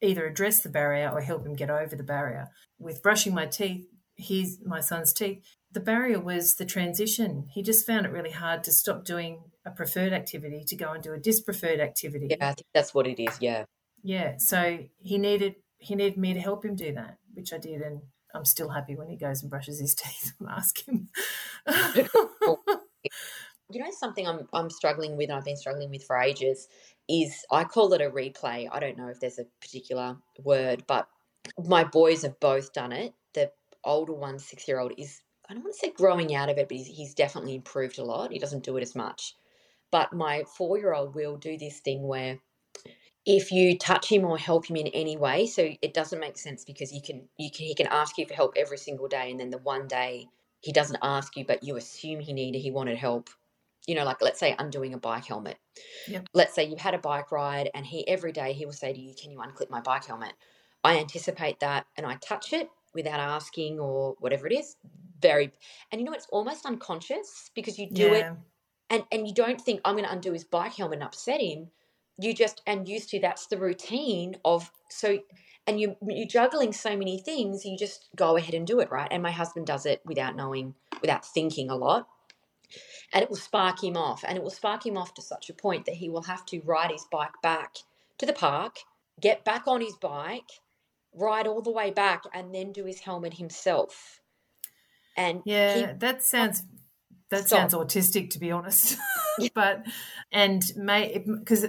either 0.00 0.26
address 0.26 0.60
the 0.60 0.68
barrier 0.68 1.10
or 1.10 1.20
help 1.20 1.46
him 1.46 1.54
get 1.54 1.70
over 1.70 1.94
the 1.94 2.02
barrier. 2.02 2.48
With 2.78 3.02
brushing 3.02 3.34
my 3.34 3.46
teeth, 3.46 3.86
his 4.16 4.58
my 4.64 4.80
son's 4.80 5.12
teeth, 5.12 5.44
the 5.72 5.80
barrier 5.80 6.20
was 6.20 6.56
the 6.56 6.64
transition. 6.64 7.46
He 7.52 7.62
just 7.62 7.86
found 7.86 8.06
it 8.06 8.12
really 8.12 8.30
hard 8.30 8.64
to 8.64 8.72
stop 8.72 9.04
doing 9.04 9.42
a 9.64 9.70
preferred 9.70 10.12
activity 10.12 10.64
to 10.66 10.76
go 10.76 10.92
and 10.92 11.02
do 11.02 11.12
a 11.12 11.18
dispreferred 11.18 11.80
activity. 11.80 12.28
Yeah, 12.30 12.48
I 12.48 12.54
think 12.54 12.66
that's 12.72 12.94
what 12.94 13.06
it 13.06 13.22
is. 13.22 13.36
Yeah. 13.40 13.64
Yeah. 14.02 14.34
So 14.38 14.78
he 14.98 15.18
needed 15.18 15.56
he 15.78 15.94
needed 15.94 16.18
me 16.18 16.34
to 16.34 16.40
help 16.40 16.64
him 16.64 16.74
do 16.74 16.92
that, 16.94 17.18
which 17.34 17.52
I 17.52 17.58
did, 17.58 17.82
and 17.82 18.00
I'm 18.34 18.44
still 18.44 18.70
happy 18.70 18.96
when 18.96 19.08
he 19.08 19.16
goes 19.16 19.42
and 19.42 19.50
brushes 19.50 19.80
his 19.80 19.94
teeth 19.96 20.32
and 20.38 20.48
ask 20.48 20.86
him. 20.86 21.08
you 23.70 23.82
know 23.82 23.90
something 23.90 24.26
I'm 24.26 24.48
I'm 24.52 24.70
struggling 24.70 25.16
with 25.16 25.28
and 25.30 25.38
I've 25.38 25.44
been 25.44 25.56
struggling 25.56 25.90
with 25.90 26.04
for 26.04 26.18
ages 26.18 26.68
is 27.08 27.44
I 27.50 27.64
call 27.64 27.92
it 27.94 28.00
a 28.00 28.10
replay. 28.10 28.68
I 28.70 28.80
don't 28.80 28.98
know 28.98 29.08
if 29.08 29.20
there's 29.20 29.38
a 29.38 29.46
particular 29.60 30.16
word, 30.42 30.84
but 30.86 31.08
my 31.58 31.84
boys 31.84 32.22
have 32.22 32.38
both 32.40 32.72
done 32.72 32.92
it. 32.92 33.14
The 33.34 33.50
older 33.84 34.12
one, 34.12 34.38
six 34.38 34.68
year 34.68 34.78
old, 34.78 34.92
is 34.98 35.22
I 35.48 35.54
don't 35.54 35.62
want 35.62 35.74
to 35.74 35.78
say 35.78 35.92
growing 35.92 36.34
out 36.34 36.50
of 36.50 36.58
it, 36.58 36.68
but 36.68 36.76
he's, 36.76 36.86
he's 36.86 37.14
definitely 37.14 37.54
improved 37.54 37.98
a 37.98 38.04
lot. 38.04 38.32
He 38.32 38.38
doesn't 38.38 38.64
do 38.64 38.76
it 38.76 38.82
as 38.82 38.94
much. 38.94 39.34
But 39.90 40.12
my 40.12 40.44
four 40.56 40.78
year 40.78 40.92
old 40.92 41.14
will 41.14 41.36
do 41.36 41.56
this 41.56 41.80
thing 41.80 42.06
where 42.06 42.38
if 43.24 43.50
you 43.52 43.76
touch 43.76 44.10
him 44.10 44.24
or 44.24 44.38
help 44.38 44.66
him 44.66 44.76
in 44.76 44.88
any 44.88 45.16
way, 45.16 45.46
so 45.46 45.70
it 45.82 45.94
doesn't 45.94 46.20
make 46.20 46.38
sense 46.38 46.64
because 46.64 46.92
you 46.92 47.02
can 47.02 47.28
you 47.38 47.50
can 47.50 47.66
he 47.66 47.74
can 47.74 47.86
ask 47.86 48.18
you 48.18 48.26
for 48.26 48.34
help 48.34 48.54
every 48.56 48.78
single 48.78 49.08
day, 49.08 49.30
and 49.30 49.40
then 49.40 49.50
the 49.50 49.58
one 49.58 49.86
day 49.86 50.28
he 50.60 50.72
doesn't 50.72 50.98
ask 51.02 51.36
you, 51.36 51.44
but 51.44 51.62
you 51.62 51.76
assume 51.76 52.20
he 52.20 52.32
needed 52.32 52.58
he 52.60 52.70
wanted 52.70 52.98
help. 52.98 53.30
You 53.86 53.94
know, 53.94 54.04
like 54.04 54.20
let's 54.20 54.38
say 54.38 54.54
undoing 54.58 54.92
a 54.92 54.98
bike 54.98 55.24
helmet. 55.24 55.56
Yep. 56.08 56.26
Let's 56.34 56.54
say 56.54 56.64
you've 56.64 56.78
had 56.78 56.94
a 56.94 56.98
bike 56.98 57.32
ride, 57.32 57.70
and 57.74 57.86
he 57.86 58.06
every 58.06 58.32
day 58.32 58.52
he 58.52 58.66
will 58.66 58.72
say 58.72 58.92
to 58.92 59.00
you, 59.00 59.14
"Can 59.14 59.30
you 59.30 59.38
unclip 59.38 59.70
my 59.70 59.80
bike 59.80 60.04
helmet?" 60.04 60.34
I 60.84 60.98
anticipate 60.98 61.60
that, 61.60 61.86
and 61.96 62.06
I 62.06 62.16
touch 62.16 62.52
it 62.52 62.68
without 62.94 63.20
asking 63.20 63.78
or 63.78 64.14
whatever 64.18 64.46
it 64.46 64.52
is 64.52 64.76
very 65.20 65.52
and 65.90 66.00
you 66.00 66.04
know 66.06 66.12
it's 66.12 66.26
almost 66.30 66.64
unconscious 66.64 67.50
because 67.54 67.78
you 67.78 67.88
do 67.90 68.08
yeah. 68.08 68.14
it 68.14 68.32
and 68.90 69.02
and 69.12 69.26
you 69.26 69.34
don't 69.34 69.60
think 69.60 69.80
i'm 69.84 69.94
going 69.94 70.04
to 70.04 70.12
undo 70.12 70.32
his 70.32 70.44
bike 70.44 70.74
helmet 70.74 70.98
and 70.98 71.04
upset 71.04 71.40
him 71.40 71.68
you 72.18 72.34
just 72.34 72.62
and 72.66 72.88
used 72.88 73.08
to 73.10 73.20
that's 73.20 73.46
the 73.46 73.58
routine 73.58 74.36
of 74.44 74.70
so 74.90 75.18
and 75.68 75.80
you 75.80 75.96
you're 76.06 76.26
juggling 76.26 76.72
so 76.72 76.96
many 76.96 77.18
things 77.18 77.64
you 77.64 77.76
just 77.76 78.08
go 78.16 78.36
ahead 78.36 78.54
and 78.54 78.66
do 78.66 78.80
it 78.80 78.90
right 78.90 79.08
and 79.10 79.22
my 79.22 79.30
husband 79.30 79.66
does 79.66 79.86
it 79.86 80.00
without 80.04 80.34
knowing 80.34 80.74
without 81.00 81.24
thinking 81.24 81.70
a 81.70 81.76
lot 81.76 82.08
and 83.12 83.22
it 83.22 83.30
will 83.30 83.36
spark 83.36 83.82
him 83.82 83.96
off 83.96 84.24
and 84.26 84.36
it 84.36 84.42
will 84.42 84.50
spark 84.50 84.84
him 84.84 84.96
off 84.96 85.14
to 85.14 85.22
such 85.22 85.48
a 85.48 85.54
point 85.54 85.86
that 85.86 85.96
he 85.96 86.08
will 86.08 86.22
have 86.22 86.44
to 86.44 86.60
ride 86.64 86.90
his 86.90 87.06
bike 87.12 87.40
back 87.42 87.76
to 88.18 88.26
the 88.26 88.32
park 88.32 88.78
get 89.20 89.44
back 89.44 89.62
on 89.66 89.80
his 89.80 89.94
bike 89.94 90.50
ride 91.14 91.46
all 91.46 91.62
the 91.62 91.70
way 91.70 91.90
back 91.90 92.24
and 92.34 92.54
then 92.54 92.72
do 92.72 92.84
his 92.84 93.00
helmet 93.00 93.34
himself 93.34 94.20
and 95.18 95.42
yeah, 95.44 95.74
he, 95.74 95.92
that 95.98 96.22
sounds 96.22 96.62
that 97.30 97.46
stop. 97.46 97.70
sounds 97.70 97.74
autistic 97.74 98.30
to 98.30 98.38
be 98.38 98.50
honest. 98.50 98.96
but 99.54 99.84
and 100.32 100.62
may 100.76 101.18
because 101.18 101.66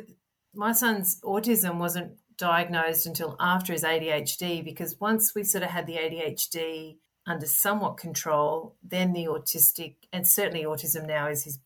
my 0.54 0.72
son's 0.72 1.20
autism 1.22 1.78
wasn't 1.78 2.14
diagnosed 2.40 3.06
until 3.06 3.36
after 3.40 3.74
his 3.74 3.84
ADHD 3.84 4.64
because 4.64 5.00
once 5.00 5.36
we 5.36 5.44
sort 5.44 5.64
of 5.64 5.70
had 5.70 5.86
the 5.86 5.98
ADHD 5.98 6.98
under 7.28 7.46
somewhat 7.46 7.98
control, 7.98 8.76
then 8.82 9.14
the 9.14 9.26
autistic 9.26 9.96
and 10.12 10.28
certainly 10.28 10.64
autism 10.64 11.06
now 11.06 11.28
is 11.28 11.44
his 11.44 11.60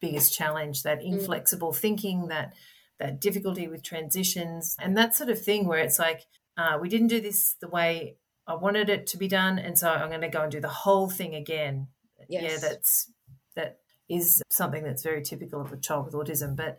biggest 0.00 0.34
challenge 0.34 0.82
that 0.82 1.00
mm. 1.00 1.12
inflexible 1.12 1.72
thinking 1.72 2.28
that 2.28 2.54
that 2.98 3.20
difficulty 3.20 3.68
with 3.68 3.82
transitions 3.82 4.76
and 4.80 4.96
that 4.96 5.14
sort 5.14 5.28
of 5.28 5.40
thing 5.40 5.66
where 5.66 5.80
it's 5.80 5.98
like 5.98 6.22
uh, 6.56 6.78
we 6.80 6.88
didn't 6.88 7.08
do 7.08 7.20
this 7.20 7.54
the 7.60 7.68
way 7.68 8.16
I 8.46 8.54
wanted 8.54 8.88
it 8.88 9.06
to 9.08 9.16
be 9.16 9.28
done, 9.28 9.58
and 9.58 9.78
so 9.78 9.88
I'm 9.88 10.10
going 10.10 10.20
to 10.20 10.28
go 10.28 10.42
and 10.42 10.52
do 10.52 10.60
the 10.60 10.68
whole 10.68 11.08
thing 11.08 11.34
again. 11.34 11.88
Yes. 12.28 12.42
Yeah, 12.42 12.68
that's 12.68 13.10
that 13.56 13.78
is 14.08 14.42
something 14.50 14.84
that's 14.84 15.02
very 15.02 15.22
typical 15.22 15.60
of 15.60 15.72
a 15.72 15.76
child 15.76 16.06
with 16.06 16.14
autism. 16.14 16.54
But 16.54 16.78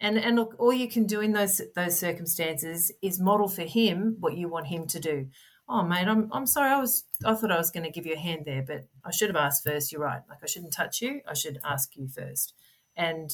and 0.00 0.18
and 0.18 0.36
look, 0.36 0.54
all 0.58 0.72
you 0.72 0.88
can 0.88 1.06
do 1.06 1.20
in 1.20 1.32
those 1.32 1.60
those 1.74 1.98
circumstances 1.98 2.92
is 3.02 3.20
model 3.20 3.48
for 3.48 3.62
him 3.62 4.16
what 4.20 4.36
you 4.36 4.48
want 4.48 4.68
him 4.68 4.86
to 4.88 5.00
do. 5.00 5.26
Oh, 5.68 5.82
mate, 5.82 6.08
I'm 6.08 6.28
I'm 6.32 6.46
sorry. 6.46 6.70
I 6.70 6.80
was 6.80 7.04
I 7.24 7.34
thought 7.34 7.52
I 7.52 7.58
was 7.58 7.70
going 7.70 7.84
to 7.84 7.90
give 7.90 8.06
you 8.06 8.14
a 8.14 8.18
hand 8.18 8.42
there, 8.46 8.64
but 8.66 8.88
I 9.04 9.10
should 9.10 9.28
have 9.28 9.36
asked 9.36 9.64
first. 9.64 9.92
You're 9.92 10.00
right. 10.00 10.22
Like 10.28 10.38
I 10.42 10.46
shouldn't 10.46 10.72
touch 10.72 11.02
you. 11.02 11.20
I 11.28 11.34
should 11.34 11.58
ask 11.64 11.96
you 11.96 12.08
first, 12.08 12.54
and 12.96 13.30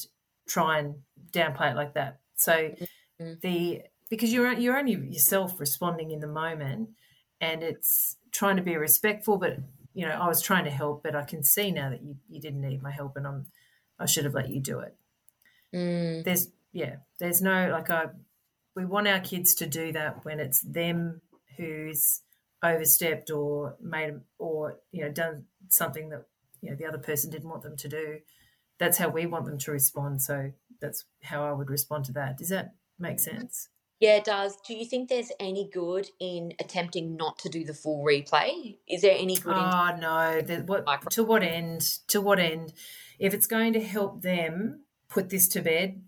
try 0.47 0.79
and 0.79 0.95
downplay 1.31 1.71
it 1.71 1.75
like 1.75 1.93
that. 1.93 2.19
So 2.35 2.51
mm-hmm. 2.51 3.33
the 3.41 3.81
because 4.09 4.33
you're 4.33 4.51
you're 4.53 4.77
only 4.77 4.93
yourself 4.93 5.59
responding 5.59 6.11
in 6.11 6.19
the 6.19 6.27
moment 6.27 6.89
and 7.41 7.63
it's 7.63 8.17
trying 8.31 8.57
to 8.57 8.63
be 8.63 8.75
respectful, 8.75 9.37
but 9.37 9.57
you 9.93 10.05
know, 10.05 10.11
I 10.11 10.27
was 10.27 10.41
trying 10.41 10.65
to 10.65 10.71
help, 10.71 11.03
but 11.03 11.15
I 11.15 11.23
can 11.23 11.41
see 11.41 11.71
now 11.71 11.89
that 11.89 12.03
you, 12.03 12.17
you 12.29 12.41
didn't 12.41 12.61
need 12.61 12.83
my 12.83 12.91
help 12.91 13.15
and 13.15 13.25
I'm, 13.25 13.45
I 13.97 14.05
should 14.05 14.25
have 14.25 14.33
let 14.33 14.49
you 14.49 14.61
do 14.61 14.79
it. 14.79 14.95
Mm. 15.73 16.25
There's, 16.25 16.49
yeah, 16.75 16.97
there's 17.19 17.41
no, 17.41 17.69
like, 17.71 17.89
I, 17.89 18.07
we 18.75 18.83
want 18.83 19.07
our 19.07 19.21
kids 19.21 19.55
to 19.55 19.65
do 19.65 19.93
that 19.93 20.25
when 20.25 20.41
it's 20.41 20.59
them 20.59 21.21
who's 21.55 22.21
overstepped 22.61 23.31
or 23.31 23.77
made, 23.81 24.15
or, 24.37 24.79
you 24.91 25.05
know, 25.05 25.09
done 25.09 25.45
something 25.69 26.09
that, 26.09 26.25
you 26.61 26.69
know, 26.69 26.75
the 26.75 26.85
other 26.85 26.97
person 26.97 27.31
didn't 27.31 27.49
want 27.49 27.63
them 27.63 27.77
to 27.77 27.87
do. 27.87 28.17
That's 28.77 28.97
how 28.97 29.07
we 29.07 29.25
want 29.25 29.45
them 29.45 29.57
to 29.59 29.71
respond. 29.71 30.21
So 30.21 30.51
that's 30.81 31.05
how 31.23 31.45
I 31.45 31.53
would 31.53 31.69
respond 31.69 32.03
to 32.05 32.11
that. 32.11 32.37
Does 32.37 32.49
that 32.49 32.75
make 32.99 33.19
mm-hmm. 33.19 33.37
sense? 33.37 33.69
Yeah, 34.01 34.17
it 34.17 34.25
does. 34.25 34.57
Do 34.67 34.73
you 34.73 34.83
think 34.83 35.07
there's 35.07 35.31
any 35.39 35.69
good 35.73 36.09
in 36.19 36.51
attempting 36.59 37.15
not 37.15 37.39
to 37.39 37.49
do 37.49 37.63
the 37.63 37.73
full 37.73 38.03
replay? 38.03 38.79
Is 38.85 39.01
there 39.01 39.15
any 39.17 39.37
good? 39.37 39.53
in 39.53 39.63
Oh 39.63 39.95
no! 39.97 40.41
The, 40.41 40.57
what 40.65 41.09
to 41.11 41.23
what 41.23 41.41
end? 41.41 41.99
To 42.09 42.19
what 42.19 42.37
end? 42.37 42.73
If 43.19 43.33
it's 43.33 43.47
going 43.47 43.71
to 43.71 43.81
help 43.81 44.21
them 44.21 44.81
put 45.07 45.29
this 45.29 45.47
to 45.47 45.61
bed, 45.61 46.01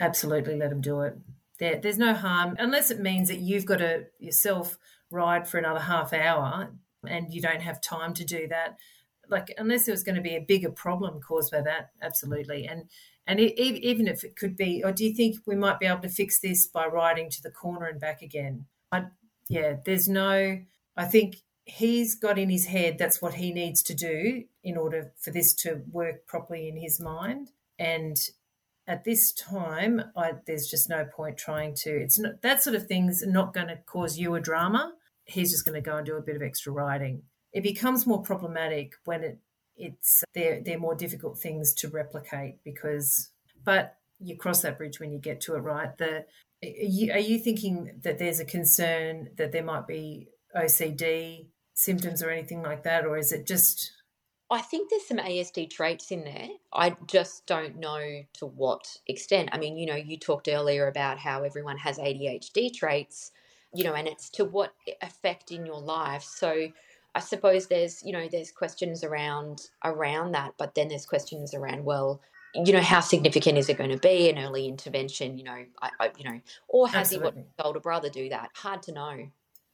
absolutely 0.00 0.56
let 0.56 0.70
them 0.70 0.80
do 0.80 1.02
it. 1.02 1.16
There, 1.58 1.76
there's 1.76 1.98
no 1.98 2.14
harm 2.14 2.56
unless 2.58 2.90
it 2.90 3.00
means 3.00 3.28
that 3.28 3.38
you've 3.38 3.66
got 3.66 3.78
to 3.78 4.06
yourself 4.18 4.78
ride 5.10 5.46
for 5.46 5.58
another 5.58 5.80
half 5.80 6.12
hour 6.12 6.72
and 7.06 7.32
you 7.32 7.40
don't 7.40 7.62
have 7.62 7.80
time 7.80 8.14
to 8.14 8.24
do 8.24 8.48
that. 8.48 8.78
Like 9.28 9.54
unless 9.58 9.84
there 9.84 9.92
was 9.92 10.02
going 10.02 10.16
to 10.16 10.22
be 10.22 10.36
a 10.36 10.40
bigger 10.40 10.70
problem 10.70 11.20
caused 11.20 11.52
by 11.52 11.60
that, 11.62 11.90
absolutely. 12.02 12.66
And 12.66 12.84
and 13.26 13.38
e- 13.38 13.54
even 13.56 14.08
if 14.08 14.24
it 14.24 14.36
could 14.36 14.56
be, 14.56 14.82
or 14.82 14.90
do 14.90 15.04
you 15.04 15.14
think 15.14 15.36
we 15.46 15.54
might 15.54 15.78
be 15.78 15.86
able 15.86 16.00
to 16.00 16.08
fix 16.08 16.40
this 16.40 16.66
by 16.66 16.86
riding 16.86 17.30
to 17.30 17.42
the 17.42 17.50
corner 17.50 17.86
and 17.86 18.00
back 18.00 18.22
again? 18.22 18.66
I, 18.90 19.04
yeah, 19.48 19.76
there's 19.84 20.08
no. 20.08 20.60
I 20.96 21.04
think 21.04 21.36
he's 21.64 22.16
got 22.16 22.38
in 22.38 22.50
his 22.50 22.66
head 22.66 22.98
that's 22.98 23.22
what 23.22 23.34
he 23.34 23.52
needs 23.52 23.82
to 23.82 23.94
do 23.94 24.42
in 24.64 24.76
order 24.76 25.12
for 25.20 25.30
this 25.30 25.54
to 25.54 25.82
work 25.92 26.26
properly 26.26 26.68
in 26.68 26.76
his 26.76 26.98
mind. 26.98 27.52
And 27.78 28.18
at 28.86 29.04
this 29.04 29.32
time, 29.32 30.02
I, 30.16 30.32
there's 30.46 30.68
just 30.68 30.88
no 30.88 31.04
point 31.04 31.38
trying 31.38 31.74
to. 31.76 31.90
It's 31.90 32.18
not 32.18 32.42
that 32.42 32.62
sort 32.62 32.76
of 32.76 32.86
thing's 32.86 33.24
not 33.26 33.54
going 33.54 33.68
to 33.68 33.76
cause 33.86 34.18
you 34.18 34.34
a 34.34 34.40
drama. 34.40 34.92
He's 35.24 35.50
just 35.50 35.64
going 35.64 35.80
to 35.80 35.90
go 35.90 35.96
and 35.96 36.06
do 36.06 36.16
a 36.16 36.22
bit 36.22 36.36
of 36.36 36.42
extra 36.42 36.72
writing. 36.72 37.22
It 37.52 37.62
becomes 37.62 38.06
more 38.06 38.22
problematic 38.22 38.94
when 39.04 39.22
it 39.22 39.38
it's 39.76 40.24
they're 40.34 40.60
they're 40.62 40.78
more 40.78 40.94
difficult 40.94 41.38
things 41.38 41.72
to 41.74 41.88
replicate 41.88 42.62
because. 42.64 43.30
But 43.62 43.96
you 44.18 44.36
cross 44.36 44.62
that 44.62 44.78
bridge 44.78 45.00
when 45.00 45.12
you 45.12 45.18
get 45.18 45.40
to 45.42 45.54
it, 45.54 45.60
right? 45.60 45.96
The 45.96 46.24
are 46.62 46.68
you, 46.68 47.12
are 47.12 47.18
you 47.18 47.38
thinking 47.38 47.90
that 48.02 48.18
there's 48.18 48.40
a 48.40 48.44
concern 48.44 49.30
that 49.36 49.52
there 49.52 49.64
might 49.64 49.86
be 49.86 50.28
OCD 50.54 51.46
symptoms 51.74 52.22
or 52.22 52.30
anything 52.30 52.62
like 52.62 52.84
that, 52.84 53.06
or 53.06 53.16
is 53.16 53.32
it 53.32 53.46
just 53.46 53.92
I 54.50 54.60
think 54.60 54.90
there's 54.90 55.06
some 55.06 55.18
ASD 55.18 55.70
traits 55.70 56.10
in 56.10 56.24
there. 56.24 56.48
I 56.72 56.96
just 57.06 57.46
don't 57.46 57.78
know 57.78 58.22
to 58.34 58.46
what 58.46 58.96
extent. 59.06 59.50
I 59.52 59.58
mean, 59.58 59.78
you 59.78 59.86
know, 59.86 59.94
you 59.94 60.18
talked 60.18 60.48
earlier 60.48 60.88
about 60.88 61.18
how 61.18 61.44
everyone 61.44 61.78
has 61.78 61.98
ADHD 61.98 62.74
traits, 62.74 63.30
you 63.72 63.84
know, 63.84 63.94
and 63.94 64.08
it's 64.08 64.28
to 64.30 64.44
what 64.44 64.74
effect 65.02 65.52
in 65.52 65.64
your 65.64 65.80
life. 65.80 66.24
So 66.24 66.68
I 67.14 67.20
suppose 67.20 67.68
there's, 67.68 68.02
you 68.04 68.12
know, 68.12 68.28
there's 68.30 68.50
questions 68.50 69.04
around 69.04 69.68
around 69.84 70.32
that, 70.32 70.54
but 70.58 70.74
then 70.74 70.88
there's 70.88 71.06
questions 71.06 71.54
around, 71.54 71.84
well, 71.84 72.20
you 72.52 72.72
know, 72.72 72.80
how 72.80 72.98
significant 72.98 73.56
is 73.56 73.68
it 73.68 73.78
going 73.78 73.90
to 73.90 73.98
be? 73.98 74.28
An 74.28 74.38
early 74.38 74.66
intervention, 74.66 75.38
you 75.38 75.44
know, 75.44 75.64
I, 75.80 75.90
I 76.00 76.10
you 76.18 76.24
know, 76.24 76.40
or 76.68 76.88
has 76.88 77.10
he 77.10 77.16
Absolutely. 77.16 77.42
his 77.42 77.64
older 77.64 77.78
brother 77.78 78.10
do 78.10 78.28
that? 78.30 78.50
Hard 78.54 78.82
to 78.84 78.92
know. 78.92 79.28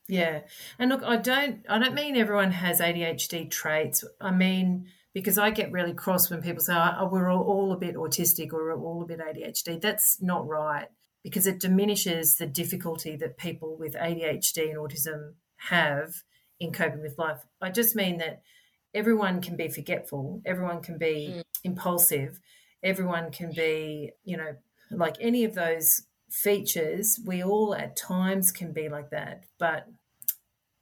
Yeah, 0.09 0.41
and 0.79 0.89
look, 0.91 1.03
I 1.03 1.17
don't, 1.17 1.65
I 1.69 1.79
don't 1.79 1.95
mean 1.95 2.17
everyone 2.17 2.53
has 2.53 2.81
ADHD 2.81 3.51
traits. 3.51 4.05
I 4.21 4.31
mean 4.31 4.87
because 5.13 5.39
I 5.39 5.49
get 5.49 5.73
really 5.73 5.95
cross 5.95 6.29
when 6.29 6.43
people 6.43 6.63
say, 6.63 6.75
"Oh, 6.75 7.09
we're 7.11 7.31
all, 7.31 7.43
all 7.43 7.73
a 7.73 7.77
bit 7.79 7.95
autistic 7.97 8.53
or 8.53 8.65
we're 8.65 8.79
all 8.79 9.03
a 9.03 9.07
bit 9.07 9.19
ADHD." 9.19 9.81
That's 9.81 10.21
not 10.21 10.47
right 10.47 10.89
because 11.23 11.47
it 11.47 11.59
diminishes 11.59 12.37
the 12.37 12.47
difficulty 12.47 13.17
that 13.17 13.39
people 13.39 13.77
with 13.79 13.95
ADHD 13.95 14.69
and 14.71 14.79
autism 14.79 15.33
have 15.57 16.23
in 16.61 16.71
coping 16.71 17.01
with 17.01 17.19
life. 17.19 17.39
I 17.61 17.71
just 17.71 17.97
mean 17.97 18.19
that 18.19 18.43
everyone 18.95 19.41
can 19.41 19.57
be 19.57 19.69
forgetful, 19.69 20.43
everyone 20.45 20.83
can 20.83 20.99
be 20.99 21.37
Mm. 21.37 21.43
impulsive, 21.65 22.39
everyone 22.83 23.33
can 23.33 23.53
be, 23.53 24.13
you 24.23 24.37
know, 24.37 24.55
like 24.91 25.17
any 25.19 25.45
of 25.45 25.55
those 25.55 26.03
features. 26.31 27.19
We 27.25 27.43
all 27.43 27.75
at 27.75 27.97
times 27.97 28.53
can 28.53 28.73
be 28.73 28.89
like 28.89 29.11
that, 29.11 29.45
but 29.59 29.89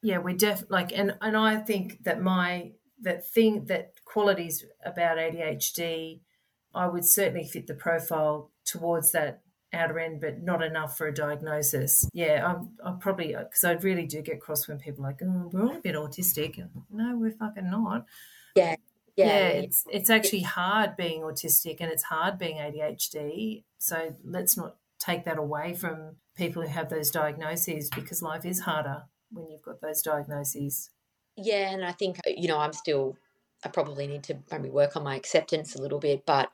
yeah, 0.04 0.18
we're 0.18 0.36
def 0.36 0.64
like, 0.68 0.92
and 0.92 1.16
and 1.20 1.36
I 1.36 1.56
think 1.56 2.04
that 2.04 2.20
my 2.20 2.72
that 3.00 3.26
thing 3.26 3.64
that 3.66 3.94
qualities 4.04 4.64
about 4.84 5.16
ADHD, 5.16 6.20
I 6.74 6.86
would 6.86 7.04
certainly 7.04 7.46
fit 7.48 7.66
the 7.66 7.74
profile 7.74 8.50
towards 8.66 9.12
that 9.12 9.40
outer 9.72 9.98
end, 9.98 10.20
but 10.20 10.42
not 10.42 10.62
enough 10.62 10.96
for 10.96 11.06
a 11.08 11.14
diagnosis. 11.14 12.08
Yeah, 12.12 12.46
I'm, 12.46 12.70
I'm 12.84 12.98
probably 12.98 13.34
uh, 13.34 13.44
because 13.44 13.64
I 13.64 13.72
really 13.72 14.06
do 14.06 14.20
get 14.22 14.40
cross 14.40 14.68
when 14.68 14.78
people 14.78 15.04
are 15.04 15.08
like, 15.08 15.20
oh, 15.24 15.50
we're 15.52 15.62
all 15.62 15.76
a 15.76 15.80
bit 15.80 15.94
autistic. 15.94 16.62
No, 16.90 17.16
we're 17.16 17.32
fucking 17.32 17.70
not. 17.70 18.04
Yeah. 18.54 18.76
Yeah, 19.16 19.26
Yeah. 19.26 19.48
it's 19.48 19.84
it's 19.90 20.10
actually 20.10 20.42
hard 20.42 20.96
being 20.96 21.22
autistic 21.22 21.76
and 21.80 21.90
it's 21.90 22.02
hard 22.04 22.38
being 22.38 22.56
ADHD. 22.58 23.64
So 23.78 24.16
let's 24.22 24.56
not 24.56 24.76
take 24.98 25.24
that 25.24 25.38
away 25.38 25.74
from 25.74 26.16
people 26.36 26.62
who 26.62 26.68
have 26.68 26.90
those 26.90 27.10
diagnoses 27.10 27.90
because 27.94 28.22
life 28.22 28.44
is 28.44 28.60
harder 28.60 29.04
when 29.34 29.50
you've 29.50 29.62
got 29.62 29.80
those 29.80 30.02
diagnoses. 30.02 30.90
Yeah, 31.36 31.70
and 31.72 31.84
I 31.84 31.92
think 31.92 32.18
uh, 32.26 32.30
you 32.36 32.48
know 32.48 32.58
I'm 32.58 32.72
still. 32.72 33.16
I 33.64 33.68
probably 33.68 34.06
need 34.06 34.22
to 34.24 34.36
maybe 34.50 34.68
work 34.68 34.94
on 34.94 35.04
my 35.04 35.16
acceptance 35.16 35.74
a 35.74 35.80
little 35.80 35.98
bit, 35.98 36.26
but 36.26 36.50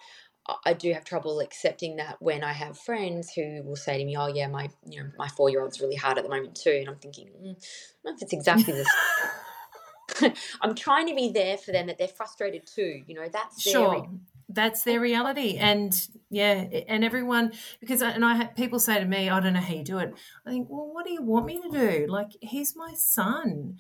I- 0.65 0.75
do 0.75 0.93
have 0.93 1.05
trouble 1.05 1.41
accepting 1.41 1.97
that 1.97 2.17
when 2.21 2.45
I 2.45 2.53
have 2.53 2.79
friends 2.79 3.33
who 3.35 3.63
will 3.65 3.77
say 3.77 3.99
to 3.99 4.05
me, 4.05 4.17
"Oh 4.17 4.29
yeah, 4.29 4.47
my 4.49 4.71
you 4.89 5.03
know 5.03 5.11
my 5.19 5.29
four 5.29 5.51
year 5.51 5.63
old's 5.63 5.81
really 5.81 5.97
hard 5.97 6.19
at 6.19 6.25
the 6.25 6.31
moment 6.31 6.57
too," 6.57 6.71
and 6.71 6.89
I'm 6.89 6.97
thinking, 6.97 7.29
mm, 7.29 7.35
I 7.35 7.43
don't 7.43 8.05
know 8.05 8.13
if 8.15 8.23
it's 8.23 8.33
exactly 8.33 8.73
the. 8.75 8.85
same." 10.21 10.35
I'm 10.61 10.75
trying 10.75 11.07
to 11.09 11.15
be 11.15 11.31
there 11.31 11.57
for 11.57 11.73
them 11.73 11.87
that 11.87 11.99
they're 11.99 12.09
frustrated 12.09 12.67
too. 12.67 13.03
You 13.07 13.15
know 13.15 13.29
that's 13.33 13.65
their 13.65 13.73
Sure. 13.75 14.09
That's 14.53 14.83
their 14.83 15.01
reality, 15.01 15.57
and 15.59 15.93
yeah, 16.29 16.67
and 16.89 17.05
everyone 17.05 17.53
because 17.81 18.03
and 18.03 18.25
I 18.25 18.47
people 18.47 18.79
say 18.79 18.99
to 18.99 19.05
me, 19.07 19.29
"I 19.29 19.39
don't 19.41 19.53
know 19.53 19.61
how 19.61 19.75
you 19.75 19.85
do 19.85 19.99
it." 19.99 20.13
I 20.45 20.51
think, 20.51 20.69
well, 20.69 20.91
what 20.93 21.07
do 21.07 21.13
you 21.13 21.23
want 21.23 21.47
me 21.47 21.61
to 21.61 21.71
do? 21.71 22.07
Like, 22.09 22.31
he's 22.41 22.75
my 22.75 22.93
son. 22.95 23.77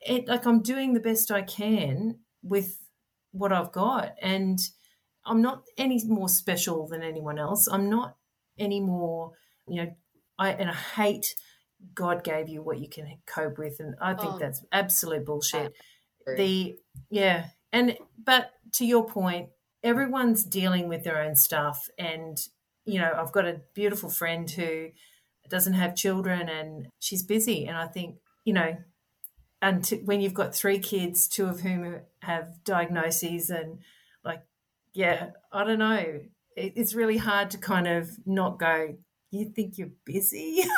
It 0.00 0.28
like 0.28 0.46
I'm 0.46 0.62
doing 0.62 0.92
the 0.92 1.00
best 1.00 1.30
I 1.30 1.42
can 1.42 2.18
with 2.42 2.78
what 3.32 3.52
I've 3.52 3.72
got, 3.72 4.14
and 4.20 4.58
I'm 5.24 5.40
not 5.40 5.64
any 5.78 6.02
more 6.06 6.28
special 6.28 6.86
than 6.86 7.02
anyone 7.02 7.38
else. 7.38 7.66
I'm 7.66 7.88
not 7.88 8.16
any 8.58 8.80
more, 8.80 9.32
you 9.66 9.84
know. 9.84 9.96
I 10.38 10.50
and 10.50 10.70
I 10.70 10.74
hate 10.74 11.34
God 11.94 12.24
gave 12.24 12.48
you 12.48 12.62
what 12.62 12.78
you 12.78 12.88
can 12.88 13.06
cope 13.26 13.58
with, 13.58 13.80
and 13.80 13.94
I 14.00 14.14
think 14.14 14.34
Oh. 14.34 14.38
that's 14.38 14.64
absolute 14.72 15.24
bullshit 15.24 15.72
the 16.36 16.76
yeah 17.10 17.46
and 17.72 17.96
but 18.22 18.52
to 18.72 18.84
your 18.84 19.04
point 19.06 19.48
everyone's 19.82 20.44
dealing 20.44 20.88
with 20.88 21.04
their 21.04 21.20
own 21.22 21.34
stuff. 21.36 21.88
And 21.98 22.38
you 22.86 22.98
know 22.98 23.12
i've 23.14 23.30
got 23.30 23.46
a 23.46 23.60
beautiful 23.74 24.08
friend 24.08 24.50
who 24.50 24.88
doesn't 25.48 25.74
have 25.74 25.94
children 25.94 26.48
and 26.48 26.88
she's 26.98 27.22
busy. 27.22 27.66
And 27.66 27.76
i 27.76 27.86
think 27.86 28.16
you 28.44 28.52
know 28.54 28.76
and 29.62 29.84
to, 29.84 29.96
when 29.96 30.22
you've 30.22 30.34
got 30.34 30.54
three 30.54 30.78
kids 30.78 31.28
two 31.28 31.46
of 31.46 31.60
whom 31.60 32.00
have 32.22 32.64
diagnoses 32.64 33.50
and 33.50 33.78
like 34.24 34.42
yeah 34.94 35.30
i 35.52 35.62
don't 35.64 35.78
know. 35.78 36.20
It, 36.56 36.72
it's 36.74 36.94
really 36.94 37.18
hard 37.18 37.50
to 37.50 37.58
kind 37.58 37.86
of 37.86 38.10
not 38.26 38.58
go 38.58 38.96
you 39.30 39.44
think 39.50 39.78
you're 39.78 39.92
busy? 40.04 40.64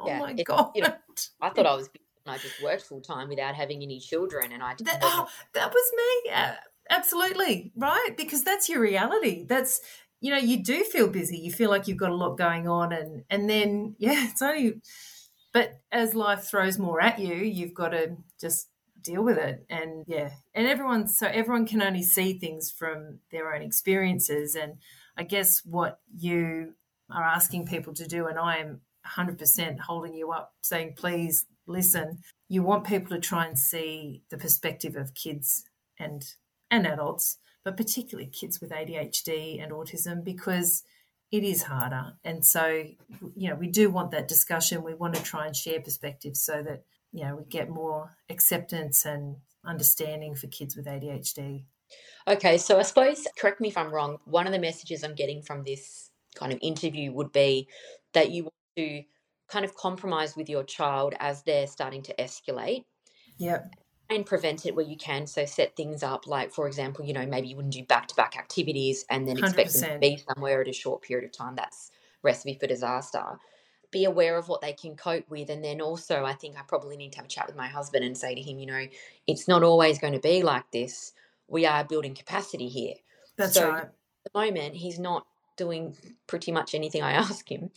Oh 0.00 0.06
Yeah, 0.06 0.18
my 0.20 0.32
it- 0.36 0.44
god 0.46 0.70
you 0.76 0.82
know, 0.82 0.94
I 1.40 1.48
thought 1.48 1.66
I 1.66 1.74
was 1.74 1.88
busy 1.88 2.04
and 2.26 2.34
I 2.34 2.38
just 2.38 2.62
worked 2.62 2.82
full 2.82 3.00
time 3.00 3.28
without 3.28 3.54
having 3.56 3.82
any 3.82 3.98
children, 3.98 4.52
and 4.52 4.62
I 4.62 4.74
That, 4.84 5.00
oh, 5.02 5.26
that 5.54 5.72
was 5.72 5.92
me. 5.96 6.30
Uh, 6.32 6.52
absolutely. 6.90 7.72
Right. 7.76 8.10
Because 8.16 8.44
that's 8.44 8.68
your 8.68 8.80
reality. 8.80 9.44
That's, 9.44 9.80
you 10.20 10.30
know, 10.30 10.38
you 10.38 10.62
do 10.62 10.84
feel 10.84 11.08
busy. 11.08 11.38
You 11.38 11.52
feel 11.52 11.70
like 11.70 11.88
you've 11.88 11.98
got 11.98 12.10
a 12.10 12.16
lot 12.16 12.36
going 12.36 12.68
on. 12.68 12.92
And, 12.92 13.24
and 13.30 13.48
then, 13.48 13.96
yeah, 13.98 14.28
it's 14.28 14.42
only, 14.42 14.80
but 15.52 15.80
as 15.92 16.14
life 16.14 16.44
throws 16.44 16.78
more 16.78 17.00
at 17.00 17.18
you, 17.18 17.34
you've 17.34 17.74
got 17.74 17.90
to 17.90 18.16
just 18.40 18.68
deal 19.02 19.22
with 19.22 19.38
it. 19.38 19.64
And 19.70 20.04
yeah. 20.06 20.30
And 20.54 20.66
everyone, 20.66 21.08
so 21.08 21.26
everyone 21.26 21.66
can 21.66 21.82
only 21.82 22.02
see 22.02 22.38
things 22.38 22.70
from 22.70 23.20
their 23.30 23.54
own 23.54 23.62
experiences. 23.62 24.54
And 24.54 24.74
I 25.16 25.22
guess 25.22 25.62
what 25.64 26.00
you 26.16 26.74
are 27.10 27.24
asking 27.24 27.66
people 27.66 27.94
to 27.94 28.06
do, 28.06 28.26
and 28.26 28.38
I 28.38 28.58
am 28.58 28.80
100% 29.06 29.78
holding 29.80 30.14
you 30.14 30.30
up 30.32 30.52
saying, 30.60 30.94
please 30.96 31.46
listen 31.66 32.18
you 32.48 32.62
want 32.62 32.86
people 32.86 33.14
to 33.14 33.20
try 33.20 33.46
and 33.46 33.58
see 33.58 34.22
the 34.30 34.38
perspective 34.38 34.96
of 34.96 35.14
kids 35.14 35.64
and 35.98 36.24
and 36.70 36.86
adults, 36.86 37.38
but 37.64 37.76
particularly 37.76 38.30
kids 38.30 38.60
with 38.60 38.70
ADHD 38.70 39.62
and 39.62 39.72
autism 39.72 40.24
because 40.24 40.82
it 41.30 41.44
is 41.44 41.64
harder. 41.64 42.14
And 42.24 42.44
so, 42.44 42.84
you 43.36 43.48
know, 43.50 43.54
we 43.54 43.68
do 43.68 43.90
want 43.90 44.12
that 44.12 44.28
discussion. 44.28 44.82
We 44.82 44.94
want 44.94 45.14
to 45.14 45.22
try 45.22 45.46
and 45.46 45.54
share 45.54 45.80
perspectives 45.80 46.42
so 46.42 46.62
that 46.62 46.84
you 47.12 47.24
know 47.24 47.36
we 47.36 47.44
get 47.44 47.68
more 47.68 48.16
acceptance 48.30 49.04
and 49.04 49.36
understanding 49.64 50.34
for 50.34 50.46
kids 50.46 50.76
with 50.76 50.86
ADHD. 50.86 51.64
Okay, 52.26 52.58
so 52.58 52.78
I 52.78 52.82
suppose, 52.82 53.26
correct 53.38 53.60
me 53.60 53.68
if 53.68 53.76
I'm 53.78 53.92
wrong, 53.92 54.18
one 54.24 54.46
of 54.46 54.52
the 54.52 54.58
messages 54.58 55.02
I'm 55.02 55.14
getting 55.14 55.42
from 55.42 55.64
this 55.64 56.10
kind 56.34 56.52
of 56.52 56.58
interview 56.60 57.12
would 57.12 57.32
be 57.32 57.68
that 58.12 58.30
you 58.30 58.44
want 58.44 58.54
to 58.76 59.02
kind 59.48 59.64
of 59.64 59.74
compromise 59.74 60.36
with 60.36 60.48
your 60.50 60.62
child 60.62 61.14
as 61.20 61.42
they're 61.42 61.66
starting 61.66 62.02
to 62.02 62.14
escalate. 62.16 62.84
Yep. 63.38 63.74
And 64.10 64.24
prevent 64.24 64.64
it 64.64 64.74
where 64.74 64.86
you 64.86 64.96
can. 64.96 65.26
So 65.26 65.44
set 65.44 65.76
things 65.76 66.02
up 66.02 66.26
like, 66.26 66.52
for 66.52 66.66
example, 66.66 67.04
you 67.04 67.12
know, 67.12 67.26
maybe 67.26 67.48
you 67.48 67.56
wouldn't 67.56 67.74
do 67.74 67.84
back 67.84 68.08
to 68.08 68.14
back 68.14 68.38
activities 68.38 69.04
and 69.10 69.28
then 69.28 69.36
expect 69.38 69.74
them 69.74 69.90
to 69.92 69.98
be 69.98 70.22
somewhere 70.32 70.62
at 70.62 70.68
a 70.68 70.72
short 70.72 71.02
period 71.02 71.26
of 71.26 71.32
time. 71.32 71.54
That's 71.54 71.90
recipe 72.22 72.54
for 72.58 72.66
disaster. 72.66 73.22
Be 73.90 74.04
aware 74.04 74.36
of 74.36 74.48
what 74.48 74.60
they 74.62 74.72
can 74.72 74.96
cope 74.96 75.28
with. 75.28 75.50
And 75.50 75.62
then 75.62 75.80
also, 75.82 76.24
I 76.24 76.32
think 76.32 76.56
I 76.58 76.62
probably 76.66 76.96
need 76.96 77.12
to 77.12 77.18
have 77.18 77.26
a 77.26 77.28
chat 77.28 77.46
with 77.46 77.56
my 77.56 77.68
husband 77.68 78.04
and 78.04 78.16
say 78.16 78.34
to 78.34 78.40
him, 78.40 78.58
you 78.58 78.66
know, 78.66 78.86
it's 79.26 79.46
not 79.46 79.62
always 79.62 79.98
going 79.98 80.14
to 80.14 80.20
be 80.20 80.42
like 80.42 80.70
this. 80.72 81.12
We 81.46 81.66
are 81.66 81.84
building 81.84 82.14
capacity 82.14 82.68
here. 82.68 82.94
That's 83.36 83.54
So- 83.54 83.68
right. 83.70 83.84
At 83.84 84.32
the 84.32 84.38
moment, 84.46 84.74
he's 84.74 84.98
not 84.98 85.26
doing 85.56 85.96
pretty 86.26 86.50
much 86.52 86.74
anything 86.74 87.02
I 87.02 87.12
ask 87.24 87.50
him. 87.50 87.70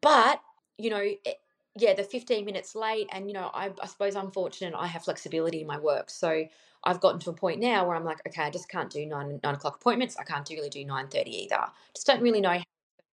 But, 0.00 0.40
you 0.78 0.90
know, 0.90 1.02
it, 1.02 1.36
yeah, 1.76 1.94
the 1.94 2.02
15 2.02 2.44
minutes 2.44 2.74
late, 2.74 3.08
and, 3.12 3.28
you 3.28 3.34
know, 3.34 3.50
I, 3.54 3.70
I 3.80 3.86
suppose 3.86 4.16
I'm 4.16 4.30
fortunate 4.32 4.74
I 4.76 4.86
have 4.86 5.04
flexibility 5.04 5.60
in 5.60 5.66
my 5.66 5.78
work. 5.78 6.10
So 6.10 6.44
I've 6.84 7.00
gotten 7.00 7.20
to 7.20 7.30
a 7.30 7.34
point 7.34 7.60
now 7.60 7.86
where 7.86 7.96
I'm 7.96 8.04
like, 8.04 8.20
okay, 8.26 8.42
I 8.42 8.50
just 8.50 8.68
can't 8.68 8.90
do 8.90 9.06
nine, 9.06 9.38
nine 9.42 9.54
o'clock 9.54 9.76
appointments. 9.76 10.16
I 10.18 10.24
can't 10.24 10.48
really 10.50 10.70
do 10.70 10.84
9.30 10.84 11.28
either. 11.28 11.64
Just 11.94 12.06
don't 12.06 12.22
really 12.22 12.40
know 12.40 12.50
how 12.50 12.58
to 12.58 12.62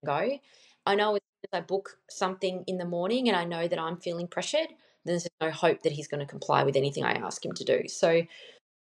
go. 0.06 0.38
I 0.86 0.94
know 0.94 1.14
as 1.14 1.20
I 1.52 1.60
book 1.60 1.98
something 2.10 2.64
in 2.66 2.78
the 2.78 2.84
morning 2.84 3.28
and 3.28 3.36
I 3.36 3.44
know 3.44 3.68
that 3.68 3.78
I'm 3.78 3.98
feeling 3.98 4.26
pressured, 4.26 4.68
there's 5.04 5.26
no 5.40 5.50
hope 5.50 5.82
that 5.82 5.92
he's 5.92 6.08
going 6.08 6.20
to 6.20 6.26
comply 6.26 6.64
with 6.64 6.76
anything 6.76 7.04
I 7.04 7.12
ask 7.12 7.44
him 7.44 7.52
to 7.52 7.64
do. 7.64 7.88
So, 7.88 8.22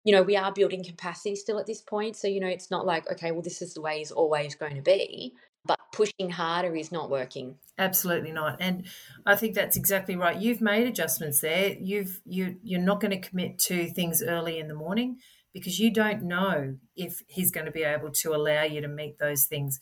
you 0.03 0.13
know, 0.13 0.23
we 0.23 0.37
are 0.37 0.51
building 0.51 0.83
capacity 0.83 1.35
still 1.35 1.59
at 1.59 1.65
this 1.67 1.81
point. 1.81 2.15
So, 2.15 2.27
you 2.27 2.39
know, 2.39 2.47
it's 2.47 2.71
not 2.71 2.85
like, 2.85 3.11
okay, 3.11 3.31
well, 3.31 3.41
this 3.41 3.61
is 3.61 3.73
the 3.73 3.81
way 3.81 3.99
he's 3.99 4.11
always 4.11 4.55
going 4.55 4.75
to 4.75 4.81
be, 4.81 5.33
but 5.67 5.79
pushing 5.91 6.29
harder 6.29 6.75
is 6.75 6.91
not 6.91 7.09
working. 7.09 7.57
Absolutely 7.77 8.31
not. 8.31 8.57
And 8.59 8.85
I 9.25 9.35
think 9.35 9.53
that's 9.53 9.77
exactly 9.77 10.15
right. 10.15 10.39
You've 10.39 10.61
made 10.61 10.87
adjustments 10.87 11.41
there. 11.41 11.75
You've 11.79 12.21
you 12.25 12.57
you're 12.63 12.81
not 12.81 13.01
going 13.01 13.19
to 13.19 13.29
commit 13.29 13.59
to 13.59 13.87
things 13.89 14.23
early 14.23 14.59
in 14.59 14.67
the 14.67 14.73
morning 14.73 15.17
because 15.53 15.79
you 15.79 15.91
don't 15.91 16.23
know 16.23 16.77
if 16.95 17.21
he's 17.27 17.51
going 17.51 17.65
to 17.65 17.71
be 17.71 17.83
able 17.83 18.11
to 18.11 18.33
allow 18.33 18.63
you 18.63 18.81
to 18.81 18.87
meet 18.87 19.19
those 19.19 19.45
things. 19.45 19.79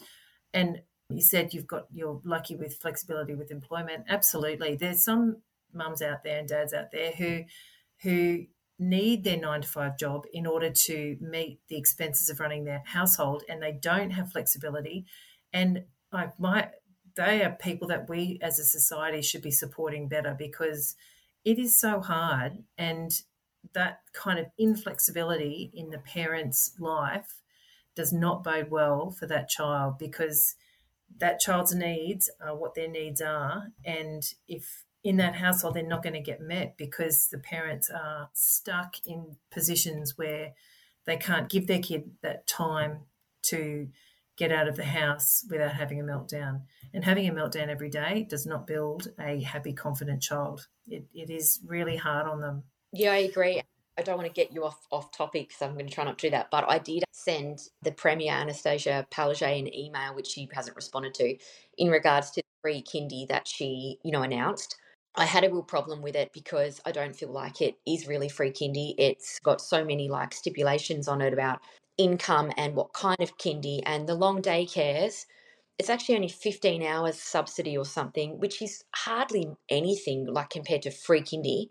And 0.53 0.81
you 1.09 1.21
said 1.21 1.53
you've 1.53 1.67
got 1.67 1.85
you're 1.93 2.21
lucky 2.25 2.55
with 2.55 2.77
flexibility 2.77 3.35
with 3.35 3.51
employment. 3.51 4.05
Absolutely. 4.09 4.75
There's 4.75 5.03
some 5.03 5.37
mums 5.73 6.01
out 6.01 6.23
there 6.23 6.39
and 6.39 6.47
dads 6.47 6.73
out 6.73 6.91
there 6.91 7.11
who 7.11 7.43
who 8.01 8.45
need 8.77 9.23
their 9.23 9.37
9 9.37 9.61
to 9.61 9.67
5 9.67 9.97
job 9.97 10.25
in 10.33 10.45
order 10.45 10.69
to 10.69 11.17
meet 11.21 11.59
the 11.69 11.77
expenses 11.77 12.29
of 12.29 12.41
running 12.41 12.65
their 12.65 12.83
household 12.85 13.43
and 13.47 13.61
they 13.61 13.71
don't 13.71 14.11
have 14.11 14.31
flexibility 14.31 15.05
and 15.55 15.85
I 16.11 16.27
my 16.37 16.69
they 17.15 17.41
are 17.43 17.51
people 17.51 17.87
that 17.87 18.09
we 18.09 18.37
as 18.41 18.59
a 18.59 18.65
society 18.65 19.21
should 19.21 19.41
be 19.41 19.51
supporting 19.51 20.09
better 20.09 20.35
because 20.37 20.95
it 21.45 21.57
is 21.57 21.79
so 21.79 22.01
hard 22.01 22.63
and 22.77 23.11
that 23.73 24.01
kind 24.13 24.37
of 24.37 24.47
inflexibility 24.59 25.71
in 25.73 25.89
the 25.89 25.97
parent's 25.97 26.73
life 26.77 27.41
does 27.95 28.11
not 28.11 28.43
bode 28.43 28.69
well 28.69 29.09
for 29.09 29.25
that 29.27 29.47
child 29.47 29.97
because 29.97 30.55
that 31.17 31.39
child's 31.39 31.73
needs 31.73 32.29
are 32.41 32.55
what 32.55 32.75
their 32.75 32.89
needs 32.89 33.21
are. 33.21 33.67
And 33.85 34.23
if 34.49 34.83
in 35.03 35.15
that 35.17 35.35
household 35.35 35.75
they're 35.75 35.87
not 35.87 36.03
going 36.03 36.13
to 36.13 36.19
get 36.19 36.41
met 36.41 36.75
because 36.77 37.29
the 37.29 37.37
parents 37.37 37.89
are 37.89 38.29
stuck 38.33 38.95
in 39.05 39.37
positions 39.51 40.17
where 40.17 40.53
they 41.05 41.15
can't 41.15 41.49
give 41.49 41.67
their 41.67 41.81
kid 41.81 42.11
that 42.21 42.45
time 42.45 43.01
to 43.43 43.87
get 44.37 44.51
out 44.51 44.67
of 44.67 44.75
the 44.75 44.85
house 44.85 45.45
without 45.49 45.73
having 45.73 45.99
a 45.99 46.03
meltdown. 46.03 46.61
And 46.93 47.03
having 47.03 47.27
a 47.27 47.33
meltdown 47.33 47.67
every 47.67 47.89
day 47.89 48.25
does 48.29 48.45
not 48.45 48.67
build 48.67 49.09
a 49.19 49.41
happy, 49.41 49.73
confident 49.73 50.21
child. 50.21 50.67
It, 50.87 51.05
it 51.13 51.29
is 51.29 51.59
really 51.65 51.97
hard 51.97 52.27
on 52.27 52.41
them. 52.41 52.63
Yeah, 52.91 53.11
I 53.11 53.17
agree. 53.17 53.61
I 53.97 54.01
don't 54.01 54.17
want 54.17 54.27
to 54.27 54.33
get 54.33 54.51
you 54.51 54.65
off 54.65 54.85
off 54.91 55.11
topic, 55.11 55.53
so 55.53 55.65
I'm 55.65 55.73
going 55.73 55.87
to 55.87 55.93
try 55.93 56.03
not 56.03 56.19
to 56.19 56.27
do 56.27 56.31
that. 56.31 56.51
But 56.51 56.65
I 56.67 56.79
did 56.79 57.03
send 57.11 57.59
the 57.81 57.91
Premier 57.91 58.33
Anastasia 58.33 59.07
Palaszczuk 59.09 59.59
an 59.59 59.73
email, 59.73 60.13
which 60.13 60.27
she 60.27 60.49
hasn't 60.51 60.75
responded 60.75 61.13
to, 61.15 61.37
in 61.77 61.89
regards 61.89 62.31
to 62.31 62.41
the 62.41 62.61
free 62.61 62.83
kindy 62.83 63.27
that 63.29 63.47
she, 63.47 63.99
you 64.03 64.11
know, 64.11 64.21
announced. 64.21 64.75
I 65.17 65.23
had 65.23 65.45
a 65.45 65.49
real 65.49 65.63
problem 65.63 66.01
with 66.01 66.15
it 66.15 66.31
because 66.33 66.81
I 66.85 66.91
don't 66.91 67.15
feel 67.15 67.31
like 67.31 67.61
it 67.61 67.77
is 67.87 68.05
really 68.05 68.27
free 68.27 68.51
kindy. 68.51 68.95
It's 68.97 69.39
got 69.39 69.61
so 69.61 69.85
many 69.85 70.09
like 70.09 70.33
stipulations 70.33 71.07
on 71.07 71.21
it 71.21 71.31
about 71.31 71.59
income 71.97 72.51
and 72.57 72.75
what 72.75 72.93
kind 72.93 73.21
of 73.21 73.37
kindy 73.37 73.81
and 73.85 74.07
the 74.09 74.15
long 74.15 74.41
day 74.41 74.65
cares. 74.65 75.27
It's 75.79 75.89
actually 75.89 76.15
only 76.15 76.29
15 76.29 76.83
hours 76.83 77.19
subsidy 77.19 77.77
or 77.77 77.85
something, 77.85 78.39
which 78.39 78.61
is 78.61 78.83
hardly 78.95 79.49
anything 79.69 80.27
like 80.27 80.49
compared 80.51 80.83
to 80.83 80.91
free 80.91 81.21
kindy. 81.21 81.69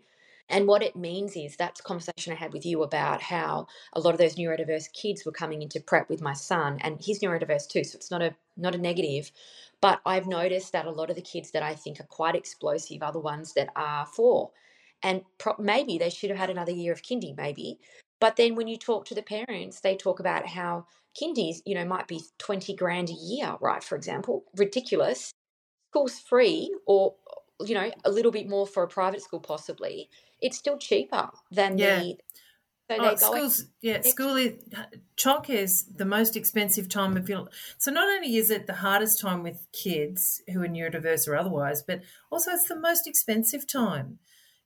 And 0.49 0.67
what 0.67 0.83
it 0.83 0.95
means 0.95 1.35
is 1.35 1.55
that's 1.57 1.79
a 1.79 1.83
conversation 1.83 2.33
I 2.33 2.35
had 2.35 2.53
with 2.53 2.65
you 2.67 2.83
about 2.83 3.21
how 3.23 3.67
a 3.93 3.99
lot 3.99 4.13
of 4.13 4.19
those 4.19 4.35
neurodiverse 4.35 4.93
kids 4.93 5.25
were 5.25 5.31
coming 5.31 5.63
into 5.63 5.79
prep 5.81 6.07
with 6.09 6.21
my 6.21 6.33
son, 6.33 6.77
and 6.81 7.01
he's 7.01 7.19
neurodiverse 7.21 7.67
too, 7.67 7.83
so 7.83 7.95
it's 7.97 8.11
not 8.11 8.21
a 8.21 8.35
not 8.55 8.75
a 8.75 8.79
negative. 8.79 9.31
But 9.81 10.01
I've 10.05 10.27
noticed 10.27 10.71
that 10.73 10.85
a 10.85 10.91
lot 10.91 11.09
of 11.09 11.15
the 11.15 11.23
kids 11.23 11.51
that 11.51 11.63
I 11.63 11.75
think 11.75 11.99
are 11.99 12.03
quite 12.05 12.35
explosive 12.35 13.01
are 13.03 13.11
the 13.11 13.19
ones 13.19 13.53
that 13.55 13.69
are 13.75 14.05
four, 14.05 14.51
and 15.01 15.23
pro- 15.39 15.55
maybe 15.57 15.97
they 15.97 16.11
should 16.11 16.29
have 16.29 16.39
had 16.39 16.51
another 16.51 16.71
year 16.71 16.93
of 16.93 17.01
kindy, 17.01 17.35
maybe. 17.35 17.79
But 18.25 18.37
then 18.37 18.55
when 18.55 18.67
you 18.67 18.75
talk 18.75 19.05
to 19.05 19.13
the 19.13 19.21
parents, 19.21 19.81
they 19.81 19.95
talk 19.95 20.19
about 20.19 20.47
how 20.47 20.87
kindies, 21.15 21.57
you 21.63 21.75
know, 21.75 21.85
might 21.85 22.07
be 22.07 22.23
twenty 22.39 22.73
grand 22.73 23.11
a 23.11 23.13
year, 23.13 23.55
right? 23.61 23.83
For 23.83 23.95
example, 23.95 24.45
ridiculous. 24.57 25.31
School's 25.91 26.17
free, 26.21 26.75
or 26.87 27.13
you 27.63 27.75
know, 27.75 27.91
a 28.03 28.09
little 28.09 28.31
bit 28.31 28.49
more 28.49 28.65
for 28.65 28.81
a 28.81 28.87
private 28.87 29.21
school, 29.21 29.39
possibly 29.39 30.09
it's 30.41 30.57
still 30.57 30.79
cheaper 30.79 31.29
than 31.51 31.75
Yeah. 31.75 31.99
the. 31.99 32.17
So 32.89 32.97
Oh, 32.99 33.09
they 33.11 33.15
go. 33.15 33.29
schools, 33.29 33.65
yeah, 33.83 34.01
school 34.01 34.37
is 34.37 34.53
uh, 34.75 34.85
childcare 35.17 35.61
is 35.61 35.83
the 35.83 36.05
most 36.05 36.35
expensive 36.35 36.89
time 36.89 37.17
of 37.17 37.29
your. 37.29 37.47
So 37.77 37.91
not 37.91 38.07
only 38.07 38.37
is 38.37 38.49
it 38.49 38.65
the 38.65 38.73
hardest 38.73 39.21
time 39.21 39.43
with 39.43 39.67
kids 39.71 40.41
who 40.51 40.63
are 40.63 40.67
neurodiverse 40.67 41.27
or 41.27 41.35
otherwise, 41.35 41.83
but 41.83 42.01
also 42.31 42.53
it's 42.53 42.67
the 42.67 42.79
most 42.79 43.05
expensive 43.05 43.67
time. 43.67 44.17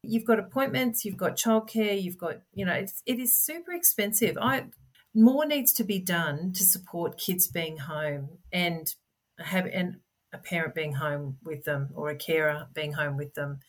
You've 0.04 0.26
got 0.26 0.40
appointments, 0.40 1.06
you've 1.06 1.18
got 1.18 1.36
childcare, 1.36 2.02
you've 2.02 2.18
got 2.18 2.42
you 2.54 2.66
know 2.66 2.74
it's, 2.74 3.02
it 3.06 3.20
is 3.20 3.38
super 3.38 3.74
expensive. 3.74 4.38
I 4.42 4.66
more 5.14 5.46
needs 5.46 5.74
to 5.74 5.84
be 5.84 6.00
done 6.00 6.54
to 6.54 6.64
support 6.64 7.18
kids 7.18 7.48
being 7.48 7.78
home 7.78 8.30
and 8.52 8.94
have 9.40 9.66
and 9.66 9.98
a 10.34 10.38
parent 10.38 10.76
being 10.76 10.94
home 10.94 11.38
with 11.44 11.66
them 11.66 11.90
or 11.96 12.10
a 12.10 12.16
carer 12.16 12.68
being 12.74 12.94
home 12.94 13.18
with 13.18 13.34
them. 13.34 13.60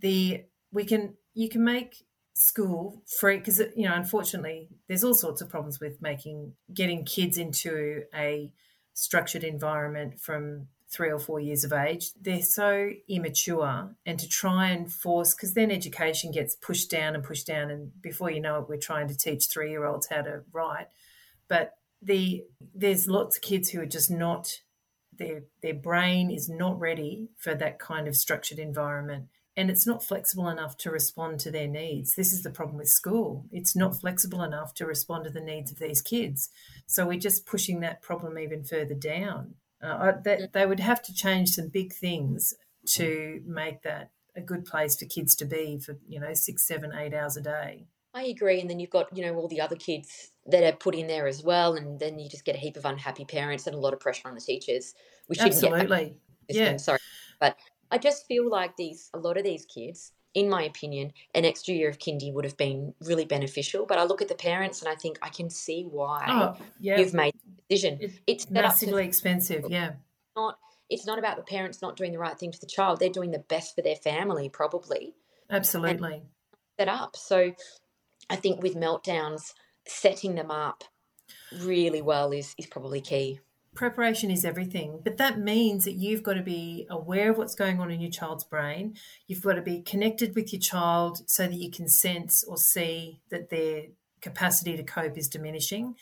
The 0.00 0.44
we 0.72 0.84
can 0.84 1.14
you 1.34 1.48
can 1.48 1.64
make 1.64 2.04
school 2.34 3.02
free 3.18 3.38
because 3.38 3.60
you 3.74 3.88
know 3.88 3.94
unfortunately 3.94 4.68
there's 4.86 5.02
all 5.02 5.14
sorts 5.14 5.40
of 5.40 5.48
problems 5.48 5.80
with 5.80 6.00
making 6.00 6.52
getting 6.72 7.04
kids 7.04 7.36
into 7.36 8.02
a 8.14 8.52
structured 8.94 9.44
environment 9.44 10.20
from 10.20 10.66
three 10.90 11.10
or 11.10 11.18
four 11.18 11.38
years 11.38 11.64
of 11.64 11.72
age 11.72 12.10
they're 12.20 12.42
so 12.42 12.90
immature 13.08 13.94
and 14.06 14.18
to 14.18 14.28
try 14.28 14.68
and 14.68 14.92
force 14.92 15.34
because 15.34 15.54
then 15.54 15.70
education 15.70 16.30
gets 16.32 16.54
pushed 16.56 16.90
down 16.90 17.14
and 17.14 17.24
pushed 17.24 17.46
down 17.46 17.70
and 17.70 17.90
before 18.00 18.30
you 18.30 18.40
know 18.40 18.58
it 18.58 18.68
we're 18.68 18.76
trying 18.76 19.06
to 19.06 19.16
teach 19.16 19.46
three 19.46 19.70
year 19.70 19.84
olds 19.84 20.08
how 20.08 20.22
to 20.22 20.40
write 20.52 20.88
but 21.48 21.74
the 22.00 22.42
there's 22.74 23.08
lots 23.08 23.36
of 23.36 23.42
kids 23.42 23.70
who 23.70 23.80
are 23.80 23.86
just 23.86 24.10
not 24.10 24.60
their 25.18 25.42
their 25.62 25.74
brain 25.74 26.30
is 26.30 26.48
not 26.48 26.78
ready 26.78 27.28
for 27.36 27.54
that 27.54 27.78
kind 27.78 28.08
of 28.08 28.16
structured 28.16 28.58
environment 28.58 29.26
and 29.58 29.70
it's 29.72 29.88
not 29.88 30.04
flexible 30.04 30.48
enough 30.48 30.76
to 30.76 30.90
respond 30.92 31.40
to 31.40 31.50
their 31.50 31.66
needs. 31.66 32.14
This 32.14 32.32
is 32.32 32.44
the 32.44 32.50
problem 32.50 32.76
with 32.76 32.88
school. 32.88 33.44
It's 33.50 33.74
not 33.74 34.00
flexible 34.00 34.44
enough 34.44 34.72
to 34.74 34.86
respond 34.86 35.24
to 35.24 35.30
the 35.30 35.40
needs 35.40 35.72
of 35.72 35.80
these 35.80 36.00
kids. 36.00 36.50
So 36.86 37.04
we're 37.04 37.18
just 37.18 37.44
pushing 37.44 37.80
that 37.80 38.00
problem 38.00 38.38
even 38.38 38.62
further 38.62 38.94
down. 38.94 39.56
Uh, 39.82 40.12
that 40.24 40.52
they 40.52 40.66
would 40.66 40.80
have 40.80 41.00
to 41.02 41.14
change 41.14 41.50
some 41.50 41.68
big 41.68 41.92
things 41.92 42.54
to 42.84 43.40
make 43.46 43.82
that 43.82 44.10
a 44.36 44.40
good 44.40 44.64
place 44.64 44.96
for 44.96 45.04
kids 45.04 45.34
to 45.36 45.44
be 45.44 45.78
for 45.78 45.98
you 46.08 46.18
know 46.20 46.34
six, 46.34 46.66
seven, 46.66 46.92
eight 46.94 47.14
hours 47.14 47.36
a 47.36 47.40
day. 47.40 47.86
I 48.14 48.24
agree, 48.24 48.60
and 48.60 48.68
then 48.68 48.80
you've 48.80 48.90
got 48.90 49.14
you 49.16 49.24
know 49.24 49.34
all 49.36 49.48
the 49.48 49.60
other 49.60 49.76
kids 49.76 50.32
that 50.46 50.64
are 50.64 50.76
put 50.76 50.94
in 50.94 51.06
there 51.06 51.26
as 51.26 51.42
well, 51.42 51.74
and 51.74 52.00
then 52.00 52.18
you 52.18 52.28
just 52.28 52.44
get 52.44 52.56
a 52.56 52.58
heap 52.58 52.76
of 52.76 52.84
unhappy 52.84 53.24
parents 53.24 53.66
and 53.66 53.76
a 53.76 53.78
lot 53.78 53.92
of 53.92 54.00
pressure 54.00 54.28
on 54.28 54.34
the 54.34 54.40
teachers. 54.40 54.94
We 55.28 55.36
shouldn't 55.36 55.54
Absolutely, 55.54 56.16
get 56.48 56.56
yeah. 56.56 56.76
Sorry, 56.78 56.98
but 57.40 57.56
I 57.90 57.98
just 57.98 58.26
feel 58.26 58.48
like 58.48 58.76
these 58.76 59.10
a 59.14 59.18
lot 59.18 59.36
of 59.36 59.44
these 59.44 59.66
kids, 59.66 60.12
in 60.34 60.48
my 60.48 60.62
opinion, 60.62 61.12
an 61.34 61.44
extra 61.44 61.74
year 61.74 61.88
of 61.88 61.98
kindy 61.98 62.32
would 62.32 62.44
have 62.44 62.56
been 62.56 62.94
really 63.00 63.24
beneficial. 63.24 63.86
But 63.86 63.98
I 63.98 64.04
look 64.04 64.22
at 64.22 64.28
the 64.28 64.34
parents 64.34 64.80
and 64.80 64.88
I 64.88 64.94
think 64.94 65.18
I 65.22 65.28
can 65.28 65.50
see 65.50 65.84
why 65.90 66.24
Oh, 66.28 66.56
yeah, 66.80 66.98
you've 66.98 67.14
made 67.14 67.34
the 67.34 67.47
decision. 67.68 67.98
It's 68.00 68.14
It's 68.26 68.44
to 68.46 68.52
massively 68.52 69.04
expensive. 69.04 69.66
Yeah, 69.68 69.92
not 70.36 70.58
it's 70.90 71.06
not 71.06 71.18
about 71.18 71.36
the 71.36 71.42
parents 71.42 71.82
not 71.82 71.96
doing 71.96 72.12
the 72.12 72.18
right 72.18 72.38
thing 72.38 72.52
for 72.52 72.58
the 72.60 72.66
child 72.66 72.98
they're 72.98 73.10
doing 73.10 73.30
the 73.30 73.38
best 73.38 73.74
for 73.74 73.82
their 73.82 73.96
family 73.96 74.48
probably 74.48 75.14
absolutely. 75.50 76.22
set 76.78 76.88
up. 76.88 77.14
So 77.16 77.52
I 78.30 78.36
think 78.36 78.62
with 78.62 78.74
meltdowns, 78.74 79.52
setting 79.86 80.34
them 80.34 80.50
up 80.50 80.84
really 81.60 82.02
well 82.02 82.32
is 82.32 82.54
is 82.58 82.66
probably 82.66 83.00
key. 83.00 83.40
Preparation 83.74 84.30
is 84.30 84.44
everything, 84.44 85.00
but 85.04 85.18
that 85.18 85.38
means 85.38 85.84
that 85.84 85.92
you've 85.92 86.22
got 86.22 86.34
to 86.34 86.42
be 86.42 86.86
aware 86.90 87.30
of 87.30 87.38
what's 87.38 87.54
going 87.54 87.78
on 87.80 87.90
in 87.90 88.00
your 88.00 88.10
child's 88.10 88.42
brain. 88.42 88.96
You've 89.28 89.42
got 89.42 89.52
to 89.52 89.62
be 89.62 89.82
connected 89.82 90.34
with 90.34 90.52
your 90.52 90.60
child 90.60 91.28
so 91.30 91.44
that 91.44 91.54
you 91.54 91.70
can 91.70 91.86
sense 91.86 92.42
or 92.42 92.56
see 92.56 93.20
that 93.30 93.50
their 93.50 93.82
capacity 94.20 94.76
to 94.76 94.82
cope 94.82 95.16
is 95.16 95.28
diminishing. 95.28 95.94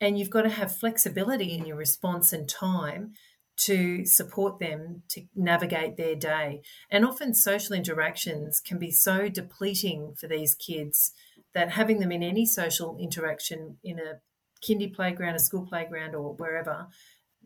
And 0.00 0.18
you've 0.18 0.30
got 0.30 0.42
to 0.42 0.50
have 0.50 0.76
flexibility 0.76 1.52
in 1.52 1.64
your 1.64 1.76
response 1.76 2.32
and 2.32 2.48
time 2.48 3.14
to 3.56 4.04
support 4.04 4.58
them 4.58 5.02
to 5.08 5.22
navigate 5.34 5.96
their 5.96 6.16
day. 6.16 6.62
And 6.90 7.04
often 7.04 7.34
social 7.34 7.74
interactions 7.74 8.60
can 8.60 8.78
be 8.78 8.90
so 8.90 9.28
depleting 9.28 10.14
for 10.18 10.26
these 10.26 10.54
kids 10.54 11.12
that 11.54 11.70
having 11.70 12.00
them 12.00 12.10
in 12.10 12.22
any 12.22 12.46
social 12.46 12.98
interaction 13.00 13.78
in 13.84 13.98
a 14.00 14.20
kindy 14.64 14.92
playground, 14.92 15.36
a 15.36 15.38
school 15.38 15.66
playground, 15.66 16.14
or 16.14 16.34
wherever, 16.34 16.88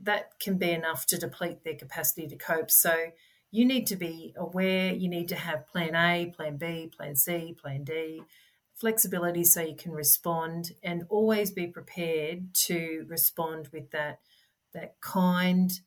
that 0.01 0.39
can 0.41 0.57
be 0.57 0.71
enough 0.71 1.05
to 1.07 1.19
deplete 1.19 1.65
their 1.65 1.75
capacity 1.75 2.27
to 2.29 2.37
cope. 2.37 2.71
So 2.71 3.11
you 3.51 3.67
need 3.67 3.87
to 3.89 3.97
be 3.97 4.35
aware, 4.37 4.93
you 4.93 5.09
need 5.09 5.29
to 5.29 5.37
have 5.37 5.67
plan 5.67 5.95
A, 5.95 6.33
plan 6.35 6.57
B, 6.57 6.91
plan 6.95 7.17
C, 7.17 7.55
plan 7.61 7.85
D, 7.85 8.23
flexibility 8.79 9.45
so 9.45 9.61
you 9.61 9.77
can 9.77 9.93
respond 9.93 10.73
and 10.83 11.05
always 11.09 11.51
be 11.51 11.67
prepared 11.67 12.55
to 12.55 13.05
respond 13.09 13.69
with 13.73 13.91
that 13.91 14.21
that 14.75 15.01
kind 15.01 15.81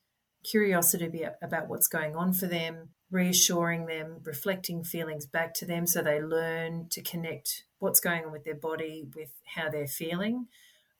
curiosity 0.43 1.23
about 1.41 1.69
what's 1.69 1.87
going 1.87 2.15
on 2.15 2.33
for 2.33 2.47
them, 2.47 2.89
reassuring 3.11 3.85
them, 3.85 4.17
reflecting 4.23 4.83
feelings 4.83 5.25
back 5.27 5.53
to 5.53 5.65
them 5.65 5.85
so 5.85 6.01
they 6.01 6.19
learn 6.19 6.87
to 6.89 7.01
connect 7.01 7.63
what's 7.77 7.99
going 7.99 8.25
on 8.25 8.31
with 8.31 8.43
their 8.43 8.55
body 8.55 9.07
with 9.15 9.31
how 9.55 9.69
they're 9.69 9.87
feeling 9.87 10.47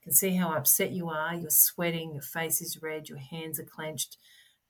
can 0.02 0.14
see 0.14 0.36
how 0.36 0.54
upset 0.54 0.92
you 0.92 1.10
are. 1.10 1.36
You're 1.36 1.50
sweating, 1.50 2.14
your 2.14 2.24
face 2.24 2.62
is 2.62 2.82
red, 2.82 3.10
your 3.10 3.20
hands 3.20 3.60
are 3.60 3.66
clenched. 3.66 4.18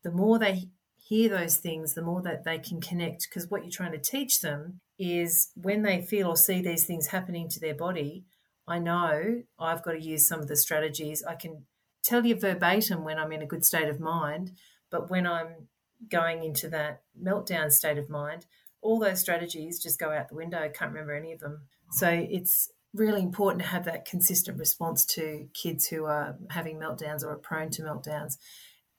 The 0.04 0.12
more 0.12 0.38
they 0.38 0.70
hear 0.98 1.30
those 1.30 1.58
things, 1.58 1.94
the 1.94 2.02
more 2.02 2.22
that 2.22 2.44
they 2.44 2.60
can 2.60 2.82
connect. 2.82 3.30
Because 3.30 3.50
what 3.50 3.64
you're 3.64 3.72
trying 3.72 3.94
to 3.94 3.98
teach 3.98 4.42
them 4.42 4.82
is 5.02 5.50
when 5.56 5.82
they 5.82 6.00
feel 6.00 6.28
or 6.28 6.38
see 6.38 6.62
these 6.62 6.84
things 6.84 7.08
happening 7.08 7.50
to 7.50 7.60
their 7.60 7.74
body, 7.74 8.24
I 8.68 8.78
know 8.78 9.42
I've 9.58 9.82
got 9.82 9.94
to 9.94 10.00
use 10.00 10.28
some 10.28 10.40
of 10.40 10.48
the 10.48 10.56
strategies. 10.56 11.24
I 11.28 11.34
can 11.34 11.66
tell 12.04 12.24
you 12.24 12.36
verbatim 12.36 13.04
when 13.04 13.18
I'm 13.18 13.32
in 13.32 13.42
a 13.42 13.48
good 13.48 13.66
state 13.66 13.90
of 13.90 14.00
mind, 14.00 14.52
but 14.92 15.10
when 15.10 15.26
I'm 15.26 15.68
going 16.08 16.44
into 16.44 16.70
that 16.70 17.02
meltdown 17.20 17.72
state 17.72 17.98
of 17.98 18.12
mind, 18.12 18.46
all 18.84 19.00
those 19.00 19.20
strategies 19.20 19.82
just 19.82 20.00
go 20.00 20.12
out 20.12 20.30
the 20.30 20.36
window. 20.36 20.60
I 20.60 20.70
can't 20.70 20.92
remember 20.92 21.16
any 21.16 21.32
of 21.32 21.40
them. 21.40 21.62
So 21.94 22.08
it's 22.08 22.70
really 22.94 23.22
important 23.22 23.64
to 23.64 23.70
have 23.70 23.86
that 23.86 24.06
consistent 24.06 24.60
response 24.60 25.04
to 25.06 25.48
kids 25.56 25.88
who 25.88 26.06
are 26.06 26.38
having 26.52 26.78
meltdowns 26.78 27.24
or 27.24 27.32
are 27.32 27.38
prone 27.38 27.72
to 27.72 27.82
meltdowns. 27.82 28.38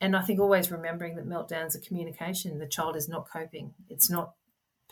And 0.00 0.16
I 0.16 0.22
think 0.22 0.40
always 0.40 0.72
remembering 0.72 1.14
that 1.14 1.28
meltdowns 1.28 1.76
are 1.76 1.86
communication. 1.86 2.58
The 2.58 2.66
child 2.66 2.96
is 2.96 3.08
not 3.08 3.30
coping, 3.32 3.74
it's 3.88 4.10
not 4.10 4.34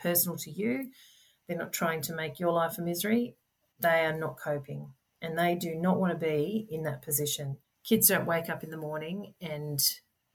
personal 0.00 0.36
to 0.38 0.50
you. 0.50 0.90
They're 1.46 1.58
not 1.58 1.72
trying 1.72 2.02
to 2.02 2.14
make 2.14 2.38
your 2.38 2.52
life 2.52 2.78
a 2.78 2.82
misery. 2.82 3.34
They 3.80 4.04
are 4.04 4.16
not 4.16 4.38
coping 4.38 4.92
and 5.22 5.38
they 5.38 5.54
do 5.54 5.74
not 5.74 5.98
want 5.98 6.12
to 6.12 6.26
be 6.26 6.66
in 6.70 6.82
that 6.84 7.02
position. 7.02 7.58
Kids 7.84 8.08
don't 8.08 8.26
wake 8.26 8.48
up 8.48 8.62
in 8.62 8.70
the 8.70 8.76
morning 8.76 9.34
and, 9.40 9.80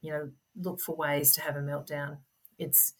you 0.00 0.10
know, 0.12 0.30
look 0.56 0.80
for 0.80 0.94
ways 0.96 1.32
to 1.34 1.40
have 1.40 1.56
a 1.56 1.60
meltdown. 1.60 2.18
It's 2.58 2.94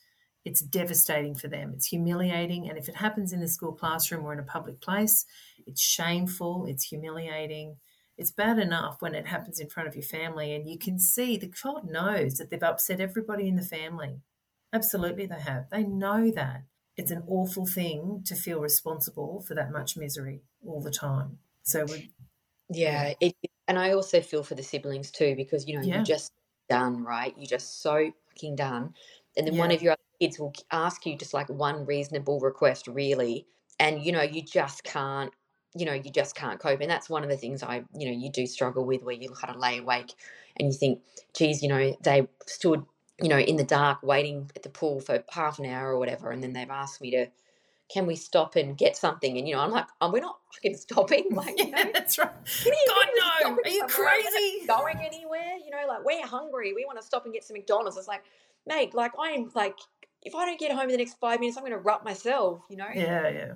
it's 0.44 0.60
devastating 0.60 1.34
for 1.34 1.48
them. 1.48 1.72
It's 1.74 1.88
humiliating. 1.88 2.68
And 2.68 2.78
if 2.78 2.88
it 2.88 2.94
happens 2.94 3.32
in 3.32 3.40
the 3.40 3.48
school 3.48 3.72
classroom 3.72 4.24
or 4.24 4.32
in 4.32 4.38
a 4.38 4.44
public 4.44 4.80
place, 4.80 5.26
it's 5.66 5.82
shameful, 5.82 6.66
it's 6.66 6.84
humiliating. 6.84 7.78
It's 8.16 8.30
bad 8.30 8.60
enough 8.60 9.02
when 9.02 9.16
it 9.16 9.26
happens 9.26 9.58
in 9.58 9.68
front 9.68 9.88
of 9.88 9.96
your 9.96 10.04
family 10.04 10.54
and 10.54 10.68
you 10.68 10.78
can 10.78 11.00
see 11.00 11.36
the 11.36 11.48
child 11.48 11.90
knows 11.90 12.34
that 12.34 12.50
they've 12.50 12.62
upset 12.62 13.00
everybody 13.00 13.48
in 13.48 13.56
the 13.56 13.62
family. 13.62 14.20
Absolutely, 14.72 15.26
they 15.26 15.40
have. 15.40 15.70
They 15.70 15.84
know 15.84 16.30
that. 16.32 16.62
It's 16.96 17.10
an 17.10 17.22
awful 17.28 17.66
thing 17.66 18.22
to 18.24 18.34
feel 18.34 18.60
responsible 18.60 19.44
for 19.46 19.54
that 19.54 19.70
much 19.70 19.96
misery 19.96 20.42
all 20.66 20.80
the 20.80 20.90
time. 20.90 21.38
So, 21.62 21.84
we 21.84 22.10
yeah, 22.70 23.12
it, 23.20 23.34
and 23.68 23.78
I 23.78 23.92
also 23.92 24.20
feel 24.20 24.42
for 24.42 24.54
the 24.54 24.62
siblings 24.62 25.10
too 25.10 25.34
because 25.36 25.68
you 25.68 25.76
know 25.76 25.82
yeah. 25.82 25.96
you're 25.96 26.04
just 26.04 26.32
done, 26.68 27.04
right? 27.04 27.34
You're 27.36 27.46
just 27.46 27.82
so 27.82 28.10
fucking 28.28 28.56
done, 28.56 28.94
and 29.36 29.46
then 29.46 29.54
yeah. 29.54 29.60
one 29.60 29.72
of 29.72 29.82
your 29.82 29.92
other 29.92 30.00
kids 30.20 30.38
will 30.38 30.54
ask 30.72 31.04
you 31.04 31.16
just 31.16 31.34
like 31.34 31.48
one 31.48 31.84
reasonable 31.84 32.40
request, 32.40 32.88
really, 32.88 33.46
and 33.78 34.02
you 34.02 34.12
know 34.12 34.22
you 34.22 34.42
just 34.42 34.82
can't 34.82 35.32
you 35.76 35.84
know, 35.84 35.92
you 35.92 36.10
just 36.10 36.34
can't 36.34 36.58
cope. 36.58 36.80
And 36.80 36.90
that's 36.90 37.10
one 37.10 37.22
of 37.22 37.28
the 37.28 37.36
things 37.36 37.62
I, 37.62 37.84
you 37.94 38.06
know, 38.06 38.16
you 38.16 38.30
do 38.30 38.46
struggle 38.46 38.84
with 38.84 39.02
where 39.02 39.14
you 39.14 39.28
kind 39.30 39.54
of 39.54 39.60
lay 39.60 39.78
awake 39.78 40.14
and 40.58 40.72
you 40.72 40.78
think, 40.78 41.00
geez, 41.36 41.62
you 41.62 41.68
know, 41.68 41.94
they 42.02 42.26
stood, 42.46 42.84
you 43.20 43.28
know, 43.28 43.38
in 43.38 43.56
the 43.56 43.64
dark 43.64 44.02
waiting 44.02 44.50
at 44.54 44.62
the 44.62 44.68
pool 44.68 45.00
for 45.00 45.24
half 45.30 45.58
an 45.58 45.66
hour 45.66 45.90
or 45.90 45.98
whatever. 45.98 46.30
And 46.30 46.42
then 46.42 46.52
they've 46.52 46.70
asked 46.70 47.00
me 47.00 47.10
to, 47.12 47.26
can 47.88 48.06
we 48.06 48.16
stop 48.16 48.56
and 48.56 48.76
get 48.76 48.96
something? 48.96 49.38
And, 49.38 49.48
you 49.48 49.54
know, 49.54 49.60
I'm 49.60 49.70
like, 49.70 49.86
oh, 50.00 50.10
we're 50.10 50.20
not 50.20 50.38
fucking 50.54 50.76
stopping. 50.76 51.28
Like, 51.30 51.58
you 51.58 51.70
know, 51.70 51.78
yeah, 51.78 51.90
that's 51.92 52.18
right. 52.18 52.30
God, 52.30 53.06
no. 53.44 53.56
Are 53.64 53.68
you 53.68 53.86
crazy? 53.86 54.66
Going 54.66 54.98
anywhere? 54.98 55.56
You 55.64 55.70
know, 55.70 55.86
like, 55.86 56.04
we're 56.04 56.26
hungry. 56.26 56.72
We 56.74 56.84
want 56.84 57.00
to 57.00 57.06
stop 57.06 57.24
and 57.24 57.32
get 57.32 57.44
some 57.44 57.54
McDonald's. 57.54 57.96
It's 57.96 58.08
like, 58.08 58.24
mate, 58.66 58.94
like, 58.94 59.12
I'm 59.18 59.50
like, 59.54 59.78
if 60.22 60.34
I 60.34 60.44
don't 60.44 60.58
get 60.58 60.72
home 60.72 60.82
in 60.82 60.88
the 60.88 60.96
next 60.96 61.18
five 61.20 61.38
minutes, 61.40 61.56
I'm 61.56 61.62
going 61.62 61.72
to 61.72 61.78
rut 61.78 62.04
myself, 62.04 62.62
you 62.68 62.76
know? 62.76 62.86
Yeah, 62.92 63.28
yeah. 63.28 63.52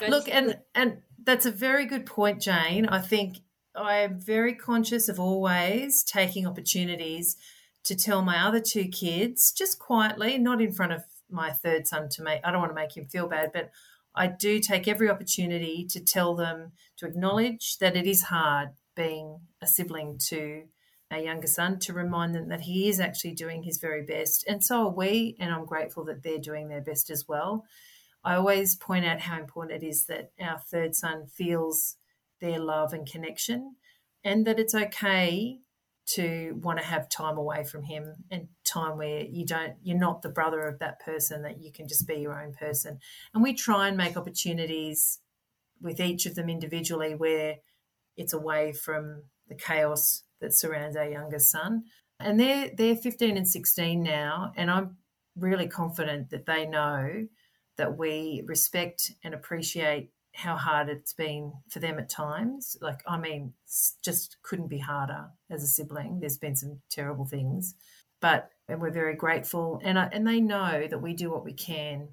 You 0.00 0.08
know, 0.08 0.16
Look, 0.16 0.28
and, 0.28 0.58
and 0.74 0.98
that's 1.24 1.46
a 1.46 1.50
very 1.50 1.86
good 1.86 2.04
point, 2.04 2.42
Jane. 2.42 2.86
I 2.86 3.00
think 3.00 3.38
I 3.74 3.98
am 3.98 4.20
very 4.20 4.54
conscious 4.54 5.08
of 5.08 5.18
always 5.18 6.02
taking 6.02 6.46
opportunities 6.46 7.36
to 7.84 7.94
tell 7.94 8.22
my 8.22 8.46
other 8.46 8.60
two 8.60 8.88
kids, 8.88 9.52
just 9.52 9.78
quietly, 9.78 10.38
not 10.38 10.60
in 10.60 10.72
front 10.72 10.92
of 10.92 11.04
my 11.30 11.50
third 11.50 11.86
son 11.86 12.08
to 12.10 12.22
make, 12.22 12.40
I 12.44 12.50
don't 12.50 12.60
want 12.60 12.70
to 12.70 12.74
make 12.74 12.96
him 12.96 13.06
feel 13.06 13.28
bad, 13.28 13.52
but 13.52 13.70
I 14.14 14.26
do 14.26 14.58
take 14.58 14.88
every 14.88 15.08
opportunity 15.08 15.86
to 15.90 16.00
tell 16.00 16.34
them 16.34 16.72
to 16.98 17.06
acknowledge 17.06 17.78
that 17.78 17.96
it 17.96 18.06
is 18.06 18.24
hard 18.24 18.70
being 18.96 19.40
a 19.62 19.66
sibling 19.66 20.18
to 20.28 20.64
our 21.10 21.18
younger 21.18 21.46
son 21.46 21.78
to 21.80 21.92
remind 21.92 22.34
them 22.34 22.48
that 22.48 22.62
he 22.62 22.88
is 22.88 23.00
actually 23.00 23.32
doing 23.32 23.62
his 23.62 23.78
very 23.78 24.02
best. 24.02 24.44
And 24.46 24.62
so 24.62 24.86
are 24.86 24.94
we, 24.94 25.36
and 25.40 25.52
I'm 25.52 25.64
grateful 25.64 26.04
that 26.04 26.22
they're 26.22 26.38
doing 26.38 26.68
their 26.68 26.80
best 26.80 27.10
as 27.10 27.26
well. 27.26 27.64
I 28.22 28.34
always 28.34 28.76
point 28.76 29.06
out 29.06 29.20
how 29.20 29.38
important 29.38 29.82
it 29.82 29.86
is 29.86 30.06
that 30.06 30.32
our 30.40 30.58
third 30.58 30.94
son 30.94 31.26
feels 31.26 31.96
their 32.40 32.58
love 32.58 32.92
and 32.92 33.10
connection, 33.10 33.76
and 34.24 34.46
that 34.46 34.60
it's 34.60 34.74
okay 34.74 35.60
to 36.14 36.58
want 36.62 36.78
to 36.78 36.84
have 36.84 37.08
time 37.08 37.36
away 37.36 37.64
from 37.64 37.82
him 37.82 38.14
and 38.30 38.48
time 38.64 38.96
where 38.96 39.22
you 39.22 39.44
don't 39.46 39.74
you're 39.82 39.98
not 39.98 40.22
the 40.22 40.28
brother 40.28 40.62
of 40.62 40.78
that 40.78 40.98
person 41.00 41.42
that 41.42 41.60
you 41.60 41.70
can 41.72 41.86
just 41.86 42.06
be 42.06 42.16
your 42.16 42.40
own 42.40 42.52
person 42.52 42.98
and 43.34 43.42
we 43.42 43.52
try 43.52 43.88
and 43.88 43.96
make 43.96 44.16
opportunities 44.16 45.20
with 45.80 46.00
each 46.00 46.26
of 46.26 46.34
them 46.34 46.48
individually 46.48 47.14
where 47.14 47.56
it's 48.16 48.32
away 48.32 48.72
from 48.72 49.22
the 49.48 49.54
chaos 49.54 50.24
that 50.40 50.54
surrounds 50.54 50.96
our 50.96 51.08
youngest 51.08 51.50
son. 51.50 51.84
And 52.18 52.38
they're 52.38 52.70
they're 52.76 52.96
15 52.96 53.36
and 53.36 53.48
16 53.48 54.02
now, 54.02 54.52
and 54.56 54.70
I'm 54.70 54.98
really 55.36 55.68
confident 55.68 56.30
that 56.30 56.46
they 56.46 56.66
know 56.66 57.26
that 57.78 57.96
we 57.96 58.42
respect 58.46 59.12
and 59.24 59.32
appreciate 59.32 60.10
how 60.34 60.56
hard 60.56 60.88
it's 60.88 61.12
been 61.12 61.52
for 61.68 61.80
them 61.80 61.98
at 61.98 62.08
times. 62.08 62.76
Like, 62.80 63.00
I 63.06 63.18
mean, 63.18 63.54
just 64.02 64.36
couldn't 64.42 64.68
be 64.68 64.78
harder 64.78 65.26
as 65.50 65.62
a 65.62 65.66
sibling. 65.66 66.20
There's 66.20 66.38
been 66.38 66.56
some 66.56 66.80
terrible 66.90 67.24
things, 67.24 67.74
but 68.20 68.50
and 68.68 68.80
we're 68.80 68.90
very 68.90 69.16
grateful, 69.16 69.80
and 69.82 69.98
I, 69.98 70.08
and 70.12 70.26
they 70.26 70.40
know 70.40 70.86
that 70.88 71.02
we 71.02 71.12
do 71.14 71.30
what 71.30 71.44
we 71.44 71.52
can 71.52 72.08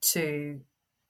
to 0.00 0.60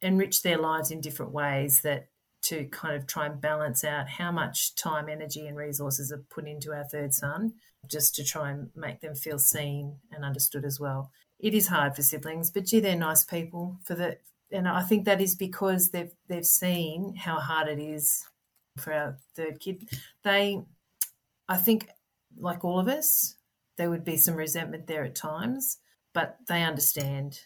enrich 0.02 0.42
their 0.42 0.58
lives 0.58 0.90
in 0.90 1.00
different 1.00 1.32
ways 1.32 1.82
that 1.82 2.08
to 2.40 2.64
kind 2.66 2.96
of 2.96 3.06
try 3.06 3.26
and 3.26 3.40
balance 3.40 3.84
out 3.84 4.08
how 4.08 4.30
much 4.30 4.74
time, 4.74 5.08
energy, 5.08 5.46
and 5.46 5.56
resources 5.56 6.12
are 6.12 6.24
put 6.30 6.46
into 6.46 6.72
our 6.72 6.84
third 6.84 7.12
son, 7.12 7.52
just 7.86 8.14
to 8.14 8.24
try 8.24 8.50
and 8.50 8.70
make 8.74 9.00
them 9.00 9.14
feel 9.14 9.38
seen 9.38 9.96
and 10.12 10.24
understood 10.24 10.64
as 10.64 10.78
well. 10.80 11.10
It 11.38 11.54
is 11.54 11.68
hard 11.68 11.94
for 11.94 12.02
siblings, 12.02 12.50
but 12.50 12.64
gee, 12.64 12.80
they're 12.80 12.96
nice 12.96 13.24
people 13.24 13.78
for 13.84 13.94
the, 13.94 14.18
and 14.52 14.68
I 14.68 14.82
think 14.82 15.04
that 15.04 15.20
is 15.20 15.34
because 15.34 15.90
they've 15.90 16.12
they've 16.28 16.44
seen 16.44 17.14
how 17.14 17.38
hard 17.38 17.68
it 17.68 17.78
is 17.78 18.24
for 18.78 18.92
our 18.92 19.18
third 19.36 19.60
kid. 19.60 19.88
They, 20.24 20.60
I 21.48 21.56
think, 21.56 21.88
like 22.38 22.64
all 22.64 22.78
of 22.78 22.88
us, 22.88 23.36
there 23.76 23.90
would 23.90 24.04
be 24.04 24.16
some 24.16 24.36
resentment 24.36 24.86
there 24.86 25.04
at 25.04 25.14
times, 25.14 25.78
but 26.14 26.36
they 26.48 26.62
understand. 26.62 27.40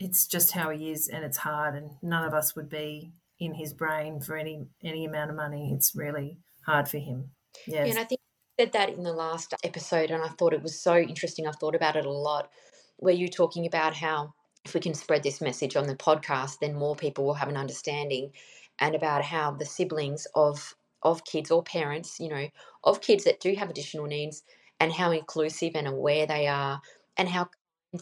It's 0.00 0.26
just 0.26 0.52
how 0.52 0.70
he 0.70 0.90
is, 0.90 1.08
and 1.08 1.24
it's 1.24 1.38
hard, 1.38 1.74
and 1.74 1.90
none 2.02 2.24
of 2.24 2.34
us 2.34 2.56
would 2.56 2.68
be 2.68 3.12
in 3.38 3.54
his 3.54 3.72
brain 3.72 4.20
for 4.20 4.36
any 4.36 4.66
any 4.82 5.04
amount 5.04 5.30
of 5.30 5.36
money. 5.36 5.72
It's 5.74 5.94
really 5.94 6.38
hard 6.66 6.88
for 6.88 6.98
him. 6.98 7.30
Yes. 7.66 7.86
Yeah, 7.86 7.90
and 7.92 7.98
I 7.98 8.04
think 8.04 8.20
you 8.20 8.64
said 8.64 8.72
that 8.72 8.90
in 8.90 9.02
the 9.02 9.12
last 9.12 9.54
episode, 9.64 10.10
and 10.10 10.22
I 10.22 10.28
thought 10.28 10.52
it 10.52 10.62
was 10.62 10.80
so 10.80 10.96
interesting. 10.96 11.46
I've 11.46 11.56
thought 11.56 11.74
about 11.74 11.96
it 11.96 12.06
a 12.06 12.10
lot, 12.10 12.50
where 12.96 13.14
you're 13.14 13.28
talking 13.28 13.66
about 13.66 13.94
how 13.94 14.34
if 14.64 14.74
we 14.74 14.80
can 14.80 14.94
spread 14.94 15.22
this 15.22 15.40
message 15.40 15.76
on 15.76 15.86
the 15.86 15.96
podcast, 15.96 16.58
then 16.60 16.74
more 16.74 16.96
people 16.96 17.24
will 17.24 17.34
have 17.34 17.48
an 17.48 17.56
understanding 17.56 18.32
and 18.80 18.94
about 18.94 19.24
how 19.24 19.52
the 19.52 19.66
siblings 19.66 20.26
of 20.34 20.74
of 21.02 21.24
kids 21.24 21.50
or 21.50 21.62
parents, 21.62 22.18
you 22.18 22.30
know, 22.30 22.48
of 22.82 23.02
kids 23.02 23.24
that 23.24 23.38
do 23.38 23.54
have 23.54 23.68
additional 23.68 24.06
needs 24.06 24.42
and 24.80 24.90
how 24.90 25.10
inclusive 25.10 25.72
and 25.74 25.86
aware 25.86 26.26
they 26.26 26.46
are 26.46 26.80
and 27.18 27.28
how 27.28 27.48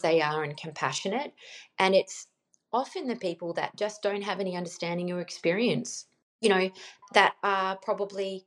they 0.01 0.21
are 0.21 0.41
and 0.41 0.55
compassionate. 0.55 1.33
And 1.77 1.93
it's 1.93 2.27
often 2.71 3.07
the 3.07 3.17
people 3.17 3.53
that 3.53 3.75
just 3.75 4.01
don't 4.01 4.21
have 4.21 4.39
any 4.39 4.55
understanding 4.55 5.11
or 5.11 5.19
experience, 5.19 6.05
you 6.39 6.47
know, 6.47 6.69
that 7.13 7.33
are 7.43 7.75
probably 7.75 8.45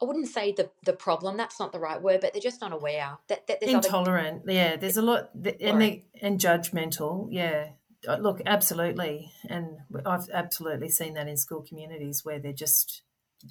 I 0.00 0.04
wouldn't 0.04 0.28
say 0.28 0.52
the 0.52 0.70
the 0.84 0.92
problem. 0.92 1.36
That's 1.36 1.58
not 1.58 1.72
the 1.72 1.80
right 1.80 2.00
word, 2.00 2.20
but 2.20 2.32
they're 2.32 2.42
just 2.42 2.60
not 2.60 2.72
aware 2.72 3.18
that, 3.28 3.46
that 3.48 3.60
there's 3.60 3.72
intolerant. 3.72 4.42
Other... 4.42 4.52
Yeah, 4.52 4.76
there's 4.76 4.96
a 4.96 5.02
lot, 5.02 5.30
and 5.34 5.80
they, 5.80 6.04
and 6.22 6.38
judgmental. 6.38 7.28
Yeah, 7.30 7.70
uh, 8.06 8.16
look, 8.16 8.40
absolutely, 8.46 9.32
and 9.48 9.78
I've 10.06 10.28
absolutely 10.32 10.88
seen 10.88 11.14
that 11.14 11.26
in 11.26 11.36
school 11.36 11.62
communities 11.62 12.24
where 12.24 12.38
they're 12.38 12.52
just 12.52 13.02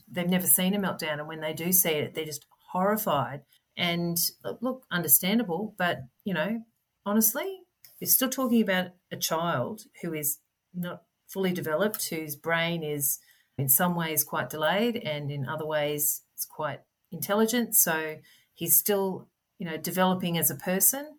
they've 0.10 0.30
never 0.30 0.48
seen 0.48 0.74
a 0.74 0.80
meltdown, 0.80 1.20
and 1.20 1.28
when 1.28 1.42
they 1.42 1.54
do 1.54 1.72
see 1.72 1.90
it, 1.90 2.16
they're 2.16 2.26
just 2.26 2.46
horrified. 2.72 3.42
And 3.76 4.18
uh, 4.44 4.54
look, 4.62 4.86
understandable, 4.90 5.76
but 5.78 6.00
you 6.24 6.34
know, 6.34 6.64
honestly, 7.06 7.60
you're 8.00 8.08
still 8.08 8.30
talking 8.30 8.62
about 8.62 8.92
a 9.12 9.18
child 9.18 9.82
who 10.02 10.14
is 10.14 10.40
not 10.74 11.04
fully 11.28 11.52
developed, 11.52 12.08
whose 12.10 12.38
brain 12.38 12.84
is 12.84 13.20
in 13.58 13.68
some 13.68 13.96
ways 13.96 14.24
quite 14.24 14.50
delayed, 14.50 14.96
and 14.96 15.30
in 15.30 15.46
other 15.46 15.66
ways 15.66 16.22
He's 16.38 16.46
quite 16.46 16.82
intelligent, 17.12 17.76
so 17.76 18.18
he's 18.54 18.78
still, 18.78 19.28
you 19.58 19.66
know, 19.66 19.76
developing 19.76 20.38
as 20.38 20.52
a 20.52 20.56
person. 20.56 21.16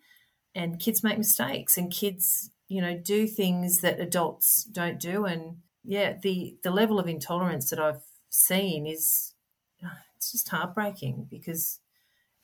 And 0.55 0.79
kids 0.79 1.03
make 1.03 1.19
mistakes, 1.19 1.77
and 1.77 1.91
kids, 1.91 2.53
you 2.69 2.81
know, 2.81 2.97
do 2.97 3.27
things 3.27 3.81
that 3.81 3.99
adults 3.99 4.63
don't 4.63 5.01
do. 5.01 5.25
And 5.25 5.57
yeah, 5.83 6.15
the 6.23 6.57
the 6.63 6.71
level 6.71 7.01
of 7.01 7.09
intolerance 7.09 7.69
that 7.71 7.81
I've 7.81 8.05
seen 8.31 8.87
is 8.87 9.35
it's 10.17 10.31
just 10.31 10.51
heartbreaking 10.51 11.27
because 11.29 11.81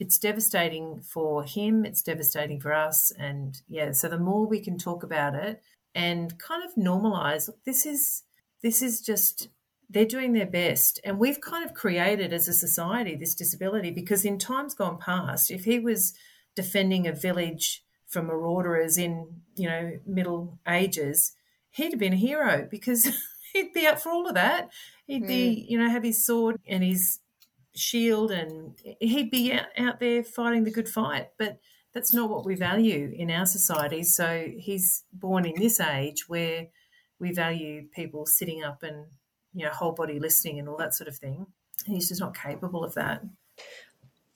it's 0.01 0.18
devastating 0.18 1.01
for 1.01 1.45
him, 1.45 1.85
it's 1.85 2.03
devastating 2.03 2.61
for 2.61 2.72
us, 2.72 3.12
and 3.16 3.62
yeah. 3.68 3.93
So 3.93 4.09
the 4.09 4.18
more 4.18 4.49
we 4.49 4.59
can 4.59 4.79
talk 4.79 5.05
about 5.05 5.37
it 5.37 5.62
and 5.95 6.37
kind 6.41 6.64
of 6.64 6.75
normalize, 6.75 7.49
this 7.64 7.87
is 7.87 8.25
this 8.64 8.83
is 8.83 9.01
just 9.01 9.49
they're 9.89 10.05
doing 10.05 10.32
their 10.32 10.47
best. 10.47 11.01
And 11.05 11.18
we've 11.18 11.41
kind 11.41 11.64
of 11.64 11.74
created 11.74 12.32
as 12.32 12.49
a 12.49 12.53
society 12.53 13.14
this 13.14 13.35
disability 13.35 13.91
because 13.91 14.24
in 14.24 14.39
times 14.39 14.74
gone 14.74 14.99
past, 14.99 15.51
if 15.51 15.64
he 15.64 15.78
was 15.78 16.14
defending 16.55 17.07
a 17.07 17.12
village 17.12 17.85
from 18.07 18.26
marauders 18.26 18.97
in, 18.97 19.41
you 19.57 19.68
know, 19.68 19.93
middle 20.07 20.59
ages, 20.68 21.35
he'd 21.70 21.93
have 21.93 21.99
been 21.99 22.12
a 22.12 22.16
hero 22.16 22.66
because 22.70 23.09
he'd 23.53 23.72
be 23.72 23.87
up 23.87 24.01
for 24.01 24.11
all 24.11 24.26
of 24.26 24.35
that. 24.35 24.70
He'd 25.07 25.26
be, 25.26 25.64
mm. 25.66 25.70
you 25.70 25.78
know, 25.78 25.89
have 25.89 26.05
his 26.05 26.24
sword 26.24 26.57
and 26.66 26.82
his 26.82 27.20
shield 27.74 28.30
and 28.30 28.78
he'd 29.01 29.30
be 29.30 29.53
out, 29.53 29.66
out 29.76 30.01
there 30.01 30.22
fighting 30.22 30.64
the 30.64 30.70
good 30.70 30.89
fight. 30.89 31.28
But 31.39 31.59
that's 31.93 32.12
not 32.12 32.30
what 32.30 32.45
we 32.45 32.57
value 32.57 33.12
in 33.14 33.30
our 33.30 33.47
society. 33.47 34.03
So 34.03 34.49
he's 34.57 35.05
born 35.12 35.45
in 35.45 35.55
this 35.57 35.80
age 35.80 36.28
where 36.28 36.68
we 37.20 37.32
value 37.32 37.89
people 37.95 38.26
sitting 38.26 38.62
up 38.62 38.82
and 38.82 39.07
you 39.55 39.65
know 39.65 39.71
whole 39.71 39.93
body 39.93 40.19
listening 40.19 40.59
and 40.59 40.69
all 40.69 40.77
that 40.77 40.95
sort 40.95 41.09
of 41.09 41.17
thing. 41.17 41.47
he's 41.87 42.09
just 42.09 42.21
not 42.21 42.37
capable 42.37 42.85
of 42.85 42.95
that. 42.95 43.23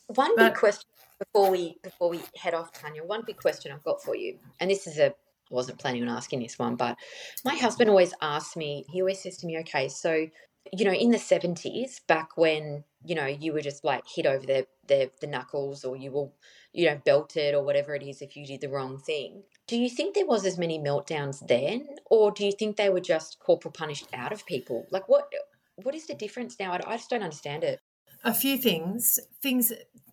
One 0.07 0.35
but, 0.37 0.53
big 0.53 0.59
question 0.59 0.89
before 1.19 1.51
we 1.51 1.79
before 1.83 2.09
we 2.09 2.21
head 2.37 2.55
off, 2.55 2.73
Tania. 2.73 3.05
One 3.05 3.23
big 3.27 3.37
question 3.37 3.73
I've 3.73 3.85
got 3.85 4.03
for 4.03 4.16
you, 4.16 4.39
and 4.61 4.71
this 4.71 4.87
is 4.87 4.99
a 4.99 5.07
I 5.51 5.55
wasn't 5.55 5.79
planning 5.79 6.03
on 6.03 6.11
asking 6.11 6.41
this 6.41 6.59
one, 6.59 6.77
but 6.77 6.97
my 7.45 7.55
husband 7.55 7.89
always 7.89 8.12
asks 8.21 8.55
me. 8.55 8.85
He 8.91 9.01
always 9.01 9.23
says 9.23 9.39
to 9.39 9.47
me, 9.47 9.59
"Okay, 9.61 9.89
so 9.89 10.27
you 10.73 10.85
know, 10.85 10.93
in 10.93 11.11
the 11.11 11.19
seventies, 11.19 12.01
back 12.07 12.37
when 12.37 12.85
you 13.05 13.14
know 13.14 13.27
you 13.27 13.53
were 13.53 13.61
just 13.61 13.85
like 13.85 14.05
hit 14.07 14.27
over 14.27 14.45
the 14.45 14.66
the, 14.87 15.11
the 15.21 15.27
knuckles, 15.27 15.85
or 15.85 15.97
you 15.97 16.11
were 16.11 16.29
you 16.73 16.87
know 16.87 17.01
belted, 17.05 17.55
or 17.55 17.62
whatever 17.62 17.95
it 17.95 18.03
is, 18.03 18.23
if 18.23 18.37
you 18.37 18.47
did 18.47 18.61
the 18.61 18.69
wrong 18.69 18.99
thing." 18.99 19.43
Do 19.66 19.77
you 19.77 19.91
think 19.91 20.14
there 20.14 20.27
was 20.27 20.47
as 20.47 20.57
many 20.59 20.79
meltdowns 20.79 21.47
then, 21.47 21.87
or 22.07 22.31
do 22.31 22.45
you 22.45 22.53
think 22.53 22.77
they 22.77 22.89
were 22.89 23.01
just 23.01 23.39
corporal 23.39 23.73
punished 23.73 24.09
out 24.14 24.33
of 24.33 24.47
people? 24.47 24.87
Like, 24.91 25.09
what 25.09 25.31
what 25.77 25.95
is 25.95 26.07
the 26.07 26.14
difference 26.14 26.57
now? 26.59 26.73
I, 26.73 26.81
I 26.87 26.97
just 26.97 27.11
don't 27.11 27.23
understand 27.23 27.64
it. 27.64 27.81
A 28.25 28.35
few 28.35 28.59
things, 28.59 29.19
things, 29.43 29.73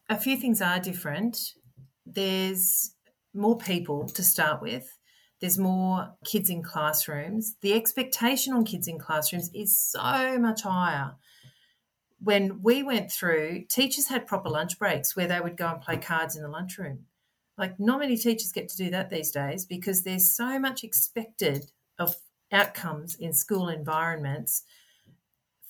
a 0.10 0.20
few 0.20 0.38
things 0.38 0.62
are 0.62 0.80
different. 0.80 1.54
There's 2.06 2.96
more 3.34 3.58
people 3.58 4.08
to 4.10 4.24
start 4.24 4.62
with. 4.62 4.98
There's 5.46 5.58
more 5.60 6.12
kids 6.26 6.50
in 6.50 6.64
classrooms. 6.64 7.56
The 7.62 7.74
expectation 7.74 8.54
on 8.54 8.66
kids 8.66 8.88
in 8.88 8.98
classrooms 8.98 9.52
is 9.54 9.78
so 9.78 10.40
much 10.40 10.64
higher. 10.64 11.16
When 12.20 12.64
we 12.64 12.82
went 12.82 13.12
through, 13.12 13.66
teachers 13.70 14.08
had 14.08 14.26
proper 14.26 14.50
lunch 14.50 14.80
breaks 14.80 15.16
where 15.16 15.28
they 15.28 15.40
would 15.40 15.58
go 15.58 15.68
and 15.68 15.82
play 15.82 15.98
cards 15.98 16.36
in 16.36 16.42
the 16.42 16.50
lunchroom 16.50 17.06
like, 17.58 17.80
not 17.80 18.00
many 18.00 18.18
teachers 18.18 18.52
get 18.52 18.70
to 18.70 18.78
do 18.78 18.90
that 18.92 19.10
these 19.10 19.32
days 19.32 19.66
because 19.66 20.04
there's 20.04 20.30
so 20.30 20.60
much 20.60 20.84
expected 20.84 21.72
of 21.98 22.16
outcomes 22.52 23.16
in 23.16 23.32
school 23.34 23.70
environments. 23.70 24.64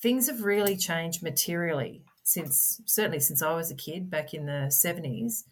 Things 0.02 0.28
have 0.28 0.42
really 0.42 0.76
changed 0.76 1.22
materially 1.22 2.04
since, 2.24 2.80
certainly 2.86 3.20
since 3.20 3.40
I 3.40 3.54
was 3.54 3.70
a 3.70 3.76
kid 3.76 4.10
back 4.10 4.34
in 4.34 4.46
the 4.46 4.68
70s 4.68 5.44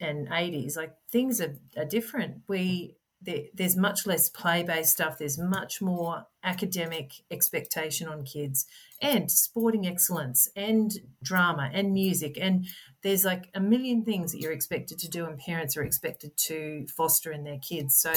and 0.00 0.28
80s. 0.28 0.76
Like, 0.76 0.94
things 1.10 1.40
are, 1.40 1.56
are 1.78 1.86
different. 1.86 2.42
We, 2.46 2.96
there, 3.24 3.44
there's 3.54 3.76
much 3.76 4.06
less 4.06 4.28
play 4.28 4.62
based 4.62 4.92
stuff. 4.92 5.18
There's 5.18 5.38
much 5.38 5.80
more 5.80 6.26
academic 6.42 7.12
expectation 7.30 8.08
on 8.08 8.24
kids 8.24 8.66
and 9.00 9.30
sporting 9.30 9.86
excellence 9.86 10.48
and 10.54 10.92
drama 11.22 11.70
and 11.72 11.92
music. 11.92 12.38
And 12.40 12.66
there's 13.02 13.24
like 13.24 13.50
a 13.54 13.60
million 13.60 14.04
things 14.04 14.32
that 14.32 14.40
you're 14.40 14.52
expected 14.52 14.98
to 15.00 15.08
do 15.08 15.24
and 15.26 15.38
parents 15.38 15.76
are 15.76 15.82
expected 15.82 16.36
to 16.36 16.86
foster 16.96 17.32
in 17.32 17.44
their 17.44 17.58
kids. 17.58 17.96
So, 17.96 18.12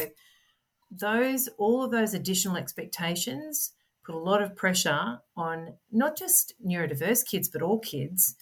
those, 0.90 1.50
all 1.58 1.84
of 1.84 1.92
those 1.92 2.14
additional 2.14 2.56
expectations 2.56 3.74
put 4.06 4.16
a 4.16 4.20
lot 4.20 4.42
of 4.42 4.56
pressure 4.56 5.20
on 5.36 5.74
not 5.92 6.18
just 6.18 6.54
neurodiverse 6.66 7.26
kids, 7.26 7.50
but 7.50 7.62
all 7.62 7.80
kids. 7.80 8.36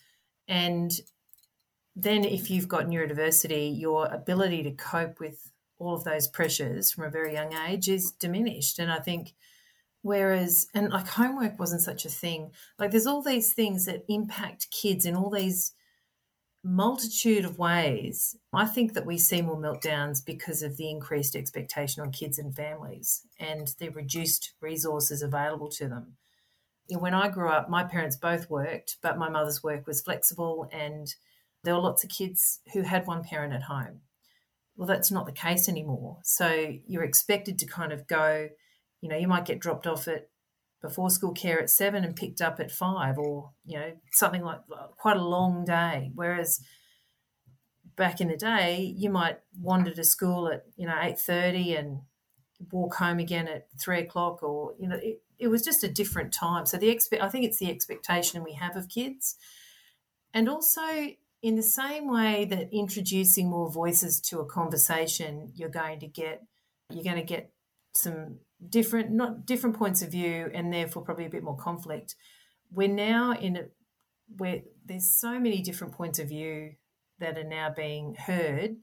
And 0.47 0.91
then, 1.95 2.23
if 2.23 2.51
you've 2.51 2.67
got 2.67 2.85
neurodiversity, 2.85 3.79
your 3.79 4.05
ability 4.07 4.61
to 4.63 4.71
cope 4.71 5.19
with 5.19 5.51
all 5.79 5.95
of 5.95 6.03
those 6.03 6.27
pressures 6.27 6.91
from 6.91 7.03
a 7.03 7.09
very 7.09 7.33
young 7.33 7.53
age 7.67 7.89
is 7.89 8.11
diminished. 8.11 8.79
And 8.79 8.91
I 8.91 8.99
think, 8.99 9.33
whereas, 10.01 10.67
and 10.73 10.91
like 10.91 11.07
homework 11.07 11.59
wasn't 11.59 11.81
such 11.81 12.05
a 12.05 12.09
thing, 12.09 12.51
like 12.79 12.91
there's 12.91 13.07
all 13.07 13.21
these 13.21 13.53
things 13.53 13.85
that 13.85 14.05
impact 14.07 14.71
kids 14.71 15.05
in 15.05 15.15
all 15.15 15.29
these 15.29 15.73
multitude 16.63 17.45
of 17.45 17.59
ways. 17.59 18.35
I 18.51 18.65
think 18.65 18.93
that 18.93 19.05
we 19.05 19.19
see 19.19 19.41
more 19.41 19.57
meltdowns 19.57 20.25
because 20.25 20.63
of 20.63 20.77
the 20.77 20.89
increased 20.89 21.35
expectation 21.35 22.01
on 22.01 22.11
kids 22.11 22.39
and 22.39 22.55
families 22.55 23.21
and 23.39 23.73
the 23.77 23.89
reduced 23.89 24.53
resources 24.61 25.21
available 25.21 25.69
to 25.69 25.87
them. 25.87 26.13
When 26.89 27.13
I 27.13 27.29
grew 27.29 27.49
up, 27.49 27.69
my 27.69 27.83
parents 27.83 28.15
both 28.15 28.49
worked, 28.49 28.97
but 29.01 29.17
my 29.17 29.29
mother's 29.29 29.63
work 29.63 29.85
was 29.85 30.01
flexible 30.01 30.67
and 30.71 31.13
there 31.63 31.75
were 31.75 31.81
lots 31.81 32.03
of 32.03 32.09
kids 32.09 32.59
who 32.73 32.81
had 32.81 33.05
one 33.05 33.23
parent 33.23 33.53
at 33.53 33.63
home 33.63 34.01
well, 34.75 34.87
that's 34.87 35.11
not 35.11 35.25
the 35.25 35.31
case 35.31 35.69
anymore. 35.69 36.19
So 36.23 36.73
you're 36.85 37.03
expected 37.03 37.57
to 37.59 37.65
kind 37.65 37.93
of 37.93 38.07
go, 38.07 38.49
you 39.01 39.09
know, 39.09 39.17
you 39.17 39.27
might 39.27 39.45
get 39.45 39.59
dropped 39.59 39.87
off 39.87 40.07
at 40.07 40.29
before 40.81 41.09
school 41.09 41.31
care 41.31 41.59
at 41.59 41.69
seven 41.69 42.03
and 42.03 42.15
picked 42.15 42.41
up 42.41 42.59
at 42.59 42.71
five, 42.71 43.17
or 43.17 43.51
you 43.65 43.77
know, 43.79 43.93
something 44.11 44.43
like 44.43 44.59
uh, 44.71 44.87
quite 44.97 45.17
a 45.17 45.23
long 45.23 45.65
day. 45.65 46.11
Whereas 46.13 46.61
back 47.95 48.21
in 48.21 48.27
the 48.27 48.37
day, 48.37 48.93
you 48.95 49.09
might 49.09 49.39
wander 49.59 49.91
to 49.93 50.03
school 50.03 50.49
at 50.49 50.65
you 50.75 50.85
know 50.85 50.97
eight 51.01 51.19
thirty 51.19 51.75
and 51.75 52.01
walk 52.71 52.95
home 52.95 53.19
again 53.19 53.47
at 53.47 53.67
three 53.79 53.99
o'clock, 53.99 54.43
or 54.43 54.73
you 54.79 54.87
know, 54.87 54.99
it, 55.01 55.21
it 55.39 55.47
was 55.47 55.63
just 55.63 55.83
a 55.83 55.89
different 55.89 56.33
time. 56.33 56.65
So 56.65 56.77
the 56.77 56.89
expect, 56.89 57.23
I 57.23 57.29
think 57.29 57.45
it's 57.45 57.59
the 57.59 57.69
expectation 57.69 58.43
we 58.43 58.53
have 58.53 58.75
of 58.75 58.89
kids, 58.89 59.37
and 60.33 60.47
also 60.49 61.09
in 61.45 61.55
the 61.55 61.61
same 61.61 62.11
way 62.11 62.45
that 62.45 62.73
introducing 62.73 63.51
more 63.51 63.69
voices 63.69 64.19
to 64.19 64.39
a 64.39 64.45
conversation, 64.47 65.51
you're 65.53 65.69
going 65.69 65.99
to 65.99 66.07
get 66.07 66.41
you're 66.89 67.03
going 67.03 67.17
to 67.17 67.21
get 67.21 67.51
some 67.93 68.39
different 68.67 69.11
not 69.11 69.45
different 69.45 69.77
points 69.77 70.01
of 70.01 70.09
view 70.09 70.49
and 70.55 70.73
therefore 70.73 71.03
probably 71.03 71.27
a 71.27 71.29
bit 71.29 71.43
more 71.43 71.55
conflict. 71.55 72.15
We're 72.71 72.87
now 72.87 73.33
in 73.33 73.57
a 73.57 73.63
where 74.37 74.61
there's 74.83 75.11
so 75.11 75.39
many 75.39 75.61
different 75.61 75.93
points 75.93 76.17
of 76.17 76.29
view 76.29 76.71
that 77.19 77.37
are 77.37 77.43
now 77.43 77.71
being 77.75 78.15
heard, 78.15 78.77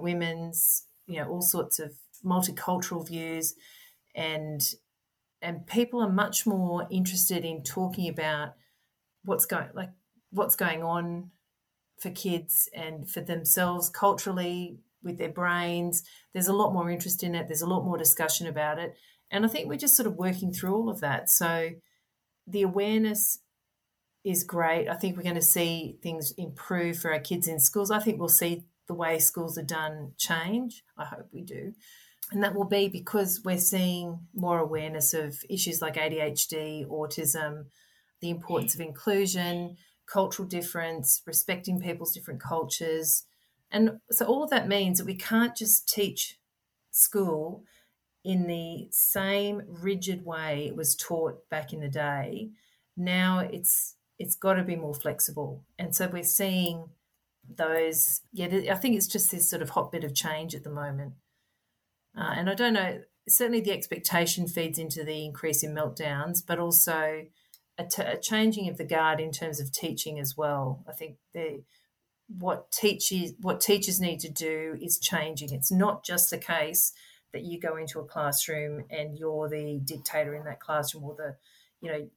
women's, 0.00 0.86
you 1.06 1.20
know, 1.20 1.28
all 1.28 1.40
sorts 1.40 1.78
of 1.78 1.92
multicultural 2.24 3.06
views 3.06 3.54
and 4.16 4.74
and 5.40 5.68
people 5.68 6.02
are 6.02 6.10
much 6.10 6.48
more 6.48 6.88
interested 6.90 7.44
in 7.44 7.62
talking 7.62 8.08
about 8.08 8.54
what's 9.24 9.46
going 9.46 9.68
like 9.72 9.90
what's 10.32 10.56
going 10.56 10.82
on 10.82 11.30
for 12.00 12.10
kids 12.10 12.68
and 12.74 13.10
for 13.10 13.20
themselves 13.20 13.88
culturally, 13.88 14.78
with 15.02 15.18
their 15.18 15.28
brains. 15.28 16.02
There's 16.32 16.48
a 16.48 16.52
lot 16.52 16.72
more 16.72 16.90
interest 16.90 17.22
in 17.22 17.34
it. 17.34 17.48
There's 17.48 17.62
a 17.62 17.66
lot 17.66 17.84
more 17.84 17.98
discussion 17.98 18.46
about 18.46 18.78
it. 18.78 18.96
And 19.30 19.44
I 19.44 19.48
think 19.48 19.68
we're 19.68 19.78
just 19.78 19.96
sort 19.96 20.06
of 20.06 20.16
working 20.16 20.52
through 20.52 20.74
all 20.74 20.88
of 20.88 21.00
that. 21.00 21.28
So 21.28 21.70
the 22.46 22.62
awareness 22.62 23.40
is 24.24 24.44
great. 24.44 24.88
I 24.88 24.94
think 24.94 25.16
we're 25.16 25.22
going 25.22 25.34
to 25.34 25.42
see 25.42 25.96
things 26.02 26.32
improve 26.32 26.98
for 26.98 27.12
our 27.12 27.20
kids 27.20 27.46
in 27.48 27.60
schools. 27.60 27.90
I 27.90 28.00
think 28.00 28.18
we'll 28.18 28.28
see 28.28 28.64
the 28.86 28.94
way 28.94 29.18
schools 29.18 29.58
are 29.58 29.62
done 29.62 30.12
change. 30.16 30.82
I 30.96 31.04
hope 31.04 31.28
we 31.32 31.42
do. 31.42 31.74
And 32.32 32.42
that 32.42 32.54
will 32.54 32.66
be 32.66 32.88
because 32.88 33.40
we're 33.44 33.58
seeing 33.58 34.20
more 34.34 34.58
awareness 34.58 35.14
of 35.14 35.42
issues 35.48 35.80
like 35.80 35.94
ADHD, 35.94 36.86
autism, 36.86 37.66
the 38.20 38.30
importance 38.30 38.74
of 38.74 38.80
inclusion, 38.80 39.76
cultural 40.10 40.48
difference, 40.48 41.22
respecting 41.26 41.80
people's 41.80 42.12
different 42.12 42.40
cultures. 42.40 43.24
And 43.70 44.00
so 44.10 44.26
all 44.26 44.42
of 44.42 44.50
that 44.50 44.68
means 44.68 44.98
that 44.98 45.06
we 45.06 45.14
can't 45.14 45.54
just 45.54 45.88
teach 45.88 46.38
school 46.90 47.64
in 48.24 48.46
the 48.46 48.88
same 48.90 49.62
rigid 49.66 50.24
way 50.24 50.66
it 50.66 50.76
was 50.76 50.96
taught 50.96 51.48
back 51.48 51.72
in 51.72 51.80
the 51.80 51.88
day. 51.88 52.50
Now 52.96 53.40
it's 53.40 53.94
it's 54.18 54.34
got 54.34 54.54
to 54.54 54.64
be 54.64 54.74
more 54.74 54.94
flexible. 54.94 55.62
And 55.78 55.94
so 55.94 56.08
we're 56.08 56.24
seeing 56.24 56.88
those 57.48 58.22
yeah 58.32 58.72
I 58.72 58.74
think 58.74 58.96
it's 58.96 59.06
just 59.06 59.30
this 59.30 59.48
sort 59.48 59.62
of 59.62 59.70
hot 59.70 59.92
bit 59.92 60.04
of 60.04 60.14
change 60.14 60.54
at 60.54 60.64
the 60.64 60.70
moment. 60.70 61.14
Uh, 62.16 62.34
and 62.36 62.50
I 62.50 62.54
don't 62.54 62.72
know, 62.72 63.00
certainly 63.28 63.60
the 63.60 63.72
expectation 63.72 64.48
feeds 64.48 64.78
into 64.78 65.04
the 65.04 65.24
increase 65.24 65.62
in 65.62 65.74
meltdowns, 65.74 66.42
but 66.44 66.58
also 66.58 67.26
a, 67.78 67.84
t- 67.84 68.02
a 68.02 68.18
changing 68.18 68.68
of 68.68 68.76
the 68.76 68.84
guard 68.84 69.20
in 69.20 69.30
terms 69.30 69.60
of 69.60 69.72
teaching 69.72 70.18
as 70.18 70.36
well. 70.36 70.84
I 70.88 70.92
think 70.92 71.16
the 71.32 71.62
what 72.28 72.70
teachers 72.70 73.32
what 73.40 73.60
teachers 73.60 74.00
need 74.00 74.20
to 74.20 74.30
do 74.30 74.76
is 74.82 74.98
changing. 74.98 75.52
It's 75.52 75.72
not 75.72 76.04
just 76.04 76.30
the 76.30 76.38
case 76.38 76.92
that 77.32 77.44
you 77.44 77.60
go 77.60 77.76
into 77.76 78.00
a 78.00 78.04
classroom 78.04 78.84
and 78.90 79.16
you're 79.16 79.48
the 79.48 79.80
dictator 79.84 80.34
in 80.34 80.44
that 80.44 80.60
classroom 80.60 81.04
or 81.04 81.14
the 81.14 81.36
you 81.80 81.90
know 81.90 82.08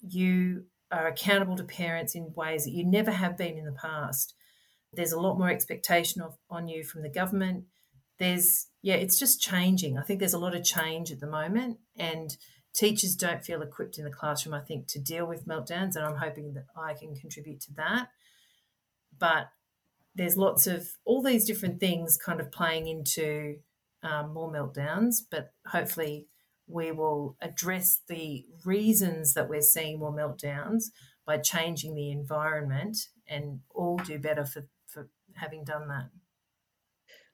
you 0.00 0.64
are 0.90 1.08
accountable 1.08 1.56
to 1.56 1.64
parents 1.64 2.14
in 2.14 2.32
ways 2.34 2.64
that 2.64 2.72
you 2.72 2.84
never 2.84 3.10
have 3.10 3.36
been 3.36 3.58
in 3.58 3.66
the 3.66 3.72
past. 3.72 4.34
There's 4.94 5.12
a 5.12 5.20
lot 5.20 5.36
more 5.36 5.50
expectation 5.50 6.22
of 6.22 6.38
on 6.48 6.68
you 6.68 6.82
from 6.82 7.02
the 7.02 7.10
government. 7.10 7.64
There's 8.18 8.68
yeah, 8.82 8.94
it's 8.94 9.18
just 9.18 9.40
changing. 9.40 9.98
I 9.98 10.02
think 10.02 10.20
there's 10.20 10.32
a 10.32 10.38
lot 10.38 10.54
of 10.54 10.64
change 10.64 11.10
at 11.10 11.20
the 11.20 11.26
moment 11.26 11.78
and 11.96 12.36
teachers 12.78 13.16
don't 13.16 13.44
feel 13.44 13.60
equipped 13.60 13.98
in 13.98 14.04
the 14.04 14.10
classroom, 14.10 14.54
I 14.54 14.60
think, 14.60 14.86
to 14.88 15.00
deal 15.00 15.26
with 15.26 15.48
meltdowns, 15.48 15.96
and 15.96 16.04
I'm 16.04 16.16
hoping 16.16 16.54
that 16.54 16.66
I 16.76 16.94
can 16.94 17.16
contribute 17.16 17.60
to 17.62 17.74
that. 17.74 18.08
But 19.18 19.50
there's 20.14 20.36
lots 20.36 20.68
of 20.68 20.88
all 21.04 21.20
these 21.20 21.44
different 21.44 21.80
things 21.80 22.16
kind 22.16 22.40
of 22.40 22.52
playing 22.52 22.86
into 22.86 23.56
um, 24.04 24.32
more 24.32 24.50
meltdowns, 24.52 25.22
but 25.28 25.52
hopefully 25.66 26.28
we 26.68 26.92
will 26.92 27.36
address 27.40 28.00
the 28.06 28.44
reasons 28.64 29.34
that 29.34 29.48
we're 29.48 29.60
seeing 29.60 29.98
more 29.98 30.12
meltdowns 30.12 30.84
by 31.26 31.38
changing 31.38 31.96
the 31.96 32.12
environment 32.12 32.96
and 33.26 33.60
all 33.74 33.96
do 33.96 34.18
better 34.18 34.44
for, 34.44 34.66
for 34.86 35.08
having 35.34 35.64
done 35.64 35.88
that. 35.88 36.10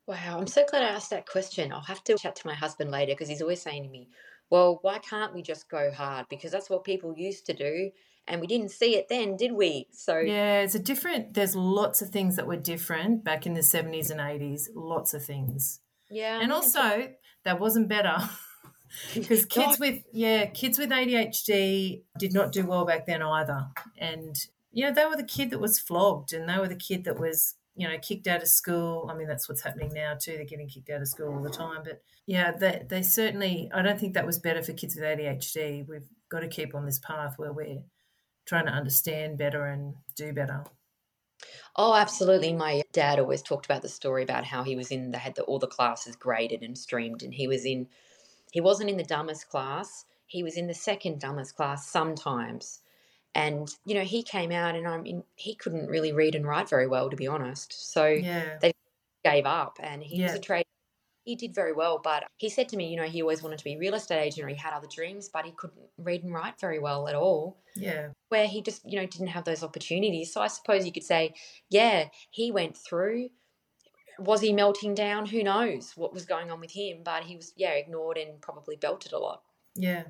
Wow, 0.06 0.38
I'm 0.38 0.46
so 0.46 0.64
glad 0.68 0.82
I 0.82 0.88
asked 0.88 1.10
that 1.10 1.26
question. 1.26 1.72
I'll 1.72 1.80
have 1.80 2.04
to 2.04 2.16
chat 2.16 2.36
to 2.36 2.46
my 2.46 2.54
husband 2.54 2.90
later 2.90 3.12
because 3.12 3.28
he's 3.28 3.42
always 3.42 3.62
saying 3.62 3.82
to 3.84 3.88
me, 3.88 4.08
well, 4.54 4.78
why 4.82 4.98
can't 5.00 5.34
we 5.34 5.42
just 5.42 5.68
go 5.68 5.90
hard? 5.90 6.26
Because 6.30 6.52
that's 6.52 6.70
what 6.70 6.84
people 6.84 7.12
used 7.16 7.44
to 7.46 7.52
do. 7.52 7.90
And 8.28 8.40
we 8.40 8.46
didn't 8.46 8.68
see 8.68 8.94
it 8.94 9.08
then, 9.08 9.36
did 9.36 9.50
we? 9.50 9.88
So 9.90 10.20
yeah, 10.20 10.60
it's 10.60 10.76
a 10.76 10.78
different. 10.78 11.34
There's 11.34 11.56
lots 11.56 12.00
of 12.00 12.10
things 12.10 12.36
that 12.36 12.46
were 12.46 12.56
different 12.56 13.24
back 13.24 13.46
in 13.46 13.54
the 13.54 13.62
70s 13.62 14.12
and 14.12 14.20
80s. 14.20 14.68
Lots 14.72 15.12
of 15.12 15.24
things. 15.24 15.80
Yeah, 16.08 16.38
and 16.40 16.52
also 16.52 17.08
that 17.44 17.58
wasn't 17.58 17.88
better 17.88 18.16
because 19.14 19.44
kids 19.44 19.80
with 19.80 20.04
yeah 20.12 20.46
kids 20.46 20.78
with 20.78 20.90
ADHD 20.90 22.02
did 22.16 22.32
not 22.32 22.52
do 22.52 22.64
well 22.64 22.84
back 22.84 23.06
then 23.06 23.22
either. 23.22 23.66
And 23.98 24.36
you 24.70 24.84
know 24.84 24.92
they 24.92 25.04
were 25.04 25.16
the 25.16 25.24
kid 25.24 25.50
that 25.50 25.60
was 25.60 25.80
flogged, 25.80 26.32
and 26.32 26.48
they 26.48 26.58
were 26.58 26.68
the 26.68 26.76
kid 26.76 27.02
that 27.06 27.18
was 27.18 27.56
you 27.76 27.88
know 27.88 27.96
kicked 27.98 28.26
out 28.26 28.42
of 28.42 28.48
school. 28.48 29.08
I 29.10 29.14
mean 29.16 29.26
that's 29.26 29.48
what's 29.48 29.62
happening 29.62 29.92
now 29.94 30.14
too. 30.14 30.32
They're 30.32 30.44
getting 30.44 30.68
kicked 30.68 30.90
out 30.90 31.02
of 31.02 31.08
school 31.08 31.34
all 31.34 31.42
the 31.42 31.50
time, 31.50 31.82
but 31.84 32.02
yeah, 32.26 32.52
they, 32.52 32.84
they 32.88 33.02
certainly, 33.02 33.70
I 33.74 33.82
don't 33.82 34.00
think 34.00 34.14
that 34.14 34.26
was 34.26 34.38
better 34.38 34.62
for 34.62 34.72
kids 34.72 34.96
with 34.96 35.04
ADHD. 35.04 35.86
We've 35.86 36.08
got 36.30 36.40
to 36.40 36.48
keep 36.48 36.74
on 36.74 36.86
this 36.86 36.98
path 36.98 37.34
where 37.36 37.52
we're 37.52 37.82
trying 38.46 38.66
to 38.66 38.72
understand 38.72 39.38
better 39.38 39.66
and 39.66 39.94
do 40.16 40.32
better. 40.32 40.64
Oh, 41.76 41.94
absolutely. 41.94 42.52
My 42.52 42.82
dad 42.92 43.18
always 43.18 43.42
talked 43.42 43.66
about 43.66 43.82
the 43.82 43.88
story 43.88 44.22
about 44.22 44.44
how 44.44 44.62
he 44.62 44.76
was 44.76 44.90
in 44.90 45.10
the 45.10 45.18
had 45.18 45.34
the, 45.34 45.42
all 45.42 45.58
the 45.58 45.66
classes 45.66 46.16
graded 46.16 46.62
and 46.62 46.78
streamed, 46.78 47.22
and 47.22 47.34
he 47.34 47.46
was 47.46 47.66
in, 47.66 47.88
he 48.52 48.60
wasn't 48.60 48.90
in 48.90 48.96
the 48.96 49.04
dumbest 49.04 49.48
class. 49.48 50.06
He 50.26 50.42
was 50.42 50.56
in 50.56 50.66
the 50.66 50.74
second 50.74 51.20
dumbest 51.20 51.56
class 51.56 51.90
sometimes, 51.90 52.80
and 53.34 53.68
you 53.84 53.94
know 53.94 54.02
he 54.02 54.22
came 54.22 54.52
out, 54.52 54.74
and 54.74 54.86
I 54.86 54.98
mean 54.98 55.24
he 55.36 55.54
couldn't 55.54 55.88
really 55.88 56.12
read 56.12 56.34
and 56.34 56.46
write 56.46 56.68
very 56.68 56.86
well, 56.86 57.10
to 57.10 57.16
be 57.16 57.26
honest. 57.26 57.92
So 57.92 58.06
yeah. 58.06 58.58
they 58.60 58.72
gave 59.24 59.46
up, 59.46 59.78
and 59.82 60.02
he 60.02 60.16
Yeah. 60.16 60.26
was 60.26 60.34
a 60.34 60.40
trade 60.40 60.66
he 61.24 61.36
did 61.36 61.54
very 61.54 61.72
well, 61.72 61.98
but 62.02 62.24
he 62.36 62.50
said 62.50 62.68
to 62.68 62.76
me, 62.76 62.88
you 62.88 62.96
know, 62.96 63.04
he 63.04 63.22
always 63.22 63.42
wanted 63.42 63.58
to 63.58 63.64
be 63.64 63.74
a 63.74 63.78
real 63.78 63.94
estate 63.94 64.20
agent 64.20 64.44
or 64.44 64.48
he 64.48 64.54
had 64.54 64.74
other 64.74 64.86
dreams, 64.86 65.28
but 65.32 65.46
he 65.46 65.52
couldn't 65.52 65.86
read 65.96 66.22
and 66.22 66.34
write 66.34 66.60
very 66.60 66.78
well 66.78 67.08
at 67.08 67.14
all. 67.14 67.56
Yeah. 67.74 68.08
Where 68.28 68.46
he 68.46 68.60
just, 68.60 68.82
you 68.84 69.00
know, 69.00 69.06
didn't 69.06 69.28
have 69.28 69.44
those 69.44 69.62
opportunities. 69.62 70.32
So 70.32 70.42
I 70.42 70.48
suppose 70.48 70.84
you 70.84 70.92
could 70.92 71.02
say, 71.02 71.34
yeah, 71.70 72.08
he 72.30 72.50
went 72.50 72.76
through. 72.76 73.30
Was 74.18 74.42
he 74.42 74.52
melting 74.52 74.94
down? 74.94 75.26
Who 75.26 75.42
knows 75.42 75.92
what 75.96 76.12
was 76.12 76.26
going 76.26 76.50
on 76.50 76.60
with 76.60 76.72
him? 76.72 76.98
But 77.02 77.24
he 77.24 77.36
was, 77.36 77.52
yeah, 77.56 77.70
ignored 77.70 78.18
and 78.18 78.40
probably 78.40 78.76
belted 78.76 79.12
a 79.12 79.18
lot. 79.18 79.42
Yeah. 79.76 80.04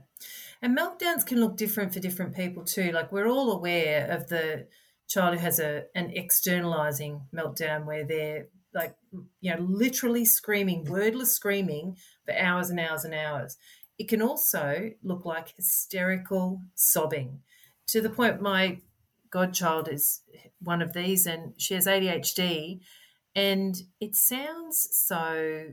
And 0.62 0.76
meltdowns 0.76 1.26
can 1.26 1.40
look 1.40 1.56
different 1.56 1.92
for 1.92 2.00
different 2.00 2.34
people 2.34 2.64
too. 2.64 2.92
Like 2.92 3.12
we're 3.12 3.28
all 3.28 3.52
aware 3.52 4.06
of 4.10 4.28
the 4.28 4.66
child 5.08 5.34
who 5.34 5.40
has 5.40 5.58
a 5.58 5.84
an 5.94 6.10
externalizing 6.14 7.22
meltdown 7.34 7.84
where 7.84 8.04
they're 8.04 8.48
like 8.72 8.96
you 9.40 9.54
know 9.54 9.60
literally 9.60 10.24
screaming 10.24 10.84
wordless 10.84 11.32
screaming 11.32 11.96
for 12.24 12.34
hours 12.36 12.70
and 12.70 12.80
hours 12.80 13.04
and 13.04 13.14
hours 13.14 13.56
it 13.98 14.08
can 14.08 14.20
also 14.20 14.90
look 15.02 15.24
like 15.24 15.54
hysterical 15.56 16.60
sobbing 16.74 17.40
to 17.86 18.00
the 18.00 18.10
point 18.10 18.40
my 18.40 18.78
godchild 19.30 19.88
is 19.88 20.22
one 20.60 20.82
of 20.82 20.92
these 20.92 21.26
and 21.26 21.52
she 21.58 21.74
has 21.74 21.86
adhd 21.86 22.80
and 23.36 23.82
it 24.00 24.16
sounds 24.16 24.88
so 24.90 25.66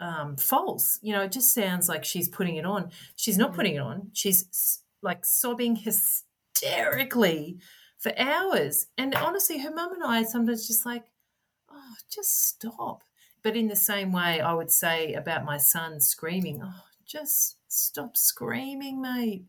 um, 0.00 0.36
false 0.36 0.98
you 1.02 1.12
know 1.12 1.22
it 1.22 1.32
just 1.32 1.54
sounds 1.54 1.88
like 1.88 2.04
she's 2.04 2.28
putting 2.28 2.56
it 2.56 2.66
on 2.66 2.90
she's 3.16 3.38
not 3.38 3.54
putting 3.54 3.76
it 3.76 3.80
on 3.80 4.10
she's 4.12 4.80
like 5.02 5.24
sobbing 5.24 5.76
hysterically 5.76 7.58
for 7.98 8.12
hours 8.18 8.86
and 8.98 9.14
honestly 9.14 9.58
her 9.58 9.70
mum 9.70 9.92
and 9.92 10.02
i 10.02 10.22
sometimes 10.22 10.66
just 10.66 10.84
like 10.84 11.04
oh, 11.74 11.94
just 12.10 12.48
stop. 12.48 13.02
But 13.42 13.56
in 13.56 13.68
the 13.68 13.76
same 13.76 14.12
way, 14.12 14.40
I 14.40 14.54
would 14.54 14.70
say 14.70 15.14
about 15.14 15.44
my 15.44 15.58
son 15.58 16.00
screaming, 16.00 16.62
oh, 16.64 16.82
just 17.06 17.56
stop 17.68 18.16
screaming, 18.16 19.02
mate. 19.02 19.44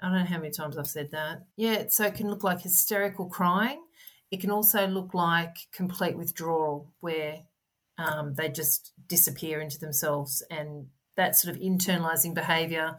I 0.00 0.08
don't 0.08 0.18
know 0.18 0.24
how 0.24 0.38
many 0.38 0.50
times 0.50 0.76
I've 0.76 0.86
said 0.86 1.10
that. 1.12 1.44
Yeah, 1.56 1.84
so 1.88 2.04
it 2.04 2.14
can 2.14 2.30
look 2.30 2.44
like 2.44 2.60
hysterical 2.60 3.26
crying. 3.26 3.82
It 4.30 4.40
can 4.40 4.50
also 4.50 4.86
look 4.86 5.14
like 5.14 5.56
complete 5.72 6.16
withdrawal, 6.16 6.92
where 7.00 7.40
um, 7.98 8.34
they 8.34 8.48
just 8.48 8.92
disappear 9.06 9.60
into 9.60 9.78
themselves. 9.78 10.42
And 10.50 10.88
that 11.16 11.36
sort 11.36 11.54
of 11.54 11.60
internalizing 11.60 12.34
behavior, 12.34 12.98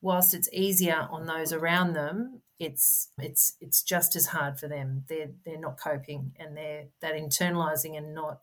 whilst 0.00 0.34
it's 0.34 0.48
easier 0.52 1.08
on 1.10 1.26
those 1.26 1.52
around 1.52 1.92
them, 1.92 2.42
it's 2.58 3.08
it's 3.18 3.56
it's 3.60 3.82
just 3.82 4.16
as 4.16 4.26
hard 4.26 4.58
for 4.58 4.68
them. 4.68 5.04
They're 5.08 5.30
they're 5.44 5.58
not 5.58 5.80
coping 5.80 6.32
and 6.38 6.56
they're 6.56 6.86
that 7.00 7.14
internalizing 7.14 7.96
and 7.96 8.14
not 8.14 8.40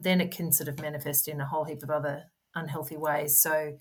then 0.00 0.20
it 0.20 0.32
can 0.32 0.50
sort 0.50 0.68
of 0.68 0.80
manifest 0.80 1.28
in 1.28 1.40
a 1.40 1.46
whole 1.46 1.64
heap 1.64 1.82
of 1.82 1.90
other 1.90 2.24
unhealthy 2.54 2.96
ways. 2.96 3.40
So 3.40 3.78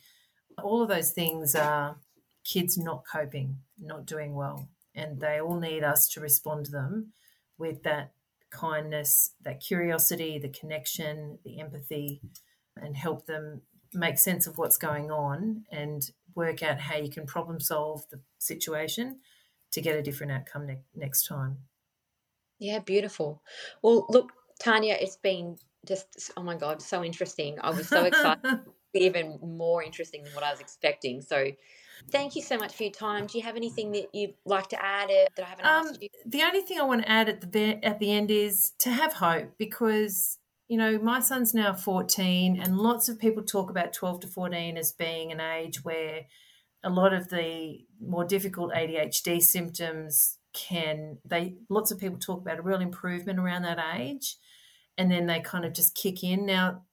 all 0.64 0.84
of 0.84 0.90
those 0.90 1.12
things 1.12 1.56
are 1.56 1.98
kids 2.44 2.78
not 2.78 3.04
coping, 3.12 3.58
not 3.80 4.06
doing 4.06 4.36
well. 4.36 4.70
And 4.94 5.20
they 5.20 5.40
all 5.40 5.60
need 5.60 5.84
us 5.84 6.08
to 6.10 6.20
respond 6.20 6.66
to 6.66 6.72
them 6.72 7.14
with 7.58 7.84
that 7.84 8.12
kindness, 8.52 9.32
that 9.42 9.60
curiosity, 9.62 10.38
the 10.38 10.50
connection, 10.50 11.40
the 11.44 11.60
empathy, 11.60 12.22
and 12.76 12.96
help 12.96 13.26
them 13.26 13.62
make 13.94 14.18
sense 14.18 14.48
of 14.48 14.58
what's 14.58 14.78
going 14.78 15.12
on 15.12 15.64
and 15.72 16.12
work 16.36 16.64
out 16.64 16.80
how 16.80 16.96
you 16.96 17.10
can 17.10 17.26
problem 17.26 17.60
solve 17.60 18.04
the 18.10 18.20
situation 18.38 19.20
to 19.72 19.82
get 19.82 19.96
a 19.96 20.02
different 20.02 20.32
outcome 20.32 20.66
ne- 20.66 20.84
next 20.96 21.28
time. 21.28 21.58
Yeah, 22.60 22.80
beautiful. 22.80 23.42
Well, 23.82 24.06
look, 24.10 24.32
Tania, 24.60 24.96
it's 25.00 25.18
been 25.18 25.58
just, 25.88 26.32
oh 26.38 26.44
my 26.44 26.56
God, 26.56 26.82
so 26.82 27.04
interesting. 27.04 27.58
I 27.62 27.72
was 27.72 27.88
so 27.88 28.04
excited, 28.04 28.44
even 28.94 29.40
more 29.42 29.82
interesting 29.82 30.24
than 30.24 30.34
what 30.34 30.44
I 30.44 30.52
was 30.52 30.60
expecting. 30.60 31.22
So, 31.22 31.48
thank 32.10 32.36
you 32.36 32.42
so 32.42 32.58
much 32.58 32.74
for 32.76 32.84
your 32.84 32.92
time. 32.92 33.28
Do 33.28 33.38
you 33.38 33.44
have 33.44 33.56
anything 33.56 33.92
that 33.92 34.14
you'd 34.14 34.34
like 34.46 34.68
to 34.70 34.84
add 34.84 35.10
uh, 35.10 35.26
that 35.36 35.46
I 35.46 35.50
haven't 35.50 35.66
Um, 35.66 35.88
asked 35.88 36.02
you? 36.02 36.10
the 36.26 36.44
only 36.44 36.62
thing 36.62 36.80
I 36.80 36.84
want 36.84 37.04
to 37.04 37.10
add 37.10 37.30
at 37.30 37.42
the 37.42 37.48
be- 37.48 37.84
at 37.84 38.00
the 38.00 38.12
end 38.12 38.32
is 38.32 38.72
to 38.80 38.92
have 38.92 39.14
hope 39.14 39.58
because 39.58 40.38
you 40.68 40.78
know, 40.78 40.98
my 41.00 41.20
son's 41.20 41.54
now 41.54 41.74
14, 41.74 42.58
and 42.58 42.78
lots 42.78 43.10
of 43.10 43.20
people 43.20 43.44
talk 43.44 43.70
about 43.70 43.92
12 43.92 44.22
to 44.22 44.28
14 44.28 44.78
as 44.78 44.94
being 44.94 45.30
an 45.30 45.42
age 45.42 45.84
where 45.84 46.22
a 46.82 46.90
lot 46.90 47.12
of 47.12 47.28
the 47.28 47.80
more 48.00 48.24
difficult 48.24 48.72
ADHD 48.72 49.42
symptoms 49.42 50.38
can, 50.54 51.18
they, 51.26 51.56
lots 51.68 51.92
of 51.92 52.00
people 52.00 52.18
talk 52.18 52.40
about 52.40 52.58
a 52.58 52.62
real 52.62 52.80
improvement 52.80 53.38
around 53.38 53.64
that 53.64 53.84
age, 54.00 54.38
and 54.98 55.12
then 55.12 55.26
they 55.26 55.42
kind 55.42 55.66
of 55.66 55.74
just 55.74 55.94
kick 55.94 56.24
in. 56.24 56.46
Now, 56.46 56.84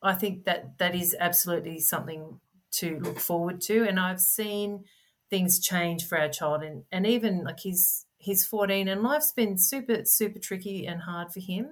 I 0.00 0.14
think 0.14 0.44
that 0.44 0.78
that 0.78 0.94
is 0.94 1.16
absolutely 1.18 1.80
something 1.80 2.38
to 2.78 2.98
look 3.00 3.18
forward 3.18 3.60
to, 3.62 3.84
and 3.84 3.98
I've 3.98 4.20
seen 4.20 4.84
things 5.30 5.58
change 5.58 6.06
for 6.06 6.18
our 6.18 6.28
child, 6.28 6.62
and, 6.62 6.84
and 6.92 7.06
even 7.06 7.44
like 7.44 7.60
he's, 7.60 8.06
he's 8.18 8.44
14 8.46 8.88
and 8.88 9.02
life's 9.02 9.32
been 9.32 9.58
super, 9.58 10.04
super 10.04 10.38
tricky 10.38 10.86
and 10.86 11.02
hard 11.02 11.32
for 11.32 11.40
him 11.40 11.70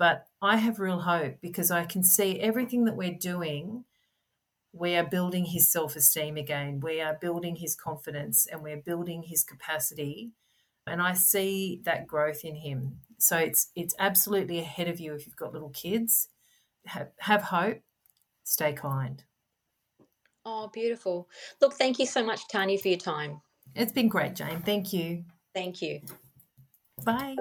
but 0.00 0.28
I 0.40 0.56
have 0.56 0.80
real 0.80 1.00
hope 1.00 1.42
because 1.42 1.70
I 1.70 1.84
can 1.84 2.02
see 2.02 2.40
everything 2.40 2.86
that 2.86 2.96
we're 2.96 3.12
doing. 3.12 3.84
We 4.72 4.96
are 4.96 5.04
building 5.04 5.44
his 5.44 5.70
self 5.70 5.94
esteem 5.94 6.38
again. 6.38 6.80
We 6.80 7.02
are 7.02 7.18
building 7.20 7.56
his 7.56 7.76
confidence 7.76 8.46
and 8.46 8.62
we're 8.62 8.80
building 8.80 9.24
his 9.24 9.44
capacity. 9.44 10.30
And 10.86 11.02
I 11.02 11.12
see 11.12 11.82
that 11.84 12.06
growth 12.06 12.46
in 12.46 12.54
him. 12.54 13.00
So 13.18 13.36
it's 13.36 13.72
it's 13.76 13.94
absolutely 13.98 14.58
ahead 14.58 14.88
of 14.88 15.00
you 15.00 15.12
if 15.12 15.26
you've 15.26 15.36
got 15.36 15.52
little 15.52 15.68
kids. 15.68 16.28
Have, 16.86 17.10
have 17.18 17.42
hope, 17.42 17.82
stay 18.42 18.72
kind. 18.72 19.22
Oh, 20.44 20.70
beautiful. 20.72 21.28
Look, 21.60 21.74
thank 21.74 21.98
you 21.98 22.06
so 22.06 22.24
much, 22.24 22.48
Tania, 22.48 22.78
for 22.78 22.88
your 22.88 22.98
time. 22.98 23.40
It's 23.74 23.92
been 23.92 24.08
great, 24.08 24.34
Jane. 24.34 24.60
Thank 24.60 24.92
you. 24.92 25.24
Thank 25.54 25.82
you. 25.82 26.00
Bye. 27.04 27.36